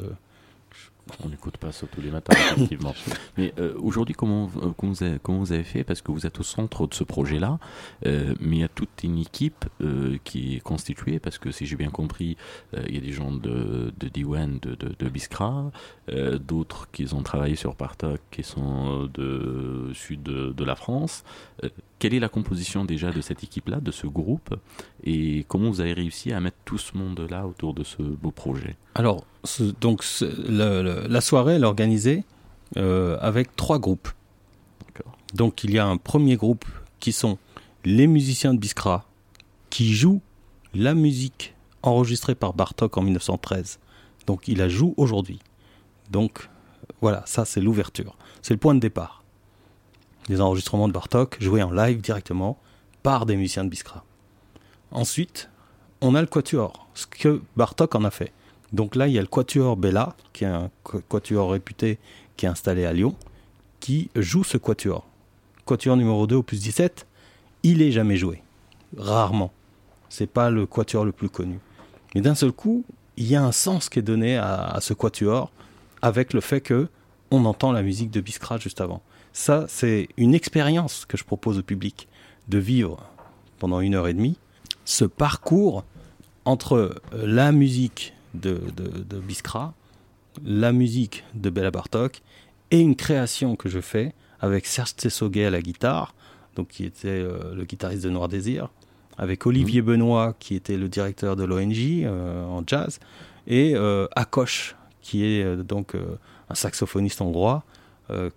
on 1.25 1.29
n'écoute 1.29 1.57
pas 1.57 1.73
ça 1.73 1.87
tous 1.87 2.01
les 2.01 2.11
matins, 2.11 2.35
effectivement. 2.57 2.95
mais 3.37 3.53
euh, 3.59 3.75
aujourd'hui, 3.81 4.15
comment, 4.15 4.51
euh, 4.57 4.71
comment, 4.77 4.93
vous 4.93 5.03
avez, 5.03 5.19
comment, 5.23 5.39
vous 5.39 5.53
avez, 5.53 5.65
fait? 5.65 5.85
Parce 5.85 6.03
que 6.03 6.13
vous 6.13 6.27
êtes 6.27 6.39
au 6.41 6.43
centre 6.43 6.87
de 6.87 6.95
ce 6.95 7.05
projet-là, 7.05 7.59
euh, 8.07 8.35
mais 8.41 8.57
il 8.57 8.61
y 8.61 8.65
a 8.65 8.69
toute 8.69 9.03
une 9.03 9.19
équipe 9.19 9.67
qui 10.25 10.57
est 10.57 10.61
constituée, 10.61 11.19
parce 11.19 11.39
que 11.39 11.51
si 11.51 11.67
j'ai 11.67 11.77
bien 11.77 11.91
compris, 11.91 12.37
il 12.87 12.95
y 12.95 12.99
a 12.99 13.01
des 13.01 13.13
gens 13.13 13.33
de, 13.33 13.93
de 13.99 14.09
Diwan, 14.09 14.59
de, 14.61 14.75
de, 14.75 14.95
de 14.99 15.09
Biskra, 15.09 15.71
d'autres 16.41 16.91
qui 16.91 17.13
ont 17.15 17.23
travaillé 17.23 17.57
sur 17.57 17.75
Partok, 17.77 18.21
qui 18.31 18.43
sont 18.43 19.09
de 19.13 19.91
sud 19.95 20.23
de, 20.23 20.65
la 20.65 20.77
France. 20.77 21.25
quelle 21.99 22.15
est 22.15 22.21
la 22.21 22.29
composition 22.29 22.85
déjà 22.85 23.11
de 23.11 23.21
cette 23.21 23.43
équipe-là, 23.43 23.81
de 23.81 23.91
ce 23.91 24.07
groupe? 24.07 24.55
Et 25.05 25.45
comment 25.49 25.71
vous 25.71 25.81
avez 25.81 25.93
réussi 25.93 26.33
à 26.33 26.41
mettre 26.41 26.59
tout 26.65 26.79
ce 26.79 26.97
monde-là 26.97 27.47
autour 27.47 27.75
de 27.75 27.85
ce 27.85 28.03
beau 28.03 28.31
projet? 28.31 28.77
Alors, 28.95 29.25
donc 29.81 30.05
la 30.49 31.21
soirée 31.21 31.55
elle 31.55 31.63
est 31.63 31.67
organisée 31.67 32.25
euh, 32.77 33.19
avec 33.21 33.57
trois 33.57 33.79
groupes. 33.79 34.09
Donc 35.35 35.65
il 35.65 35.73
y 35.73 35.79
a 35.79 35.87
un 35.87 35.97
premier 35.97 36.37
groupe 36.37 36.65
qui 36.99 37.13
sont 37.13 37.39
les 37.85 38.07
musiciens 38.07 38.53
de 38.53 38.59
Biskra 38.59 39.05
qui 39.71 39.93
jouent 39.93 40.21
la 40.75 40.95
musique 40.95 41.55
enregistrée 41.83 42.35
par 42.35 42.53
Bartok 42.53 42.97
en 42.99 43.03
1913. 43.03 43.79
Donc 44.27 44.49
il 44.49 44.59
la 44.59 44.69
joue 44.69 44.95
aujourd'hui. 44.97 45.39
Donc 46.11 46.49
voilà, 47.01 47.23
ça 47.27 47.45
c'est 47.45 47.61
l'ouverture. 47.61 48.17
C'est 48.43 48.55
le 48.55 48.61
point 48.61 48.75
de 48.75 48.81
départ. 48.81 49.23
Les 50.29 50.41
enregistrements 50.41 50.89
de 50.89 50.93
Bartok 50.93 51.39
joués 51.41 51.63
en 51.63 51.71
live 51.71 52.01
directement 52.01 52.59
par 53.03 53.27
des 53.27 53.37
musiciens 53.37 53.65
de 53.65 53.71
Biskra. 53.71 54.05
Ensuite, 54.93 55.49
on 56.01 56.15
a 56.15 56.21
le 56.21 56.27
quatuor, 56.27 56.89
ce 56.95 57.07
que 57.07 57.41
Bartok 57.57 57.95
en 57.95 58.05
a 58.05 58.11
fait. 58.11 58.33
Donc 58.73 58.95
là, 58.95 59.09
il 59.09 59.15
y 59.15 59.19
a 59.19 59.21
le 59.21 59.27
Quatuor 59.27 59.77
Bella, 59.77 60.15
qui 60.33 60.45
est 60.45 60.49
un 60.49 60.71
quatuor 61.09 61.51
réputé 61.51 61.99
qui 62.37 62.47
est 62.47 62.49
installé 62.49 62.85
à 62.85 62.93
Lyon, 62.93 63.15
qui 63.81 64.11
joue 64.15 64.45
ce 64.45 64.57
quatuor. 64.57 65.07
Quatuor 65.65 65.97
numéro 65.97 66.27
2 66.27 66.37
opus 66.37 66.61
17, 66.61 67.07
il 67.63 67.83
est 67.83 67.93
jamais 67.93 68.17
joué. 68.17 68.43
Rarement. 68.97 69.53
C'est 70.09 70.27
pas 70.27 70.51
le 70.51 70.67
quatuor 70.67 71.05
le 71.05 71.13
plus 71.13 71.29
connu. 71.29 71.59
Mais 72.15 72.21
d'un 72.21 72.35
seul 72.35 72.53
coup, 72.53 72.85
il 73.17 73.27
y 73.27 73.37
a 73.37 73.43
un 73.43 73.53
sens 73.53 73.89
qui 73.89 73.99
est 73.99 74.03
donné 74.03 74.37
à, 74.37 74.79
ce 74.81 74.95
quatuor 74.95 75.51
avec 76.03 76.33
le 76.33 76.41
fait 76.41 76.61
que 76.61 76.89
on 77.31 77.45
entend 77.45 77.71
la 77.71 77.83
musique 77.83 78.11
de 78.11 78.21
Biskra 78.21 78.59
juste 78.59 78.81
avant. 78.81 79.03
Ça, 79.33 79.67
c'est 79.69 80.09
une 80.17 80.35
expérience 80.35 81.05
que 81.07 81.17
je 81.17 81.25
propose 81.25 81.59
au 81.59 81.63
public 81.63 82.09
de 82.49 82.59
vivre 82.59 83.05
pendant 83.59 83.81
une 83.81 83.95
heure 83.95 84.09
et 84.09 84.15
demie 84.15 84.37
ce 84.85 85.05
parcours 85.05 85.85
entre 86.45 87.01
la 87.13 87.53
musique 87.53 88.15
de, 88.35 88.61
de, 88.77 89.19
Biskra, 89.19 89.75
la 90.45 90.73
musique 90.73 91.25
de 91.35 91.51
Bella 91.51 91.71
Bartok 91.71 92.23
et 92.71 92.81
une 92.81 92.97
création 92.97 93.57
que 93.57 93.69
je 93.69 93.81
fais 93.81 94.15
avec 94.41 94.67
Serge 94.67 94.95
Tessoguet 94.97 95.47
à 95.47 95.51
la 95.51 95.61
guitare, 95.61 96.15
donc 96.57 96.69
qui 96.69 96.85
était 96.85 97.09
euh, 97.09 97.55
le 97.55 97.65
guitariste 97.65 98.05
de 98.05 98.11
Noir 98.11 98.29
Désir, 98.29 98.69
avec 99.19 99.47
Olivier 99.47 99.83
mmh. 99.83 99.87
Benoît 99.87 100.35
qui 100.39 100.55
était 100.55 100.77
le 100.77 100.89
directeur 100.89 101.37
de 101.37 101.45
l'ONG 101.45 101.77
euh, 101.77 102.45
en 102.47 102.63
jazz, 102.67 103.01
et 103.47 103.75
euh, 103.75 104.07
Akosh 104.17 104.77
qui 105.03 105.25
est 105.25 105.57
donc 105.57 105.97
un 106.51 106.55
saxophoniste 106.55 107.21
hongrois 107.23 107.65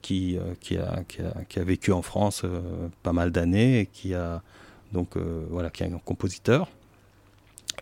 qui, 0.02 0.38
qui, 0.62 0.78
a, 0.78 1.04
qui, 1.08 1.22
a, 1.22 1.44
qui, 1.50 1.60
a, 1.60 1.64
vécu 1.64 1.92
en 1.92 2.02
France 2.02 2.46
pas 3.02 3.12
mal 3.12 3.32
d'années 3.32 3.82
et 3.82 3.86
qui 3.88 4.14
a 4.14 4.42
donc 4.94 5.18
voilà 5.50 5.70
qui 5.70 5.84
est 5.84 5.88
un 5.88 5.98
compositeur. 5.98 6.70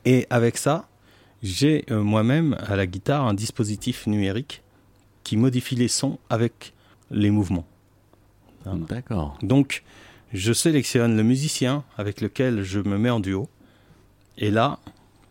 Et 0.03 0.25
avec 0.31 0.57
ça, 0.57 0.87
j'ai 1.43 1.85
euh, 1.89 2.01
moi-même 2.01 2.55
à 2.67 2.75
la 2.75 2.85
guitare 2.85 3.25
un 3.25 3.33
dispositif 3.33 4.07
numérique 4.07 4.61
qui 5.23 5.37
modifie 5.37 5.75
les 5.75 5.87
sons 5.87 6.19
avec 6.29 6.73
les 7.09 7.31
mouvements. 7.31 7.65
D'accord. 8.65 9.37
Donc, 9.41 9.83
je 10.33 10.53
sélectionne 10.53 11.17
le 11.17 11.23
musicien 11.23 11.83
avec 11.97 12.21
lequel 12.21 12.63
je 12.63 12.79
me 12.79 12.97
mets 12.97 13.09
en 13.09 13.19
duo. 13.19 13.49
Et 14.37 14.51
là, 14.51 14.79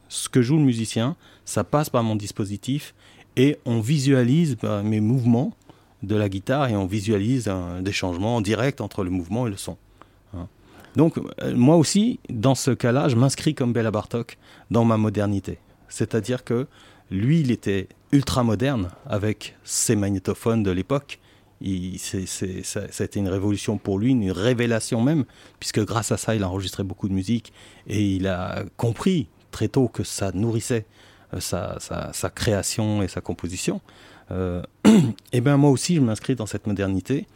ce 0.09 0.29
que 0.29 0.43
joue 0.43 0.57
le 0.57 0.65
musicien, 0.65 1.17
ça 1.45 1.65
passe 1.65 1.91
par 1.91 2.03
mon 2.03 2.17
dispositif 2.17 2.95
et 3.37 3.59
on 3.65 3.81
visualise 3.81 4.57
bah, 4.61 4.83
mes 4.83 5.01
mouvements 5.01 5.55
de 6.03 6.17
la 6.17 6.29
guitare 6.29 6.69
et 6.69 6.77
on 6.77 6.87
visualise 6.87 7.51
des 7.81 7.93
changements 7.93 8.37
en 8.37 8.41
direct 8.41 8.81
entre 8.81 9.05
le 9.05 9.11
mouvement 9.11 9.47
et 9.47 9.51
le 9.51 9.57
son. 9.57 9.77
Hein. 10.35 10.49
Donc, 10.97 11.19
euh, 11.19 11.55
moi 11.55 11.77
aussi, 11.77 12.19
dans 12.29 12.55
ce 12.55 12.71
cas-là, 12.71 13.09
je 13.09 13.17
m'inscris 13.17 13.55
comme 13.55 13.73
Bella 13.73 13.91
Bartok 13.91 14.39
dans 14.71 14.85
ma 14.85 14.97
modernité. 14.97 15.59
C'est-à-dire 15.91 16.45
que 16.45 16.67
lui, 17.11 17.41
il 17.41 17.51
était 17.51 17.89
ultra 18.13 18.43
moderne 18.43 18.91
avec 19.07 19.57
ses 19.65 19.97
magnétophones 19.97 20.63
de 20.63 20.71
l'époque. 20.71 21.21
ça, 21.63 22.81
a 22.81 23.05
été 23.05 23.19
une 23.19 23.29
révolution 23.29 23.79
pour 23.79 23.99
lui, 23.99 24.11
une 24.13 24.33
révélation 24.33 25.03
même, 25.03 25.25
puisque 25.59 25.85
grâce 25.85 26.13
à 26.13 26.17
ça, 26.17 26.35
il 26.35 26.43
a 26.43 26.49
enregistré 26.49 26.83
beaucoup 26.83 27.09
de 27.09 27.15
musique 27.15 27.53
et 27.87 28.03
il 28.03 28.27
a 28.27 28.65
compris 28.77 29.29
très 29.51 29.69
tôt 29.69 29.89
que 29.89 30.05
ça 30.05 30.33
nourrissait 30.33 30.87
euh, 31.35 31.41
sa, 31.41 32.31
création 32.31 33.03
et 33.03 33.09
sa 33.09 33.21
composition. 33.21 33.81
Euh, 34.31 34.63
et 35.33 35.41
bien 35.43 35.57
moi 35.57 35.71
aussi, 35.71 35.97
je 35.97 36.01
m'inscris 36.01 36.35
dans 36.35 36.47
cette 36.47 36.67
modernité. 36.67 37.27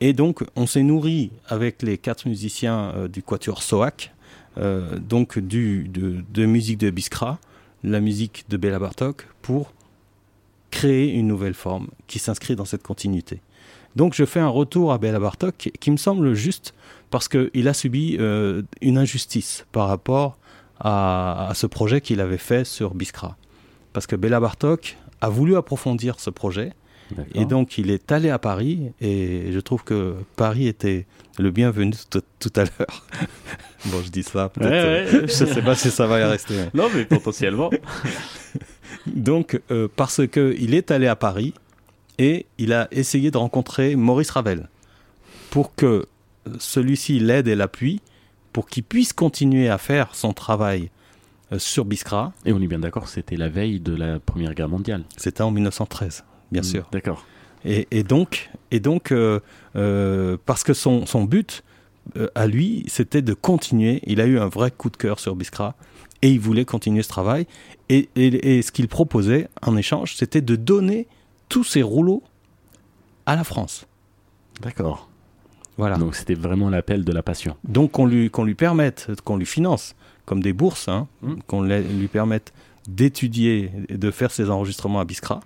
Et 0.00 0.12
donc, 0.12 0.44
on 0.56 0.66
s'est 0.66 0.82
nourri 0.82 1.30
avec 1.46 1.82
les 1.82 1.98
quatre 1.98 2.26
musiciens 2.26 2.92
euh, 2.96 3.08
du 3.08 3.22
Quatuor 3.22 3.62
Soak, 3.62 4.12
donc 5.08 5.38
du, 5.38 5.88
de, 5.88 6.22
de, 6.28 6.44
musique 6.44 6.76
de 6.78 6.90
Biskra, 6.90 7.38
la 7.82 8.00
musique 8.00 8.44
de 8.48 8.56
Béla 8.56 8.78
Bartok 8.78 9.26
pour 9.42 9.72
créer 10.70 11.12
une 11.12 11.26
nouvelle 11.26 11.54
forme 11.54 11.88
qui 12.06 12.18
s'inscrit 12.18 12.56
dans 12.56 12.64
cette 12.64 12.82
continuité. 12.82 13.40
Donc 13.96 14.14
je 14.14 14.24
fais 14.24 14.40
un 14.40 14.48
retour 14.48 14.92
à 14.92 14.98
Béla 14.98 15.18
Bartok 15.18 15.70
qui, 15.78 15.90
me 15.90 15.96
semble 15.96 16.34
juste 16.34 16.74
parce 17.10 17.28
qu'il 17.28 17.68
a 17.68 17.74
subi 17.74 18.16
euh, 18.20 18.62
une 18.80 18.98
injustice 18.98 19.66
par 19.72 19.88
rapport 19.88 20.38
à, 20.78 21.52
ce 21.54 21.66
projet 21.66 22.00
qu'il 22.00 22.20
avait 22.20 22.38
fait 22.38 22.64
sur 22.64 22.94
Biskra. 22.94 23.36
Parce 23.92 24.06
que 24.06 24.16
Béla 24.16 24.40
Bartok 24.40 24.96
a 25.20 25.28
voulu 25.28 25.56
approfondir 25.56 26.20
ce 26.20 26.30
projet 26.30 26.72
et 27.34 27.44
donc 27.44 27.78
il 27.78 27.90
est 27.90 28.12
allé 28.12 28.30
à 28.30 28.38
Paris 28.38 28.92
et 29.00 29.50
je 29.52 29.60
trouve 29.60 29.84
que 29.84 30.14
Paris 30.36 30.66
était 30.66 31.06
le 31.38 31.50
bienvenu 31.50 31.92
tout, 32.10 32.52
à 32.56 32.60
l'heure. 32.60 33.06
bon, 33.86 34.02
je 34.04 34.10
dis 34.10 34.22
ça, 34.22 34.48
peut-être. 34.48 34.72
Euh, 34.72 35.26
je 35.26 35.44
ne 35.44 35.54
sais 35.54 35.62
pas 35.62 35.74
si 35.74 35.90
ça 35.90 36.06
va 36.06 36.20
y 36.20 36.24
rester. 36.24 36.54
Non, 36.74 36.88
mais 36.94 37.04
potentiellement. 37.04 37.70
donc, 39.06 39.60
euh, 39.70 39.88
parce 39.94 40.26
qu'il 40.26 40.74
est 40.74 40.90
allé 40.90 41.06
à 41.06 41.16
Paris 41.16 41.54
et 42.18 42.46
il 42.58 42.72
a 42.72 42.88
essayé 42.90 43.30
de 43.30 43.38
rencontrer 43.38 43.96
Maurice 43.96 44.30
Ravel 44.30 44.68
pour 45.50 45.74
que 45.74 46.06
celui-ci 46.58 47.18
l'aide 47.18 47.48
et 47.48 47.56
l'appuie 47.56 48.00
pour 48.52 48.68
qu'il 48.68 48.82
puisse 48.82 49.12
continuer 49.12 49.68
à 49.68 49.78
faire 49.78 50.14
son 50.14 50.32
travail 50.32 50.90
euh, 51.52 51.58
sur 51.58 51.84
Biskra. 51.84 52.32
Et 52.44 52.52
on 52.52 52.60
est 52.60 52.66
bien 52.66 52.80
d'accord, 52.80 53.08
c'était 53.08 53.36
la 53.36 53.48
veille 53.48 53.80
de 53.80 53.94
la 53.94 54.20
Première 54.20 54.54
Guerre 54.54 54.68
mondiale. 54.68 55.04
C'était 55.16 55.42
en 55.42 55.50
1913 55.50 56.24
bien 56.52 56.62
mm, 56.62 56.64
sûr. 56.64 56.88
D'accord. 56.92 57.24
Et, 57.64 58.02
donc, 58.04 58.50
et 58.70 58.80
donc 58.80 59.12
euh, 59.12 59.40
euh, 59.76 60.36
parce 60.46 60.64
que 60.64 60.72
son, 60.72 61.04
son 61.06 61.24
but 61.24 61.62
euh, 62.16 62.28
à 62.34 62.46
lui, 62.46 62.84
c'était 62.88 63.22
de 63.22 63.34
continuer. 63.34 64.00
Il 64.06 64.20
a 64.20 64.26
eu 64.26 64.38
un 64.38 64.48
vrai 64.48 64.70
coup 64.70 64.88
de 64.88 64.96
cœur 64.96 65.20
sur 65.20 65.36
Biskra 65.36 65.74
et 66.22 66.30
il 66.30 66.40
voulait 66.40 66.64
continuer 66.64 67.02
ce 67.02 67.08
travail. 67.08 67.46
Et, 67.88 68.08
et, 68.16 68.62
ce 68.62 68.72
qu'il 68.72 68.88
proposait 68.88 69.48
en 69.62 69.76
échange, 69.76 70.16
c'était 70.16 70.40
de 70.40 70.56
donner 70.56 71.06
tous 71.48 71.64
ses 71.64 71.82
rouleaux 71.82 72.22
à 73.26 73.36
la 73.36 73.44
France. 73.44 73.86
D'accord. 74.62 75.08
Voilà. 75.76 75.96
Donc 75.96 76.14
c'était 76.14 76.34
vraiment 76.34 76.70
l'appel 76.70 77.04
de 77.04 77.12
la 77.12 77.22
passion. 77.22 77.56
Donc 77.64 77.92
qu'on 77.92 78.06
lui, 78.06 78.30
qu'on 78.30 78.44
lui 78.44 78.54
permette, 78.54 79.08
qu'on 79.24 79.36
lui 79.36 79.46
finance, 79.46 79.94
comme 80.24 80.42
des 80.42 80.52
bourses, 80.52 80.88
hein, 80.88 81.08
mm. 81.22 81.34
qu'on 81.46 81.62
lui 81.62 82.08
permette 82.08 82.52
d'étudier, 82.88 83.70
de 83.88 84.10
faire 84.10 84.30
ses 84.30 84.50
enregistrements 84.50 85.00
à 85.00 85.04
Biskra. 85.04 85.40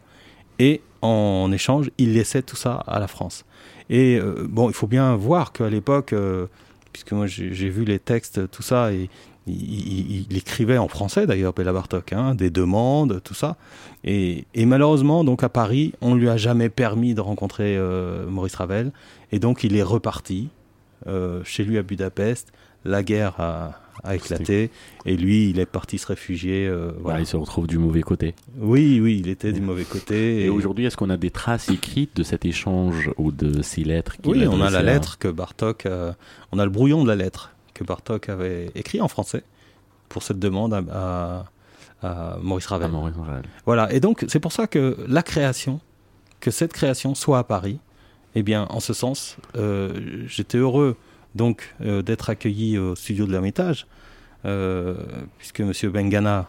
Et 0.58 0.82
en 1.04 1.52
échange, 1.52 1.90
il 1.98 2.14
laissait 2.14 2.42
tout 2.42 2.56
ça 2.56 2.74
à 2.86 2.98
la 2.98 3.08
France. 3.08 3.44
Et 3.90 4.18
euh, 4.18 4.46
bon, 4.48 4.70
il 4.70 4.74
faut 4.74 4.86
bien 4.86 5.14
voir 5.16 5.52
qu'à 5.52 5.68
l'époque, 5.68 6.12
euh, 6.12 6.46
puisque 6.92 7.12
moi 7.12 7.26
j'ai 7.26 7.68
vu 7.68 7.84
les 7.84 7.98
textes, 7.98 8.50
tout 8.50 8.62
ça, 8.62 8.92
et 8.92 9.10
il, 9.46 10.34
écrivait 10.34 10.78
en 10.78 10.88
français 10.88 11.26
d'ailleurs, 11.26 11.52
Béla 11.52 11.72
Bartok, 11.74 12.14
hein, 12.14 12.34
des 12.34 12.48
demandes, 12.48 13.20
tout 13.22 13.34
ça. 13.34 13.56
Et, 14.04 14.46
malheureusement, 14.56 15.24
donc 15.24 15.42
à 15.42 15.50
Paris, 15.50 15.92
on 16.00 16.14
lui 16.14 16.30
a 16.30 16.38
jamais 16.38 16.70
permis 16.70 17.14
de 17.14 17.20
rencontrer 17.20 17.76
euh, 17.76 18.26
Maurice 18.26 18.54
Ravel. 18.54 18.90
Et 19.32 19.38
donc 19.38 19.62
il 19.64 19.76
est 19.76 19.82
reparti 19.82 20.48
chez 21.44 21.64
lui 21.64 21.76
à 21.76 21.82
Budapest. 21.82 22.50
La 22.86 23.02
guerre 23.02 23.38
a, 23.38 23.83
éclaté 24.10 24.70
et 25.06 25.16
lui, 25.16 25.50
il 25.50 25.58
est 25.58 25.66
parti 25.66 25.98
se 25.98 26.06
réfugier. 26.06 26.66
Euh, 26.66 26.92
voilà. 27.00 27.20
il 27.20 27.26
se 27.26 27.36
retrouve 27.36 27.66
du 27.66 27.78
mauvais 27.78 28.02
côté. 28.02 28.34
Oui, 28.58 29.00
oui, 29.00 29.18
il 29.20 29.28
était 29.28 29.52
du 29.52 29.60
mauvais 29.60 29.84
côté. 29.84 30.44
Et, 30.44 30.48
aujourd'hui, 30.48 30.84
est-ce 30.84 30.96
qu'on 30.96 31.10
a 31.10 31.16
des 31.16 31.30
traces 31.30 31.68
écrites 31.68 32.16
de 32.16 32.22
cet 32.22 32.44
échange 32.44 33.10
ou 33.16 33.32
de 33.32 33.62
ces 33.62 33.84
lettres 33.84 34.16
Oui, 34.24 34.46
on 34.46 34.60
a 34.60 34.70
la 34.70 34.82
lettre 34.82 35.18
que 35.18 35.28
Bartok, 35.28 35.86
on 36.52 36.58
a 36.58 36.64
le 36.64 36.70
brouillon 36.70 37.02
de 37.02 37.08
la 37.08 37.16
lettre 37.16 37.52
que 37.74 37.84
Bartok 37.84 38.28
avait 38.28 38.70
écrit 38.74 39.00
en 39.00 39.08
français 39.08 39.42
pour 40.08 40.22
cette 40.22 40.38
demande 40.38 40.72
à, 40.92 41.44
Maurice, 42.42 42.66
Ravel. 42.66 42.90
Voilà, 43.64 43.92
et 43.92 43.98
donc 43.98 44.24
c'est 44.28 44.40
pour 44.40 44.52
ça 44.52 44.66
que 44.66 44.96
la 45.08 45.22
création, 45.22 45.80
que 46.40 46.50
cette 46.50 46.72
création 46.72 47.14
soit 47.14 47.38
à 47.38 47.44
Paris, 47.44 47.78
eh 48.34 48.42
bien, 48.42 48.66
en 48.70 48.80
ce 48.80 48.92
sens, 48.92 49.36
euh, 49.56 50.24
j'étais 50.26 50.58
heureux 50.58 50.96
donc 51.34 51.74
euh, 51.80 52.02
d'être 52.02 52.30
accueilli 52.30 52.78
au 52.78 52.94
studio 52.94 53.26
de 53.26 53.32
l'Ermitage, 53.32 53.86
euh, 54.44 54.96
puisque 55.38 55.60
M. 55.60 55.72
Bengana, 55.90 56.48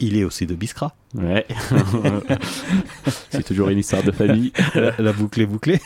il 0.00 0.16
est 0.16 0.24
aussi 0.24 0.46
de 0.46 0.54
Biskra. 0.54 0.94
Ouais. 1.14 1.46
c'est 3.30 3.44
toujours 3.44 3.68
une 3.68 3.78
histoire 3.78 4.02
de 4.02 4.10
famille. 4.10 4.52
la, 4.98 5.12
boucle 5.12 5.40
est 5.40 5.46
bouclée. 5.46 5.80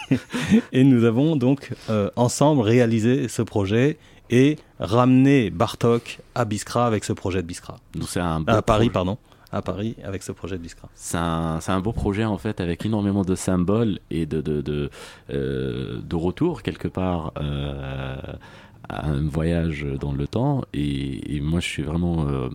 Et 0.73 0.83
nous 0.85 1.05
avons 1.05 1.37
donc 1.37 1.75
ensemble 2.17 2.63
réalisé 2.63 3.29
ce 3.29 3.43
projet 3.43 3.99
et 4.31 4.57
ramené 4.79 5.51
Bartok 5.51 6.21
à 6.35 6.45
Biskra 6.45 6.87
avec 6.87 7.05
ce 7.05 7.13
projet 7.13 7.43
de 7.43 7.47
Biskra. 7.47 7.77
c'est 8.07 8.21
un 8.21 8.45
à 8.47 8.63
Paris, 8.63 8.89
pardon. 8.91 9.19
À 9.51 9.63
Paris 9.63 9.97
avec 10.05 10.23
ce 10.23 10.33
projet 10.33 10.59
de 10.59 10.63
Biskra. 10.63 10.91
C'est 10.95 11.17
un, 11.17 11.81
beau 11.81 11.93
projet 11.93 12.25
en 12.27 12.37
fait 12.37 12.61
avec 12.61 12.85
énormément 12.85 13.23
de 13.23 13.35
symboles 13.35 13.99
et 14.11 14.27
de, 14.27 14.43
de, 14.43 14.61
de, 14.61 14.91
euh, 15.31 16.01
de 16.03 16.17
retour 16.17 16.63
quelque 16.63 16.87
part 16.87 17.33
euh, 17.39 18.17
un 18.91 19.27
voyage 19.27 19.87
dans 20.01 20.13
le 20.13 20.27
temps. 20.27 20.65
Et, 20.75 21.41
moi, 21.41 21.61
je 21.61 21.67
suis 21.67 21.83
vraiment 21.83 22.27
euh, 22.29 22.49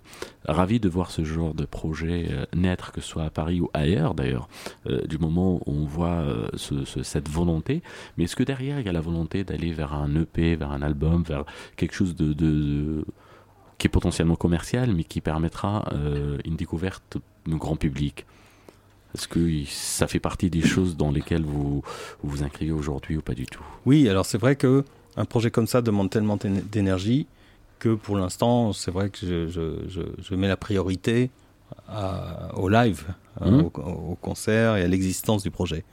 ravi 0.48 0.80
de 0.80 0.88
voir 0.88 1.10
ce 1.10 1.24
genre 1.24 1.56
de 1.56 1.66
projet 1.66 2.30
naître, 2.56 2.92
que 2.92 3.02
ce 3.02 3.08
soit 3.08 3.24
à 3.24 3.30
Paris 3.32 3.60
ou 3.60 3.70
ailleurs 3.74 4.14
d'ailleurs, 4.14 4.48
du 5.06 5.18
moment 5.18 5.56
où 5.56 5.62
on 5.66 5.86
voit 5.86 6.24
cette 6.56 7.30
volonté. 7.30 7.82
Mais 8.18 8.26
est-ce 8.26 8.36
que 8.36 8.44
derrière, 8.44 8.80
il 8.80 8.86
y 8.86 8.90
a 8.90 8.94
la 8.94 9.02
volonté 9.02 9.44
d'aller 9.44 9.74
vers 9.74 9.94
un 9.94 10.16
EP, 10.16 10.56
vers 10.56 10.72
un 10.72 10.82
album, 10.82 11.24
vers 11.24 11.46
quelque 11.76 11.94
chose 11.94 12.16
de, 12.16 13.06
qui 13.84 13.88
est 13.88 13.90
potentiellement 13.90 14.38
commercial, 14.38 14.94
mais 14.96 15.04
qui 15.04 15.20
permettra 15.20 15.92
une 16.46 16.56
découverte 16.56 17.18
du 17.46 17.58
grand 17.58 17.76
public 17.76 18.26
est-ce 19.16 19.28
que 19.28 19.64
ça 19.68 20.08
fait 20.08 20.20
partie 20.20 20.50
des 20.50 20.62
choses 20.62 20.98
dans 20.98 21.12
lesquelles 21.12 21.44
vous 21.44 21.84
vous, 22.24 22.44
inscrivez 22.44 22.72
aujourd'hui 22.72 23.18
ou 23.18 23.22
pas 23.22 23.34
du 23.34 23.46
tout? 23.46 23.64
Oui, 23.86 24.10
alors 24.10 24.26
c'est 24.26 24.40
vrai 24.40 24.56
que 24.56 24.84
un 25.18 25.26
projet 25.26 25.52
comme 25.52 25.68
ça 25.68 25.82
demande 25.82 26.10
tellement 26.10 26.38
d'énergie 26.72 27.28
que 27.78 27.94
pour 27.94 28.18
l'instant, 28.18 28.74
c'est 28.74 28.90
vrai 28.90 29.10
que 29.10 29.48
je, 29.50 30.36
mets 30.36 30.48
la 30.48 30.58
priorité 30.58 31.30
au 32.56 32.70
live, 32.70 33.06
hein, 33.40 33.52
mmh. 33.52 33.60
au, 33.60 34.18
concert 34.20 34.78
et 34.78 34.84
à 34.84 34.88
l'existence 34.88 35.44
du 35.44 35.52
projet. 35.52 35.84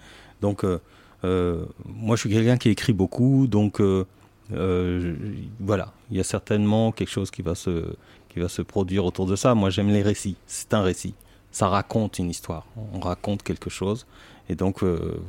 Donc, 0.41 0.65
euh, 0.65 0.79
euh, 1.25 1.65
moi, 1.85 2.17
je 2.17 2.21
suis 2.21 2.31
quelqu'un 2.31 2.57
qui 2.57 2.71
écrit 2.71 2.95
beaucoup, 2.95 3.47
donc 3.47 3.81
euh, 3.81 4.07
voilà, 4.51 5.93
il 6.11 6.17
y 6.17 6.21
a 6.21 6.25
certainement 6.25 6.93
quelque 6.93 7.11
chose 7.11 7.31
qui 7.31 7.43
va 7.43 7.55
se 7.55 7.95
qui 8.29 8.39
va 8.39 8.49
se 8.49 8.63
produire 8.63 9.05
autour 9.05 9.27
de 9.27 9.35
ça. 9.35 9.55
Moi, 9.55 9.71
j'aime 9.71 9.89
les 9.89 10.03
récits. 10.03 10.37
C'est 10.47 10.73
un 10.73 10.83
récit. 10.83 11.15
Ça 11.51 11.69
raconte 11.69 12.21
une 12.21 12.31
histoire. 12.31 12.65
On 12.95 13.01
raconte 13.01 13.43
quelque 13.43 13.71
chose. 13.71 14.07
Et 14.49 14.55
donc, 14.55 14.85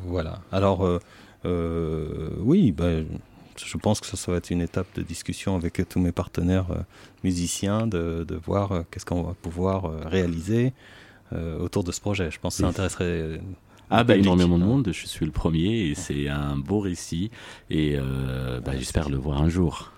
voilà. 0.06 0.42
Alors, 0.52 0.88
oui, 1.44 2.72
ben 2.72 3.08
je 3.58 3.78
pense 3.78 4.00
que 4.00 4.08
ça, 4.08 4.32
va 4.32 4.38
être 4.38 4.50
une 4.50 4.62
étape 4.62 4.88
de 4.96 5.02
discussion 5.02 5.56
avec 5.56 5.82
tous 5.88 6.00
mes 6.00 6.12
partenaires 6.12 6.72
euh, 6.72 6.82
musiciens, 7.24 7.88
de, 7.88 8.26
voir 8.46 8.72
euh, 8.72 8.82
qu'est-ce 8.90 9.06
qu'on 9.06 9.24
va 9.24 9.34
pouvoir 9.34 9.86
euh, 9.86 10.02
réaliser 10.06 10.74
autour 11.62 11.86
de 11.86 11.94
ce 11.94 12.02
projet. 12.02 12.30
Je 12.30 12.42
pense 12.42 12.58
que 12.58 12.64
ça 12.64 12.68
intéresserait 12.68 13.40
ah 13.92 14.04
bah 14.04 14.16
énormément 14.16 14.58
de 14.58 14.64
monde, 14.64 14.90
je 14.92 15.06
suis 15.06 15.26
le 15.26 15.32
premier 15.32 15.88
et 15.88 15.96
c'est 15.96 16.28
un 16.28 16.56
beau 16.56 16.80
récit 16.80 17.30
et 17.70 17.98
bah, 18.66 18.72
j'espère 18.78 19.10
le 19.10 19.18
voir 19.18 19.42
un 19.42 19.50
jour. 19.50 19.92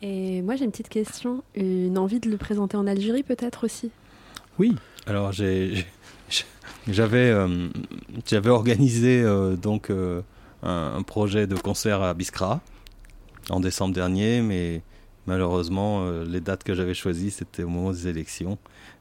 Et 0.00 0.40
moi 0.42 0.56
j'ai 0.56 0.64
une 0.64 0.70
petite 0.70 0.88
question, 0.88 1.42
une 1.54 1.98
envie 1.98 2.20
de 2.20 2.30
le 2.30 2.36
présenter 2.38 2.76
en 2.76 2.86
Algérie 2.86 3.22
peut-être 3.22 3.64
aussi? 3.64 3.90
Oui, 4.58 4.74
alors 5.06 5.32
j'ai, 5.32 5.84
j'avais, 6.88 7.34
j'avais 8.26 8.50
organisé 8.50 9.24
donc 9.60 9.90
un, 10.62 11.02
projet 11.02 11.46
de 11.46 11.56
concert 11.56 12.02
à 12.02 12.14
Biskra 12.14 12.60
en 13.50 13.60
décembre 13.60 13.94
dernier, 13.94 14.40
mais 14.42 14.82
malheureusement, 15.26 16.04
euh, 16.04 16.24
les 16.24 16.40
dates 16.40 16.64
que 16.64 16.74
j'avais 16.74 16.94
choisies, 16.94 17.30
c'était 17.30 17.62
au 17.62 17.68
moment 17.68 17.92
des 17.92 18.08
élections. 18.08 18.58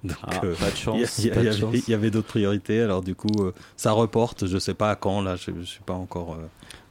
Donc, 0.07 0.17
ah, 0.23 0.41
euh, 0.43 0.55
pas 0.55 0.71
de 0.71 0.75
chance. 0.75 1.17
Il 1.19 1.25
y, 1.25 1.93
avait, 1.93 2.11
d'autres 2.11 2.27
priorités, 2.27 2.81
alors 2.81 3.01
du 3.01 3.15
coup, 3.15 3.27
euh, 3.39 3.53
ça 3.75 3.91
reporte. 3.91 4.47
Je 4.47 4.55
ne 4.55 4.59
sais 4.59 4.73
pas 4.73 4.91
à 4.91 4.95
quand, 4.95 5.21
là, 5.21 5.35
je 5.35 5.51
ne 5.51 5.63
suis 5.63 5.81
pas 5.81 5.93
encore. 5.93 6.37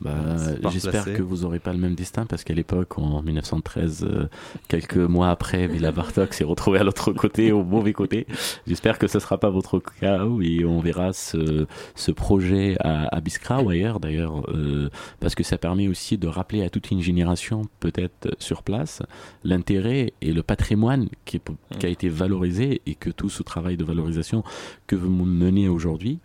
Bah, 0.04 0.36
j'espère 0.70 1.04
que 1.04 1.22
vous 1.22 1.38
n'aurez 1.38 1.60
pas 1.60 1.72
le 1.72 1.78
même 1.78 1.94
destin 1.94 2.26
parce 2.26 2.44
qu'à 2.44 2.52
l'époque, 2.52 2.98
en 2.98 3.22
1913, 3.22 4.04
euh, 4.04 4.28
quelques 4.68 4.96
mois 4.96 5.30
après, 5.30 5.66
Villa 5.66 5.92
Bartok 5.92 6.34
s'est 6.34 6.44
retrouvé 6.44 6.78
à 6.78 6.84
l'autre 6.84 7.12
côté, 7.12 7.52
au 7.52 7.64
mauvais 7.64 7.94
côté. 7.94 8.26
J'espère 8.66 8.98
que 8.98 9.06
ce 9.06 9.16
ne 9.16 9.22
sera 9.22 9.38
pas 9.38 9.48
votre 9.48 9.80
cas 9.80 10.26
et 10.42 10.64
on 10.66 10.80
verra 10.80 11.14
ce, 11.14 11.66
ce 11.94 12.10
projet 12.10 12.76
à, 12.80 13.14
à 13.16 13.20
Biskra 13.20 13.62
ou 13.62 13.70
ailleurs 13.70 13.98
d'ailleurs, 13.98 14.42
euh, 14.50 14.90
parce 15.20 15.34
que 15.34 15.42
ça 15.42 15.56
permet 15.56 15.88
aussi 15.88 16.18
de 16.18 16.28
rappeler 16.28 16.62
à 16.62 16.68
toute 16.68 16.90
une 16.90 17.00
génération, 17.00 17.62
peut-être 17.80 18.36
sur 18.38 18.62
place, 18.62 19.02
l'intérêt 19.42 20.12
et 20.20 20.32
le 20.32 20.42
patrimoine 20.42 21.08
qui, 21.24 21.40
qui 21.78 21.86
a 21.86 21.88
été 21.88 22.10
valorisé 22.10 22.82
et 22.84 22.94
que 22.94 23.08
tout 23.08 23.30
ce 23.30 23.42
travail 23.42 23.78
de 23.78 23.84
valorisation 23.84 24.44
que 24.86 24.96
vous 24.96 25.08
menez 25.08 25.68
aujourd'hui. 25.68 26.20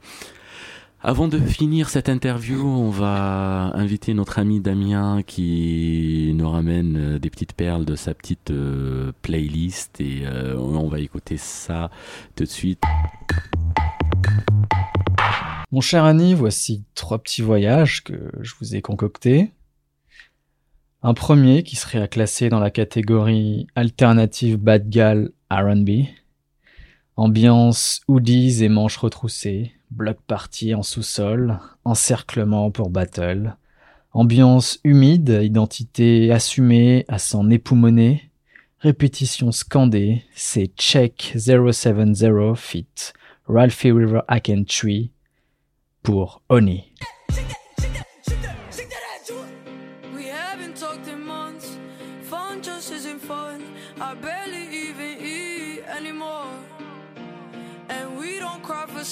Avant 1.01 1.29
de 1.29 1.39
finir 1.39 1.89
cette 1.89 2.09
interview, 2.09 2.67
on 2.67 2.89
va 2.89 3.71
inviter 3.73 4.13
notre 4.13 4.37
ami 4.37 4.59
Damien 4.59 5.23
qui 5.25 6.33
nous 6.35 6.49
ramène 6.49 6.97
euh, 6.97 7.19
des 7.19 7.29
petites 7.29 7.53
perles 7.53 7.85
de 7.85 7.95
sa 7.95 8.13
petite 8.13 8.51
euh, 8.51 9.13
playlist 9.21 10.01
et 10.01 10.23
euh, 10.25 10.57
on 10.57 10.89
va 10.89 10.99
écouter 10.99 11.37
ça 11.37 11.89
tout 12.35 12.43
de 12.43 12.49
suite. 12.49 12.83
Mon 15.71 15.79
cher 15.79 16.03
Annie, 16.03 16.33
voici 16.33 16.83
trois 16.95 17.19
petits 17.19 17.43
voyages 17.43 18.03
que 18.03 18.29
je 18.41 18.53
vous 18.59 18.75
ai 18.75 18.81
concoctés. 18.81 19.53
Un 21.01 21.13
premier 21.13 21.63
qui 21.63 21.77
serait 21.77 22.01
à 22.01 22.09
classer 22.09 22.49
dans 22.49 22.59
la 22.59 22.71
catégorie 22.71 23.67
alternative 23.73 24.57
bad 24.57 24.89
gal 24.89 25.31
R&B. 25.49 26.07
Ambiance 27.15 28.01
hoodies 28.09 28.65
et 28.65 28.69
manches 28.69 28.97
retroussées 28.97 29.78
bloc 29.91 30.17
party 30.27 30.75
en 30.75 30.83
sous-sol, 30.83 31.59
encerclement 31.83 32.71
pour 32.71 32.89
battle, 32.89 33.55
ambiance 34.13 34.79
humide, 34.83 35.39
identité 35.43 36.31
assumée 36.31 37.05
à 37.07 37.19
s'en 37.19 37.49
époumoner, 37.49 38.31
répétition 38.79 39.51
scandée, 39.51 40.23
c'est 40.33 40.71
Check 40.77 41.35
070 41.35 42.25
fit 42.55 42.87
Ralphie 43.47 43.91
River 43.91 44.21
Aken 44.27 44.65
Tree 44.65 45.11
pour 46.03 46.41
Oni. 46.49 46.83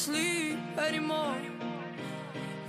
Sleep 0.08 0.60
anymore. 0.78 1.36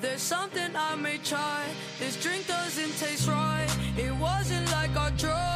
There's 0.01 0.23
something 0.23 0.75
I 0.75 0.95
may 0.97 1.19
try. 1.19 1.65
This 1.99 2.17
drink 2.23 2.47
doesn't 2.47 2.97
taste 2.99 3.29
right. 3.29 3.69
It 3.97 4.15
wasn't 4.17 4.67
like 4.73 4.97
our 4.97 5.11
drunk 5.13 5.48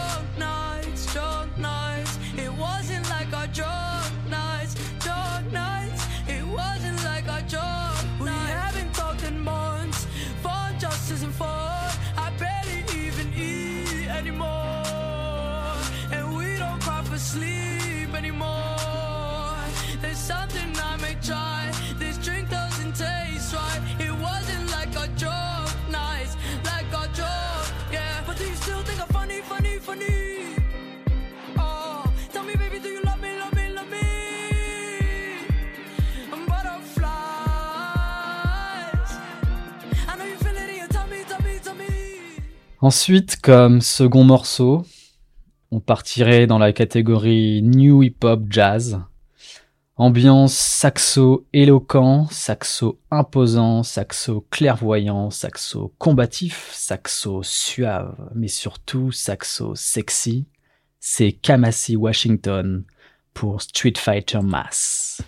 Ensuite, 42.82 43.40
comme 43.40 43.80
second 43.80 44.24
morceau, 44.24 44.84
on 45.70 45.78
partirait 45.78 46.48
dans 46.48 46.58
la 46.58 46.72
catégorie 46.72 47.62
New 47.62 48.02
Hip 48.02 48.16
Hop 48.24 48.42
Jazz. 48.50 49.00
Ambiance 49.94 50.54
saxo 50.54 51.46
éloquent, 51.52 52.26
saxo 52.32 52.98
imposant, 53.12 53.84
saxo 53.84 54.44
clairvoyant, 54.50 55.30
saxo 55.30 55.94
combatif, 55.98 56.72
saxo 56.72 57.44
suave, 57.44 58.16
mais 58.34 58.48
surtout 58.48 59.12
saxo 59.12 59.76
sexy. 59.76 60.48
C'est 60.98 61.30
Kamasi 61.30 61.94
Washington 61.94 62.82
pour 63.32 63.62
Street 63.62 63.94
Fighter 63.96 64.40
Mass. 64.42 65.22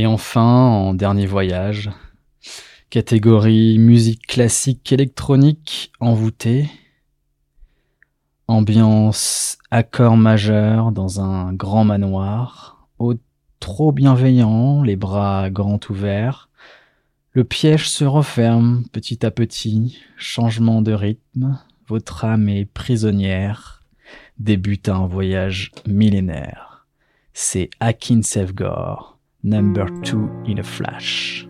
Et 0.00 0.06
enfin, 0.06 0.44
en 0.44 0.94
dernier 0.94 1.26
voyage, 1.26 1.90
catégorie 2.88 3.80
musique 3.80 4.28
classique 4.28 4.92
électronique 4.92 5.90
envoûtée, 5.98 6.70
ambiance 8.46 9.58
accord 9.72 10.16
majeur 10.16 10.92
dans 10.92 11.20
un 11.20 11.52
grand 11.52 11.82
manoir, 11.82 12.86
au 13.00 13.14
trop 13.58 13.90
bienveillant, 13.90 14.84
les 14.84 14.94
bras 14.94 15.50
grands 15.50 15.80
ouverts. 15.90 16.48
Le 17.32 17.42
piège 17.42 17.90
se 17.90 18.04
referme 18.04 18.84
petit 18.92 19.26
à 19.26 19.32
petit, 19.32 19.98
changement 20.16 20.80
de 20.80 20.92
rythme, 20.92 21.58
votre 21.88 22.24
âme 22.24 22.48
est 22.48 22.66
prisonnière, 22.66 23.82
débute 24.38 24.90
un 24.90 25.08
voyage 25.08 25.72
millénaire. 25.88 26.86
C'est 27.32 27.68
Akin 27.80 28.22
Sevgor 28.22 29.17
number 29.48 29.88
two 30.02 30.30
in 30.46 30.58
a 30.58 30.62
flash. 30.62 31.47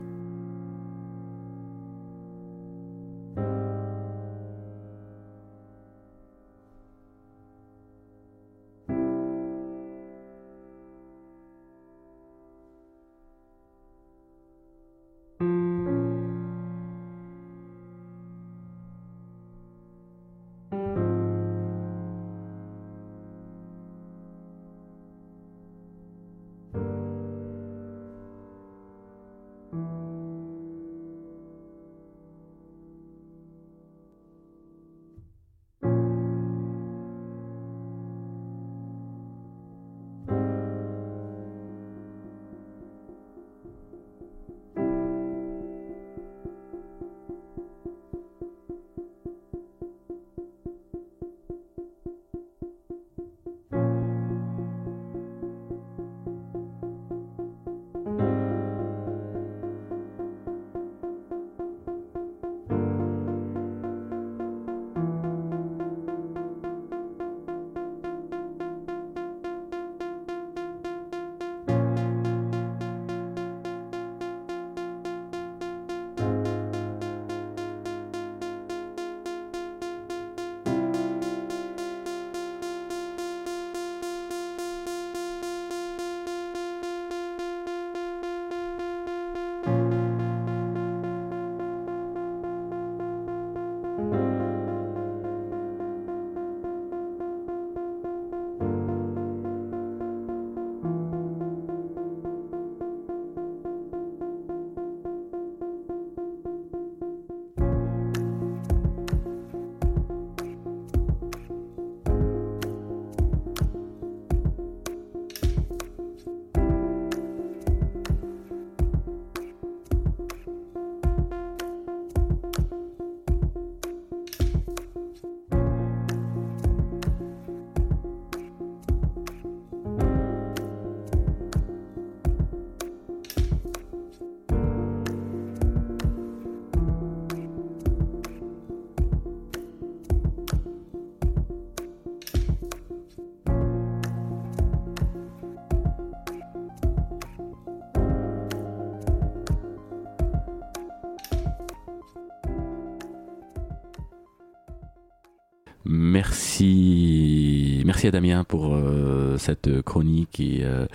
Damien 158.10 158.44
pour 158.44 158.74
euh, 158.74 159.36
cette 159.39 159.82
chronique 159.82 160.40
et, 160.40 160.60
euh, 160.62 160.86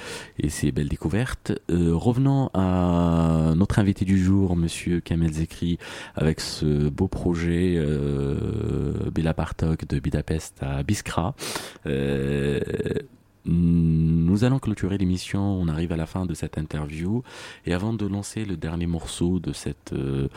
ces 0.48 0.72
belles 0.72 0.90
découvertes. 0.90 1.52
Euh, 1.70 1.94
revenons 1.94 2.50
à 2.54 3.54
notre 3.56 3.80
invité 3.80 4.06
du 4.06 4.22
jour, 4.22 4.56
Monsieur 4.56 5.00
Kamel 5.00 5.34
Zekri, 5.34 5.78
avec 6.16 6.40
ce 6.40 6.90
beau 6.90 7.08
projet 7.08 7.76
euh, 7.78 9.10
Bela 9.14 9.34
Bartok 9.34 9.88
de 9.88 10.00
Budapest 10.00 10.62
à 10.62 10.84
Biskra. 10.84 11.36
Nous 13.46 14.46
allons 14.46 14.60
clôturer 14.60 14.98
l'émission, 14.98 15.42
on 15.42 15.68
arrive 15.68 15.92
à 15.92 15.98
la 15.98 16.06
fin 16.06 16.26
de 16.26 16.34
cette 16.34 16.58
interview 16.58 17.24
et 17.66 17.74
avant 17.74 17.94
de 17.94 18.06
lancer 18.06 18.46
le 18.46 18.56
dernier 18.56 18.88
morceau 18.88 19.40
de 19.40 19.52
cette, 19.52 19.92
euh, 19.92 20.30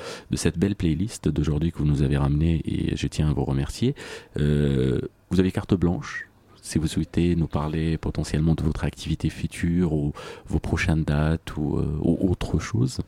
belle 0.56 0.74
playlist 0.74 1.28
d'aujourd'hui 1.28 1.70
que 1.70 1.78
vous 1.78 1.84
nous 1.84 2.02
avez 2.02 2.16
ramené 2.16 2.62
et 2.64 2.96
je 2.96 3.06
tiens 3.06 3.30
à 3.30 3.32
vous 3.32 3.44
remercier, 3.44 3.94
euh, 4.38 5.00
vous 5.30 5.38
avez 5.38 5.52
carte 5.52 5.74
blanche 5.74 6.25
si 6.66 6.80
vous 6.80 6.88
souhaitez 6.88 7.36
nous 7.36 7.46
parler 7.46 7.96
potentiellement 7.96 8.56
de 8.56 8.64
votre 8.64 8.84
activité 8.84 9.30
future 9.30 9.92
ou 9.92 10.12
vos 10.48 10.58
prochaines 10.58 11.04
dates 11.04 11.56
ou, 11.56 11.78
euh, 11.78 11.86
autre 12.02 12.58
chose. 12.58 12.98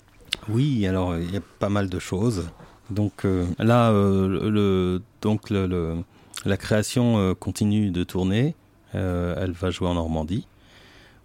Oui, 0.49 0.87
alors 0.87 1.19
il 1.19 1.33
y 1.33 1.37
a 1.37 1.43
pas 1.59 1.69
mal 1.69 1.89
de 1.89 1.99
choses. 1.99 2.51
Donc 2.91 3.25
euh, 3.25 3.47
là, 3.59 3.91
euh, 3.91 5.01
donc 5.23 5.51
la 5.51 6.57
création 6.57 7.35
continue 7.35 7.91
de 7.91 8.05
tourner. 8.05 8.55
Elle 8.93 9.53
va 9.53 9.71
jouer 9.71 9.89
en 9.89 9.95
Normandie. 9.95 10.47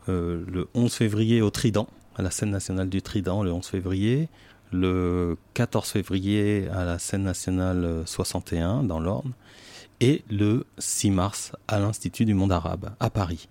Le 0.07 0.67
11 0.73 0.91
février 0.91 1.43
au 1.43 1.51
Trident, 1.51 1.87
à 2.15 2.23
la 2.23 2.31
scène 2.31 2.49
nationale 2.49 2.89
du 2.89 3.03
Trident, 3.03 3.43
le 3.43 3.53
11 3.53 3.67
février. 3.67 4.27
Le 4.71 5.37
14 5.53 5.87
février 5.87 6.67
à 6.69 6.83
la 6.83 6.97
scène 6.97 7.21
nationale 7.21 8.01
61 8.07 8.81
dans 8.83 8.99
l'Orne. 8.99 9.33
Et 9.99 10.23
le 10.29 10.65
6 10.77 11.11
mars 11.11 11.51
à 11.67 11.79
l'Institut 11.79 12.25
du 12.25 12.33
monde 12.33 12.51
arabe 12.51 12.93
à 12.99 13.09
Paris. 13.09 13.47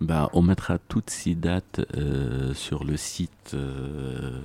Bah, 0.00 0.28
on 0.34 0.42
mettra 0.42 0.76
toutes 0.76 1.08
ces 1.08 1.34
dates 1.34 1.80
euh, 1.96 2.52
sur 2.52 2.84
le 2.84 2.98
site, 2.98 3.52
euh, 3.54 4.40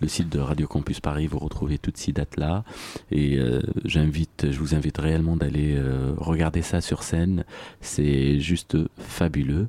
le 0.00 0.08
site 0.08 0.28
de 0.28 0.40
Radio 0.40 0.66
Campus 0.66 0.98
Paris. 0.98 1.28
Vous 1.28 1.38
retrouvez 1.38 1.78
toutes 1.78 1.96
ces 1.96 2.10
dates 2.10 2.36
là, 2.36 2.64
et 3.12 3.38
euh, 3.38 3.60
j'invite, 3.84 4.50
je 4.50 4.58
vous 4.58 4.74
invite 4.74 4.98
réellement 4.98 5.36
d'aller 5.36 5.80
regarder 6.16 6.62
ça 6.62 6.80
sur 6.80 7.04
scène. 7.04 7.44
C'est 7.80 8.40
juste 8.40 8.76
fabuleux. 8.98 9.68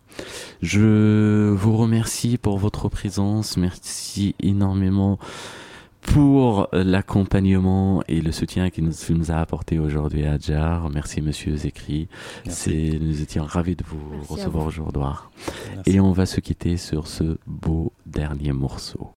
Je 0.64 1.52
vous 1.52 1.78
remercie 1.78 2.38
pour 2.40 2.58
votre 2.58 2.90
présence. 2.90 3.56
Merci 3.56 4.36
énormément 4.40 5.20
pour 6.14 6.68
l'accompagnement 6.72 8.04
et 8.08 8.22
le 8.22 8.32
soutien 8.32 8.70
qu'il 8.70 8.86
nous, 8.86 8.94
nous, 9.10 9.32
a 9.32 9.36
apporté 9.36 9.80
aujourd'hui 9.80 10.26
à 10.26 10.34
Adjar. 10.34 10.90
Merci 10.90 11.22
Monsieur 11.22 11.56
Zekri. 11.56 12.08
C'est, 12.48 12.98
nous 13.00 13.22
étions 13.22 13.44
ravis 13.44 13.76
de 13.76 13.84
vous 13.86 14.00
Merci 14.12 14.34
recevoir 14.34 14.66
aujourd'hui. 14.66 15.04
Et 15.86 16.00
on 16.00 16.12
va 16.12 16.26
se 16.26 16.40
quitter 16.40 16.78
sur 16.78 17.08
ce 17.08 17.38
beau 17.46 17.94
dernier 18.06 18.52
morceau. 18.52 19.14